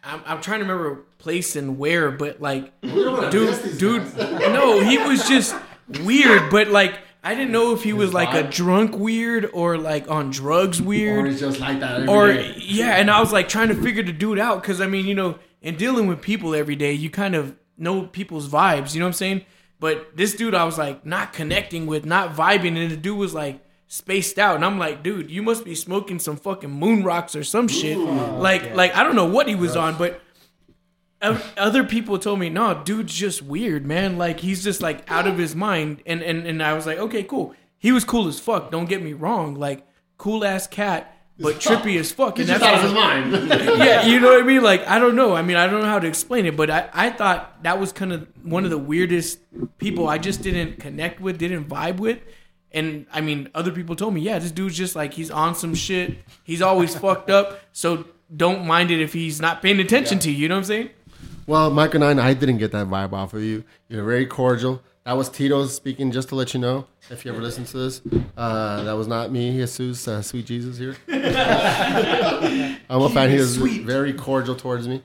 [0.03, 4.05] I'm, I'm trying to remember place and where, but like, We don't wanna diss dude,
[4.15, 5.55] dude, no, he was just
[6.03, 6.51] weird.
[6.51, 10.31] But like, I didn't know if he was like a drunk weird or like on
[10.31, 11.27] drugs Or weird.
[11.29, 12.55] it's just like that or day.
[12.59, 15.15] yeah, and I was like trying to figure the dude out because I mean, you
[15.15, 18.95] know, in dealing with people every day, you kind of know people's vibes.
[18.95, 19.45] You know what I'm saying?
[19.79, 23.35] But this dude, I was like not connecting with, not vibing, and the dude was
[23.35, 27.35] like spaced out, and I'm like, dude, you must be smoking some fucking moon rocks
[27.37, 27.99] or some shit.
[27.99, 30.21] like, like I don't know what he was on, but.
[31.23, 34.17] Other people told me, no, dude's just weird, man.
[34.17, 37.23] Like he's just like out of his mind, and and and I was like, okay,
[37.23, 37.55] cool.
[37.79, 38.71] He was cool as fuck.
[38.71, 39.87] Don't get me wrong, like
[40.19, 42.39] cool ass cat, but trippy as fuck.
[42.39, 43.33] And that's out of his mind.
[43.79, 44.63] yeah, you know what I mean?
[44.63, 45.35] Like, I don't know.
[45.35, 47.93] I mean, I don't know how to explain it, but I, I thought that was
[47.93, 49.41] kind of one of the weirdest
[49.79, 52.19] people I just didn't connect with, didn't vibe with.
[52.73, 55.75] And I mean, other people told me, yeah, this dude's just like, he's on some
[55.75, 56.19] shit.
[56.45, 57.61] He's always fucked up.
[57.73, 60.37] So don't mind it if he's not paying attention to you.
[60.37, 60.91] You know what I'm saying?
[61.51, 63.65] Well, Myka 9, I didn't get that vibe off of you.
[63.89, 64.81] You're very cordial.
[65.03, 68.03] That was Tito speaking, just to let you know, if you ever listen to this.
[68.37, 70.95] Uh, that was not me, Jesus, uh, sweet Jesus here.
[72.89, 73.31] I'm a fan.
[73.31, 75.03] He was very cordial towards me.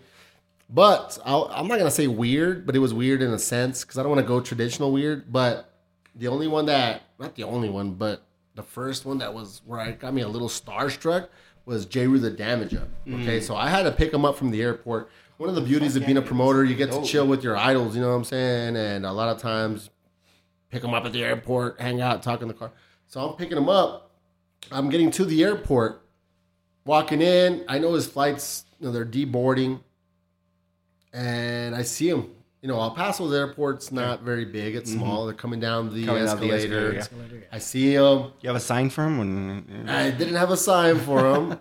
[0.70, 3.84] But I'll, I'm not going to say weird, but it was weird in a sense
[3.84, 5.34] because I don't want to go traditional weird.
[5.34, 5.74] But
[6.14, 8.22] the only one that, not the only one, but
[8.54, 11.28] the first one that was where I got me a little starstruck
[11.66, 12.86] was Jeru the Damaja.
[13.12, 15.10] Okay, so I had to pick him up from the airport.
[15.38, 17.96] One of the beauties of being a promoter, you get to chill with your idols,
[17.96, 18.78] you know what I'm saying?
[18.78, 19.90] And a lot of times,
[20.70, 22.72] pick them up at the airport, hang out, talk in the car.
[23.08, 24.12] So I'm picking him up.
[24.72, 26.02] I'm getting to the airport,
[26.86, 27.66] walking in.
[27.68, 29.82] I know his flights, you know, they're deboarding.
[31.14, 32.32] And I see him.
[32.62, 34.76] You know, El Paso's airport's not very big.
[34.76, 35.00] It's mm-hmm.
[35.00, 35.26] small.
[35.26, 36.98] They're coming down the Coming down the escalator.
[36.98, 38.32] escalator, I see him.
[38.42, 39.18] You have a sign for him?
[39.20, 41.60] When, I didn't have a sign for him.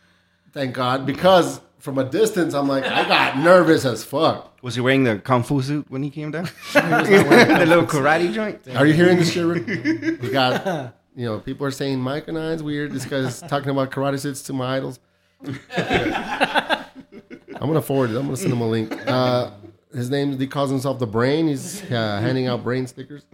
[0.52, 1.06] Thank God.
[1.06, 4.56] Because from a distance, I'm like, I got nervous as fuck.
[4.62, 6.44] was he wearing the kung fu suit when he came down?
[6.72, 8.60] the little karate joint.
[8.76, 9.44] Are you hearing this shit?
[9.44, 9.66] Rick?
[10.22, 12.92] We got, you know, people are saying Myka 9's weird.
[12.92, 15.00] This guy's talking about karate suits to my idols.
[15.76, 18.16] I'm gonna forward it.
[18.16, 18.92] I'm gonna send him a link.
[19.06, 19.50] Uh,
[19.92, 21.48] his name, he calls himself the Brain.
[21.48, 23.26] He's uh, handing out brain stickers.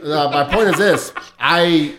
[0.00, 1.96] Uh, my point is this: I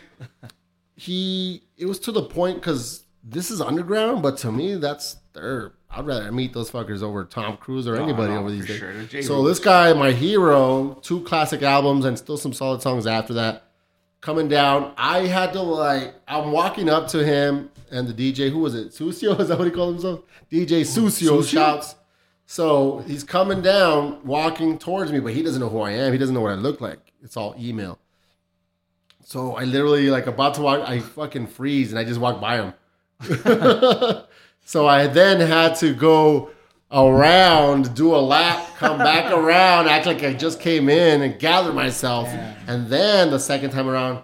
[0.95, 5.73] he it was to the point because this is underground, but to me that's their.
[5.89, 8.80] I'd rather meet those fuckers over Tom Cruise or anybody no, over these days.
[8.80, 9.21] sure.
[9.21, 13.63] So this guy, my hero, two classic albums and still some solid songs after that.
[14.19, 16.15] Coming down, I had to like.
[16.28, 18.51] I'm walking up to him and the DJ.
[18.51, 18.89] Who was it?
[18.89, 19.39] Susio?
[19.39, 20.21] Is that what he called himself?
[20.51, 21.95] DJ Susio, shouts.
[22.45, 26.11] So he's coming down, walking towards me, but he doesn't know who I am.
[26.11, 26.99] He doesn't know what I look like.
[27.23, 27.97] It's all email.
[29.23, 32.57] So I literally like about to walk, I fucking freeze and I just walk by
[32.57, 32.73] him.
[34.66, 36.51] so I then had to go
[36.91, 41.74] around, do a lap, come back around, act like I just came in and gather
[41.74, 42.28] myself.
[42.68, 44.24] And then the second time around,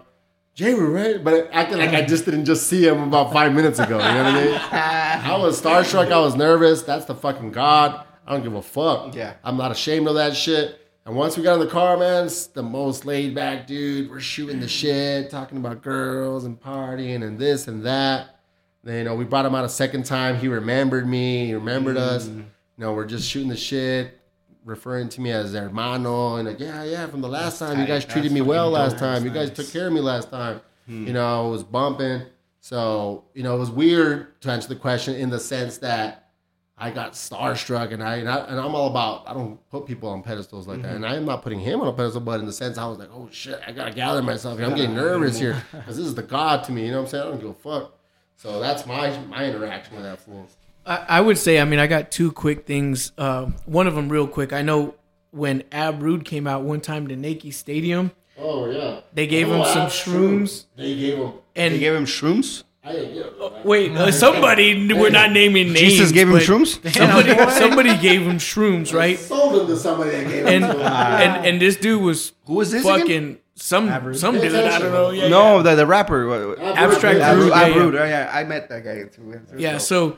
[0.53, 3.79] Jay, we're right, but acting like I just didn't just see him about five minutes
[3.79, 3.97] ago.
[3.97, 4.53] You know what I mean?
[4.71, 6.11] I was starstruck.
[6.11, 6.83] I was nervous.
[6.83, 8.05] That's the fucking God.
[8.27, 9.15] I don't give a fuck.
[9.15, 9.35] Yeah.
[9.43, 10.77] I'm not ashamed of that shit.
[11.05, 14.09] And once we got in the car, man, it's the most laid back dude.
[14.09, 18.40] We're shooting the shit, talking about girls and partying and this and that.
[18.85, 20.37] You know, we brought him out a second time.
[20.37, 21.45] He remembered me.
[21.45, 22.27] He remembered us.
[22.27, 22.45] You
[22.77, 24.19] know, we're just shooting the shit,
[24.65, 26.37] referring to me as hermano.
[26.37, 29.23] And like, yeah, yeah, from the last time you guys treated me well last time.
[29.23, 30.61] You guys took care of me last time.
[30.87, 32.23] You know, it was bumping.
[32.59, 36.29] So, you know, it was weird to answer the question in the sense that
[36.77, 39.23] I got starstruck, and I and, I, and I'm all about.
[39.27, 41.87] I don't put people on pedestals like that, and I am not putting him on
[41.87, 42.21] a pedestal.
[42.21, 44.57] But in the sense, I was like, oh shit, I gotta gather myself.
[44.57, 44.67] here.
[44.67, 46.85] I'm getting nervous here because this is the god to me.
[46.85, 47.23] You know what I'm saying?
[47.23, 47.97] I don't give a fuck.
[48.41, 50.47] So that's my my interaction with that fool.
[50.85, 53.11] I, I would say, I mean, I got two quick things.
[53.17, 54.51] Uh, one of them, real quick.
[54.51, 54.95] I know
[55.29, 59.61] when Ab Rude came out one time to Nike Stadium, Oh yeah, they gave him
[59.61, 60.65] Oh, some shrooms.
[60.75, 61.33] They gave him.
[61.55, 62.63] And They gave him shrooms.
[62.83, 63.63] I didn't get him.
[63.63, 65.79] wait, uh, somebody we're not naming names.
[65.79, 66.79] Jesus gave him shrooms.
[66.97, 69.19] Somebody, somebody gave him shrooms, right?
[69.19, 70.71] Sold him to somebody that gave And him.
[70.71, 70.87] to him.
[70.91, 73.37] and and this dude was Who was this fucking again?
[73.61, 74.17] Some Average.
[74.17, 74.53] some dude.
[74.55, 75.11] I don't know.
[75.11, 76.27] Yeah, No, the the rapper.
[76.27, 77.73] what- what- Abstract Yeah, Rude, Abru- yeah, yeah.
[77.75, 77.95] Abrude.
[78.01, 79.39] Oh, yeah, I met that guy too.
[79.57, 80.17] Yeah, so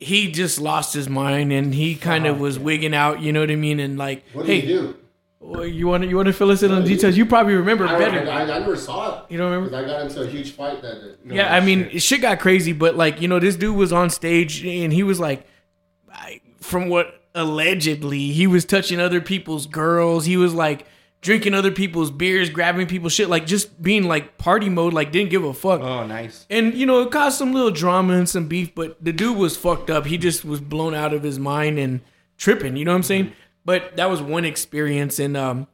[0.00, 3.40] he just lost his mind and he kind of oh, was wigging out, you know
[3.40, 3.80] what I mean?
[3.80, 4.96] And like, What did hey, he do?
[5.40, 7.16] well, you want to you want to fill us in on details?
[7.16, 8.30] You probably remember I, better.
[8.30, 9.30] I, I never saw it.
[9.30, 9.70] You don't remember?
[9.70, 11.14] Because I got into a huge fight that day.
[11.24, 14.10] No, Yeah, I mean, shit got crazy, but like, you know, this dude was on
[14.10, 15.46] stage and he was like,
[16.12, 20.24] I, from what allegedly, he was touching other people's girls.
[20.26, 20.86] He was like
[21.24, 25.30] drinking other people's beers, grabbing people's shit, like just being like party mode, like didn't
[25.30, 25.80] give a fuck.
[25.80, 26.46] Oh, nice.
[26.50, 29.56] And you know, it caused some little drama and some beef, but the dude was
[29.56, 30.04] fucked up.
[30.04, 32.02] He just was blown out of his mind and
[32.36, 32.76] tripping.
[32.76, 33.32] You know what I'm saying?
[33.64, 35.66] But that was one experience, and um,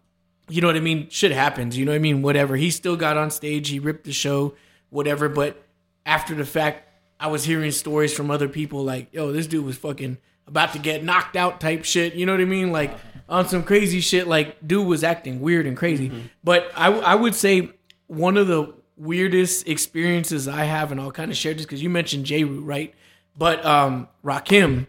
[0.48, 1.08] you know what I mean.
[1.10, 1.76] Shit happens.
[1.76, 2.22] You know what I mean.
[2.22, 2.54] Whatever.
[2.54, 3.68] He still got on stage.
[3.68, 4.54] He ripped the show.
[4.90, 5.28] Whatever.
[5.28, 5.60] But
[6.06, 6.88] after the fact,
[7.18, 10.18] I was hearing stories from other people like, "Yo, this dude was fucking
[10.50, 12.14] about to get knocked out," type shit.
[12.14, 12.70] You know what I mean?
[12.72, 12.92] Like
[13.28, 14.26] on some crazy shit.
[14.28, 16.12] Like dude was acting weird and crazy.
[16.44, 17.70] But I I would say
[18.06, 21.88] one of the weirdest experiences I have, and I'll kind of share this because you
[21.88, 22.92] mentioned Jeru, right?
[23.38, 24.86] But um, Rakim,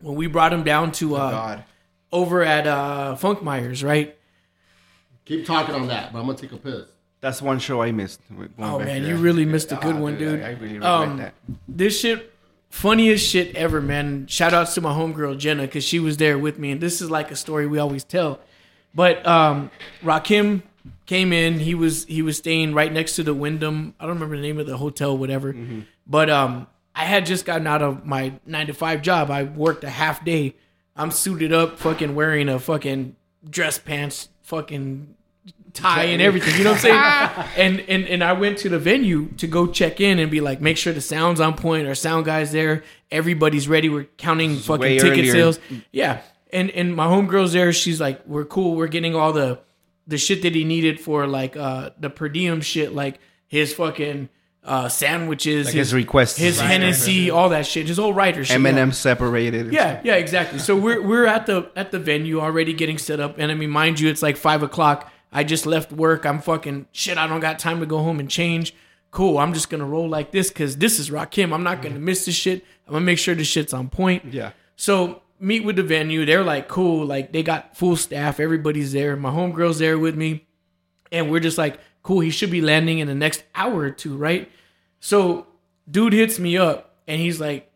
[0.00, 1.64] when we brought him down to uh, God.
[2.12, 4.16] over at uh, Funk Myers, right?
[5.24, 6.82] Keep talking on that, but I'm gonna take a piss.
[7.22, 8.20] That's one show I missed.
[8.58, 10.42] Oh man, you really missed a good Ah, one, dude.
[10.42, 11.32] I, I really regret Um, that.
[11.66, 12.33] This shit,
[12.74, 14.26] funniest shit ever, man.
[14.26, 17.08] Shout outs to my homegirl Jenna because she was there with me, and this is
[17.08, 18.40] like a story we always tell.
[18.94, 19.70] But um,
[20.02, 20.62] Rakim
[21.06, 21.60] came in.
[21.60, 23.94] He was he was staying right next to the Wyndham.
[24.00, 25.54] I don't remember the name of the hotel, whatever.
[26.06, 29.30] But um, I had just gotten out of my nine to five job.
[29.30, 30.56] I worked a half day.
[30.96, 33.16] I'm suited up, fucking wearing a fucking
[33.48, 35.14] dress pants, fucking
[35.74, 36.56] tie and everything.
[36.56, 37.48] You know what I'm saying?
[37.56, 40.60] and and and I went to the venue to go check in and be like,
[40.62, 41.86] make sure the sound's on point.
[41.86, 42.82] Our sound guys there.
[43.10, 43.88] Everybody's ready.
[43.88, 45.32] We're counting fucking ticket earlier.
[45.32, 45.60] sales.
[45.92, 46.22] Yeah.
[46.52, 47.72] And and my homegirl's there.
[47.72, 48.76] She's like, we're cool.
[48.76, 49.58] We're getting all the
[50.06, 54.28] the shit that he needed for like uh the per diem shit, like his fucking
[54.62, 56.36] uh sandwiches, Like his requests.
[56.38, 58.54] his Right, Hennessy, all that shit, his whole writer shit.
[58.54, 59.72] M&M separated.
[59.72, 60.58] Yeah, yeah, exactly.
[60.58, 63.70] So we're we're at the at the venue already getting set up, and I mean,
[63.70, 65.10] mind you, it's like five o'clock.
[65.34, 66.24] I just left work.
[66.24, 67.18] I'm fucking shit.
[67.18, 68.74] I don't got time to go home and change.
[69.10, 69.38] Cool.
[69.38, 71.52] I'm just gonna roll like this because this is Rakim.
[71.52, 72.64] I'm not gonna miss this shit.
[72.86, 74.32] I'm gonna make sure this shit's on point.
[74.32, 74.52] Yeah.
[74.76, 76.24] So meet with the venue.
[76.24, 77.04] They're like cool.
[77.06, 78.40] Like they got full staff.
[78.40, 79.14] Everybody's there.
[79.16, 80.46] My homegirl's there with me,
[81.12, 82.20] and we're just like cool.
[82.20, 84.50] He should be landing in the next hour or two, right?
[85.00, 85.46] So
[85.90, 87.70] dude hits me up and he's like,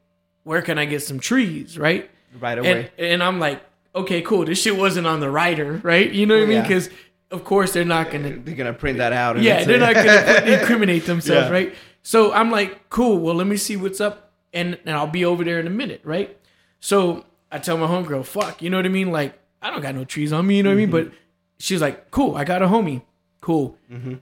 [0.45, 2.11] "Where can I get some trees?" Right?
[2.41, 2.91] Right away.
[2.99, 3.63] and I'm like,
[3.95, 4.45] "Okay, cool.
[4.45, 6.11] This shit wasn't on the rider, right?
[6.11, 6.63] You know what I mean?
[6.63, 6.91] Because
[7.31, 9.37] of course they're not gonna They're gonna print that out.
[9.37, 11.53] and yeah, they're not gonna incriminate themselves, Yeah.
[11.53, 11.75] right?
[12.03, 13.19] So I'm like, cool.
[13.19, 16.01] Well, let me see what's up, and and I'll be over there in a minute,
[16.05, 16.37] right?
[16.81, 19.11] So I tell my homegirl, fuck, you know what I mean?
[19.11, 20.91] Like, I don't got no trees on me, you know what I mean?
[20.91, 21.11] But
[21.59, 23.03] she's like, cool, I got a homie,
[23.41, 23.77] cool.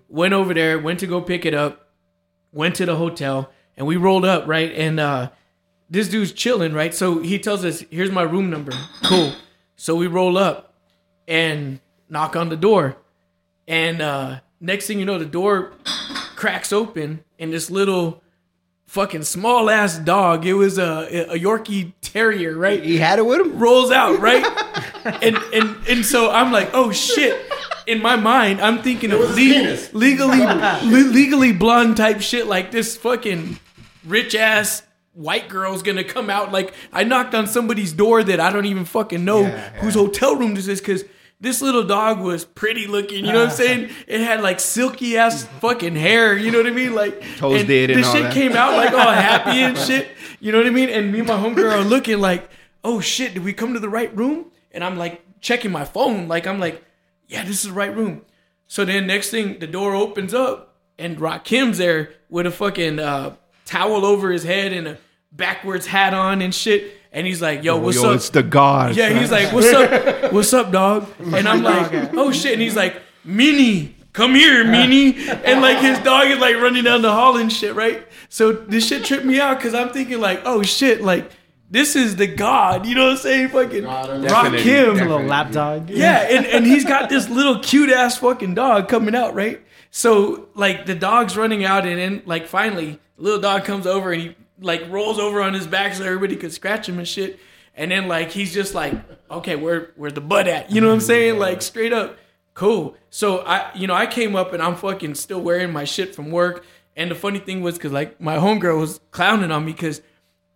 [0.09, 1.91] Went over there, went to go pick it up,
[2.53, 4.73] went to the hotel, and we rolled up, right?
[4.73, 5.31] And uh
[5.89, 6.93] this dude's chilling, right?
[6.93, 8.73] So he tells us, here's my room number,
[9.05, 9.33] cool.
[9.77, 10.75] So we roll up
[11.29, 11.79] and
[12.09, 12.97] knock on the door.
[13.69, 15.73] And uh, next thing you know, the door
[16.37, 18.23] cracks open, and this little
[18.87, 22.83] fucking small ass dog, it was a, a Yorkie Terrier, right?
[22.85, 23.59] He had it with him.
[23.59, 24.45] rolls out, right?
[25.23, 27.53] and and and so I'm like, oh shit.
[27.87, 32.73] In my mind, I'm thinking of was le- legally le- legally blonde type shit like
[32.73, 33.61] this fucking
[34.05, 38.51] rich ass white girl's gonna come out like I knocked on somebody's door that I
[38.53, 41.05] don't even fucking know Yeah, whose hotel room this is because
[41.41, 43.91] this little dog was pretty looking, you know what I'm saying?
[44.07, 46.95] It had like silky ass fucking hair, you know what I mean?
[46.95, 48.33] Like Toes and did and this shit that.
[48.33, 50.09] came out like all happy and shit.
[50.41, 50.89] You know what I mean?
[50.89, 52.49] And me and my homegirl are looking like,
[52.85, 54.47] oh shit, did we come to the right room?
[54.73, 56.83] And I'm like checking my phone, like I'm like,
[57.29, 58.23] yeah, this is the right room.
[58.67, 63.37] So then next thing, the door opens up and Rakim's there with a fucking uh,
[63.65, 64.99] towel over his head and a
[65.33, 66.95] backwards hat on and shit.
[67.17, 68.17] And he's like, yo, what's Yo, up?
[68.17, 68.95] it's the God.
[68.95, 70.33] Yeah, he's like, "What's up?
[70.35, 75.17] What's up, dog?" And I'm like, "Oh shit!" And he's like, "Minnie, come here, Minnie."
[75.27, 78.07] And like his dog is like running down the hall and shit, right?
[78.29, 81.31] So this shit tripped me out because I'm thinking like, "Oh shit!" Like
[81.71, 83.49] this is the god, you know what I'm saying?
[83.49, 84.75] Fucking God, rock Definitely, him.
[84.75, 85.09] a definitely.
[85.09, 85.89] little lap dog.
[85.89, 89.61] Yeah, and, and he's got this little cute ass fucking dog coming out, right?
[89.91, 94.13] So like the dog's running out, and then like finally, the little dog comes over
[94.13, 97.39] and he like rolls over on his back so everybody could scratch him and shit.
[97.75, 98.95] And then like he's just like,
[99.31, 100.71] okay, where where's the butt at?
[100.71, 101.39] You know what I'm saying?
[101.39, 102.17] Like straight up,
[102.55, 102.97] cool.
[103.11, 106.31] So I, you know, I came up and I'm fucking still wearing my shit from
[106.31, 106.65] work.
[106.97, 110.01] And the funny thing was, cause like my homegirl was clowning on me, cause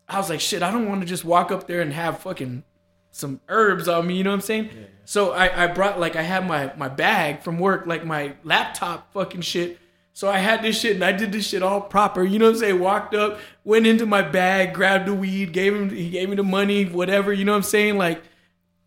[0.09, 2.65] I was like, shit, I don't want to just walk up there and have fucking
[3.11, 4.71] some herbs on me, you know what I'm saying?
[5.05, 9.13] So I, I brought like I had my my bag from work, like my laptop
[9.13, 9.80] fucking shit.
[10.21, 12.57] So I had this shit and I did this shit all proper, you know what
[12.57, 12.79] I'm saying?
[12.79, 16.43] Walked up, went into my bag, grabbed the weed, gave him he gave me the
[16.43, 17.97] money, whatever, you know what I'm saying?
[17.97, 18.23] Like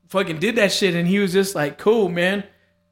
[0.10, 2.44] fucking did that shit and he was just like, "Cool, man.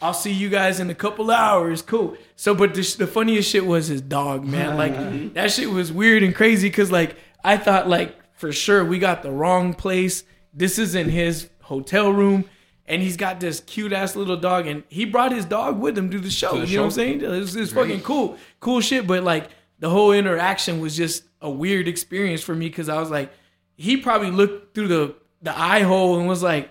[0.02, 1.84] I'll see you guys in a couple hours.
[1.84, 4.76] Cool." So but the, the funniest shit was his dog, man.
[4.76, 8.98] Like that shit was weird and crazy cuz like I thought like for sure we
[8.98, 10.24] got the wrong place.
[10.52, 12.46] This is in his hotel room
[12.86, 16.10] and he's got this cute ass little dog and he brought his dog with him
[16.12, 16.60] to the show.
[16.60, 17.22] the you know what I'm saying?
[17.24, 18.38] It's, it's fucking cool.
[18.60, 19.50] Cool shit, but like
[19.80, 23.32] the whole interaction was just a weird experience for me cuz I was like
[23.76, 26.70] he probably looked through the the eye hole and was like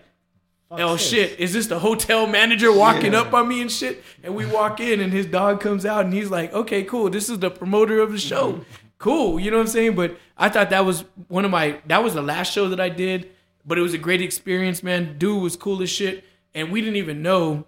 [0.71, 4.03] oh shit, is this the hotel manager walking up on me and shit?
[4.23, 7.11] And we walk in and his dog comes out and he's like, okay, cool.
[7.11, 8.65] This is the promoter of the show.
[8.99, 9.41] Cool.
[9.41, 9.95] You know what I'm saying?
[9.97, 12.89] But I thought that was one of my, that was the last show that I
[12.89, 13.31] did,
[13.65, 15.19] but it was a great experience, man.
[15.19, 16.25] Dude was cool as shit.
[16.55, 17.67] And we didn't even know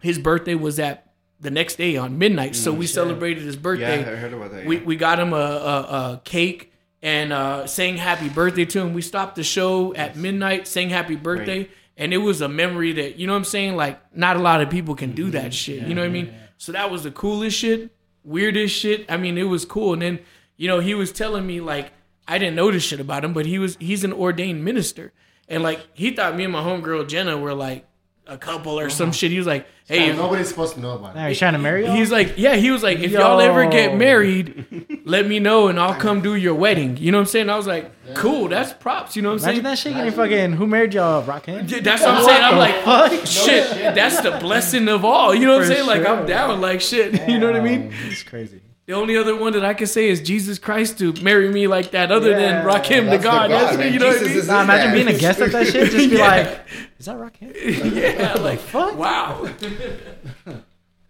[0.00, 2.54] his birthday was at the next day on midnight.
[2.54, 4.02] So we celebrated his birthday.
[4.02, 4.66] Yeah, I heard about that.
[4.66, 4.84] we, yeah.
[4.84, 6.72] we got him a, a, a cake
[7.02, 8.94] and uh, sang happy birthday to him.
[8.94, 13.16] We stopped the show at midnight, sang happy birthday, and it was a memory that
[13.16, 13.76] you know what I'm saying.
[13.76, 15.86] Like not a lot of people can do that shit.
[15.86, 16.34] You know what I mean?
[16.58, 17.90] So that was the coolest shit,
[18.22, 19.10] weirdest shit.
[19.10, 19.94] I mean, it was cool.
[19.94, 20.20] And then
[20.56, 21.92] you know he was telling me like
[22.28, 25.12] I didn't know this shit about him, but he was he's an ordained minister,
[25.50, 27.86] and like he thought me and my homegirl Jenna were like
[28.26, 29.12] a couple or some uh-huh.
[29.12, 29.32] shit.
[29.32, 31.30] He was like, hey, if- nobody's supposed to know about Now it.
[31.30, 31.90] he's trying to marry you.
[31.90, 33.96] He's like, yeah, he was like, if y'all ever get Yo.
[33.96, 36.96] married, let me know and I'll come do your wedding.
[36.96, 37.50] You know what I'm saying?
[37.50, 39.16] I was like, cool, that's props.
[39.16, 39.64] You know what I'm Imagine saying?
[39.64, 40.52] that shit getting fucking.
[40.52, 41.24] Who married y'all?
[41.24, 41.68] Rakim?
[41.68, 42.42] Yeah, That's what I'm saying.
[42.42, 43.26] I'm like, Fuck.
[43.26, 45.34] shit, that's the blessing of all.
[45.34, 45.86] You know what I'm For saying?
[45.88, 46.26] Like, I'm sure.
[46.26, 47.20] down, like, shit.
[47.28, 47.92] You know what I mean?
[48.06, 48.60] It's crazy.
[48.90, 51.92] The only other one that I can say is Jesus Christ to marry me like
[51.92, 52.64] that, other than Yeah.
[52.64, 53.48] Rakim to That's the God.
[53.48, 53.92] God, That's, man.
[53.92, 54.46] you know what I mean?
[54.48, 55.04] Nah, imagine Yeah.
[55.04, 55.92] being a guest at that shit.
[55.92, 56.26] Just be Yeah.
[56.26, 56.60] like,
[56.98, 57.54] is that Rakim?
[57.94, 58.98] yeah, like, Fuck.
[58.98, 59.48] wow.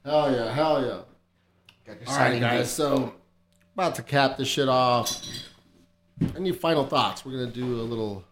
[0.05, 1.94] Hell yeah, hell yeah.
[2.07, 2.70] All right, guys.
[2.70, 3.15] So,
[3.73, 5.11] about to cap this shit off.
[6.36, 7.24] Any final thoughts?
[7.24, 8.24] We're gonna do a little,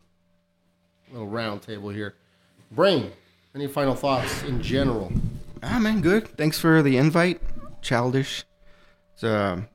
[1.11, 2.17] little round table here.
[2.71, 3.13] Brain.
[3.55, 5.11] Any final thoughts in general?
[5.63, 6.29] Ah, man, good.
[6.37, 7.41] Thanks for the invite,
[7.81, 8.45] Childish.
[9.19, 9.67] It's a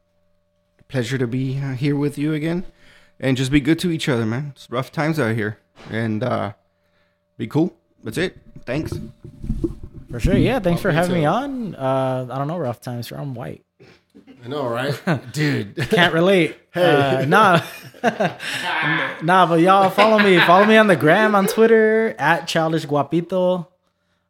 [0.88, 2.64] pleasure to be uh, here with you again,
[3.20, 4.54] and just be good to each other, man.
[4.56, 5.58] It's rough times out here,
[5.92, 6.54] and uh,
[7.38, 7.76] be cool.
[8.06, 8.38] That's it.
[8.66, 8.94] Thanks.
[10.10, 10.38] For sure.
[10.38, 10.60] Yeah.
[10.60, 11.76] Thanks for me having me on.
[11.76, 12.58] Uh, I don't know.
[12.58, 13.08] Rough times.
[13.08, 13.66] Sure, I'm white.
[14.46, 14.98] I know, right,
[15.34, 15.76] dude?
[15.90, 16.58] Can't relate.
[16.74, 17.62] Uh, nah.
[19.22, 20.40] nah, but y'all follow me.
[20.40, 23.68] Follow me on the gram, on Twitter, at Childish Guapito.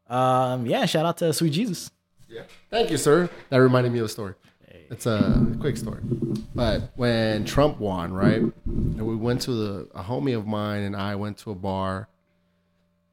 [0.10, 1.90] Um, yeah, shout out to Sweet Jesus.
[2.28, 2.42] Yeah.
[2.70, 3.30] Thank you, sir.
[3.50, 4.34] That reminded me of a story.
[4.94, 6.02] It's a quick story.
[6.54, 10.96] But when Trump won, right, and we went to the a homie of mine and
[10.96, 12.08] I went to a bar,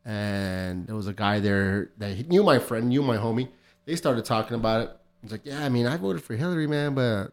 [0.05, 3.49] and there was a guy there that knew my friend, knew my homie.
[3.87, 4.91] They started talking about it.
[5.23, 7.33] He's like, "Yeah, I mean, I voted for Hillary, man, but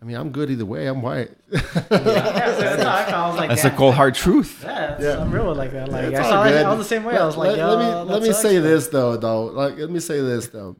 [0.00, 0.86] I mean, I'm good either way.
[0.86, 4.62] I'm white." I was like, That's a cold hard truth.
[4.64, 5.20] Yeah, Yeah.
[5.20, 5.90] I'm real like that.
[5.90, 6.50] Like It's I saw that.
[6.50, 6.64] good.
[6.66, 7.16] I was the same way.
[7.16, 9.44] I was like, let, Yo, let me let me say this though, though.
[9.44, 10.76] Like, let me say this though,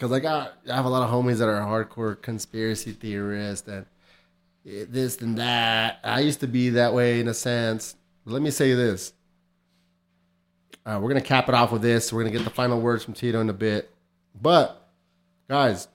[0.00, 3.84] because I got I have a lot of homies that are hardcore conspiracy theorists and
[4.64, 6.00] this and that.
[6.02, 7.96] I used to be that way in a sense.
[8.24, 9.12] But let me say this.
[10.86, 12.14] Uh, we're gonna cap it off with this.
[12.14, 13.90] We're gonna get the final words from Tito in a bit,
[14.40, 14.88] but
[15.50, 15.86] guys,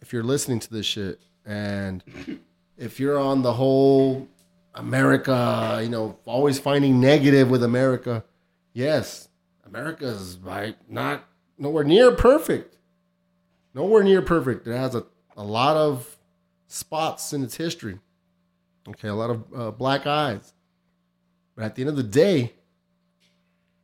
[0.00, 2.02] if you're listening to this shit and
[2.76, 4.26] if you're on the whole
[4.74, 8.24] America, you know, always finding negative with America,
[8.72, 9.28] yes,
[9.64, 11.22] America is like not
[11.58, 12.75] nowhere near perfect.
[13.76, 14.66] Nowhere near perfect.
[14.66, 15.04] It has a,
[15.36, 16.16] a lot of
[16.66, 17.98] spots in its history.
[18.88, 20.54] Okay, a lot of uh, black eyes.
[21.54, 22.54] But at the end of the day,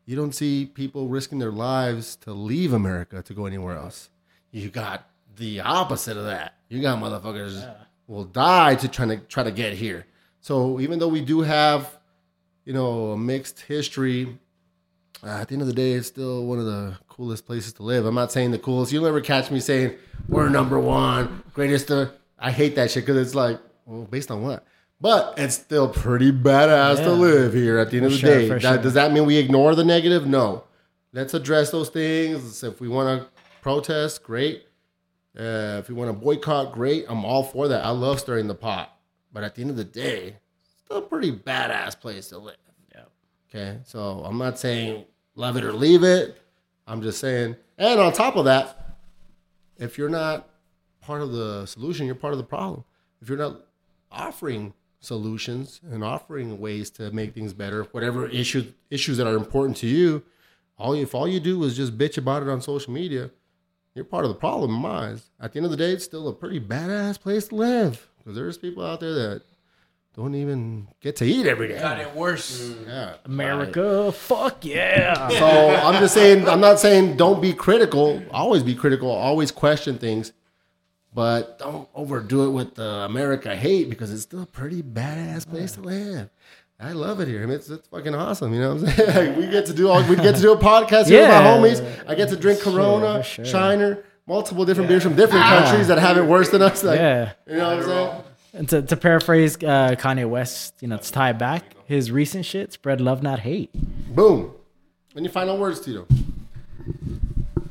[0.07, 4.09] you don't see people risking their lives to leave America to go anywhere else.
[4.51, 6.55] You got the opposite of that.
[6.71, 7.75] You got motherfuckers
[8.07, 10.07] will die to try to try to get here.
[10.41, 11.99] So even though we do have,
[12.65, 14.39] you know, a mixed history,
[15.23, 17.83] uh, at the end of the day, it's still one of the coolest places to
[17.83, 18.07] live.
[18.07, 18.93] I'm not saying the coolest.
[18.93, 19.95] You'll never catch me saying
[20.29, 21.91] we're number one, greatest.
[22.39, 24.65] I hate that shit because it's like, well, based on what?
[25.01, 27.79] But it's still pretty badass to live here.
[27.79, 28.79] At the end of the sure, day, That- sure.
[28.79, 30.27] does that mean we ignore the negative?
[30.27, 30.65] No.
[31.13, 32.63] Let's address those things.
[32.63, 33.29] If we want to
[33.61, 34.67] protest, great.
[35.39, 37.05] Uh, if we want to boycott, great.
[37.09, 37.85] I'm all for that.
[37.85, 38.97] I love stirring the pot.
[39.33, 42.57] But at the end of the day, it's still a pretty badass place to live.
[42.95, 43.03] Yeah.
[43.51, 43.79] Okay.
[43.85, 46.39] So I'm not saying love it or leave it.
[46.87, 48.97] I'm just saying, and on top of that,
[49.79, 50.49] if you're not
[51.01, 52.85] part of the solution, you're part of the problem.
[53.21, 53.61] If you're not
[54.11, 59.77] offering solutions and offering ways to make things better, whatever issues issues that are important
[59.79, 60.23] to you,
[60.79, 63.31] all you, if all you do is just bitch about it on social media,
[63.95, 65.31] you're part of the problem in my eyes.
[65.41, 68.37] At the end of the day, it's still a pretty badass place to live because
[68.37, 69.43] there's people out there that
[70.15, 71.79] don't even get to eat every day.
[71.79, 72.61] Got it worse.
[72.61, 72.93] Mm, yeah.
[72.93, 73.17] Mm.
[73.25, 75.29] America, fuck yeah.
[75.39, 78.23] So I'm just saying, I'm not saying don't be critical.
[78.31, 79.11] Always be critical.
[79.11, 80.33] Always question things.
[81.15, 85.73] But don't overdo it with the America hate because it's still a pretty badass place
[85.73, 86.31] to live.
[86.81, 87.43] I love it here.
[87.43, 88.53] I mean, it's, it's fucking awesome.
[88.55, 89.29] You know what I'm saying?
[89.29, 91.59] Like, we get to do all, we get to do a podcast here Yeah.
[91.61, 92.09] with my homies.
[92.09, 93.45] I get to drink Corona, for sure.
[93.45, 95.65] Shiner, multiple different beers from different ah.
[95.65, 96.83] countries that have it worse than us.
[96.83, 97.33] Like, Yeah.
[97.47, 98.23] You know what I'm saying?
[98.55, 102.73] And to, to paraphrase uh, Kanye West, you know, to tie back, his recent shit,
[102.73, 103.71] spread love, not hate.
[104.15, 104.53] Boom.
[105.17, 106.07] Any final words, Tito?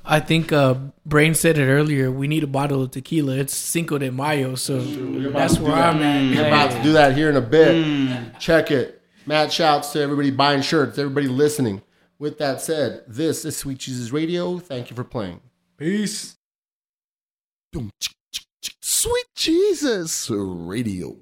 [0.03, 0.75] I think uh,
[1.05, 2.11] Brain said it earlier.
[2.11, 3.37] We need a bottle of tequila.
[3.37, 5.95] It's Cinco de Mayo, so that's where that.
[5.95, 6.35] I'm at.
[6.35, 8.39] We're about to do that here in a bit.
[8.39, 9.01] Check it.
[9.25, 11.83] Matt shouts to everybody buying shirts, everybody listening.
[12.17, 14.59] With that said, this is Sweet Jesus Radio.
[14.59, 15.41] Thank you for playing.
[15.77, 16.37] Peace.
[19.01, 21.20] Sweet Jesus Radio.